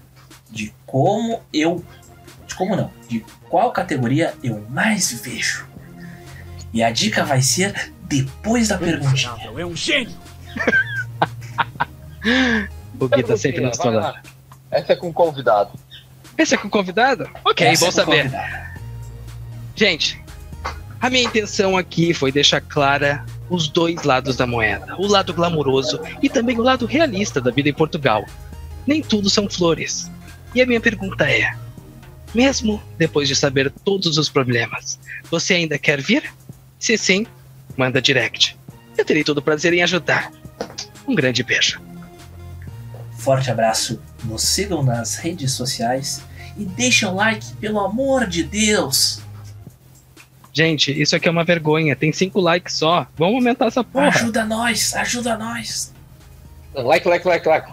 de 0.49 0.74
como 0.86 1.41
eu. 1.53 1.84
De 2.47 2.55
como 2.55 2.76
não? 2.76 2.91
De 3.10 3.26
qual 3.49 3.72
categoria 3.72 4.34
eu 4.43 4.66
mais 4.70 5.12
vejo. 5.22 5.68
E 6.74 6.82
a 6.84 6.89
dica 6.91 7.24
vai 7.26 7.41
ser 7.41 7.91
depois 8.03 8.70
da 8.70 8.78
perguntinha. 8.78 9.34
O 12.99 13.08
Gui 13.08 13.24
tá 13.24 13.38
sempre 13.38 13.62
no 13.62 13.70
Vai 13.70 13.78
lá. 13.78 13.84
celular. 13.84 14.24
Essa 14.72 14.93
é 14.93 14.95
com 14.95 15.14
convidado. 15.14 15.72
Esse 16.38 16.55
é 16.55 16.58
com 16.58 16.70
convidado? 16.70 17.30
Ok, 17.45 17.66
Essa 17.68 17.86
bom 17.86 17.89
é 17.89 17.91
saber. 17.91 18.24
convidado. 18.24 18.68
Gente, 19.76 20.22
a 20.99 21.10
minha 21.10 21.24
intenção 21.24 21.78
aqui 21.78 22.14
foi 22.14 22.32
deixar 22.32 22.60
clara 22.62 23.24
os 23.50 23.68
dois 23.68 24.04
lados 24.04 24.36
da 24.36 24.45
moeda, 24.45 24.95
o 24.98 25.08
lado 25.08 25.34
glamouroso 25.34 26.00
e 26.22 26.30
também 26.30 26.60
o 26.60 26.64
lado 26.64 26.86
realista 26.86 27.39
da 27.39 27.52
vida 27.52 27.70
em 27.70 27.74
Portugal. 27.74 28.26
Nem 28.86 29.02
tudo 29.02 29.30
são 29.30 29.50
flores. 29.50 30.10
E 30.54 30.62
a 30.62 30.66
minha 30.66 30.82
pergunta 30.82 31.30
é: 31.30 31.56
mesmo 32.34 32.82
depois 32.98 33.28
de 33.28 33.36
saber 33.36 33.72
todos 33.84 34.18
os 34.18 34.30
problemas, 34.30 35.00
você 35.30 35.56
ainda 35.56 35.78
quer 35.78 36.02
vir? 36.02 36.24
Se 36.80 36.98
sim, 36.98 37.26
manda 37.76 38.02
direct. 38.02 38.58
Eu 38.98 39.06
terei 39.06 39.24
todo 39.24 39.39
o 39.39 39.41
prazer 39.41 39.74
em 39.74 39.84
ajudar. 39.84 40.32
Um 41.08 41.16
grande 41.16 41.43
beijo. 41.43 41.82
Forte 43.18 43.50
abraço, 43.50 44.02
nos 44.24 44.43
sigam 44.43 44.84
nas 44.84 45.16
redes 45.16 45.52
sociais 45.52 46.22
e 46.58 46.66
deixem 46.66 47.08
o 47.08 47.14
like, 47.14 47.54
pelo 47.58 47.80
amor 47.80 48.26
de 48.26 48.43
Deus! 48.43 49.22
Gente, 50.58 50.91
isso 50.99 51.16
aqui 51.16 51.28
é 51.28 51.32
uma 51.32 51.43
vergonha. 51.43 51.95
Tem 51.95 52.12
cinco 52.12 52.41
likes 52.41 52.74
só. 52.74 53.05
Vamos 53.16 53.36
aumentar 53.36 53.68
essa 53.68 53.84
porra. 53.84 54.08
Ajuda 54.08 54.43
nós, 54.43 54.95
ajuda 54.95 55.38
nós! 55.38 55.93
Like, 56.74 57.08
like, 57.08 57.28
like, 57.28 57.47
like. 57.47 57.68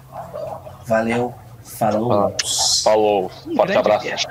Valeu, 0.87 1.35
falou! 1.63 2.37
Falou. 2.83 3.33
Um 3.47 3.57
Forte 3.57 3.73
grande 3.73 3.79
abraço. 3.79 4.05
beijo. 4.05 4.27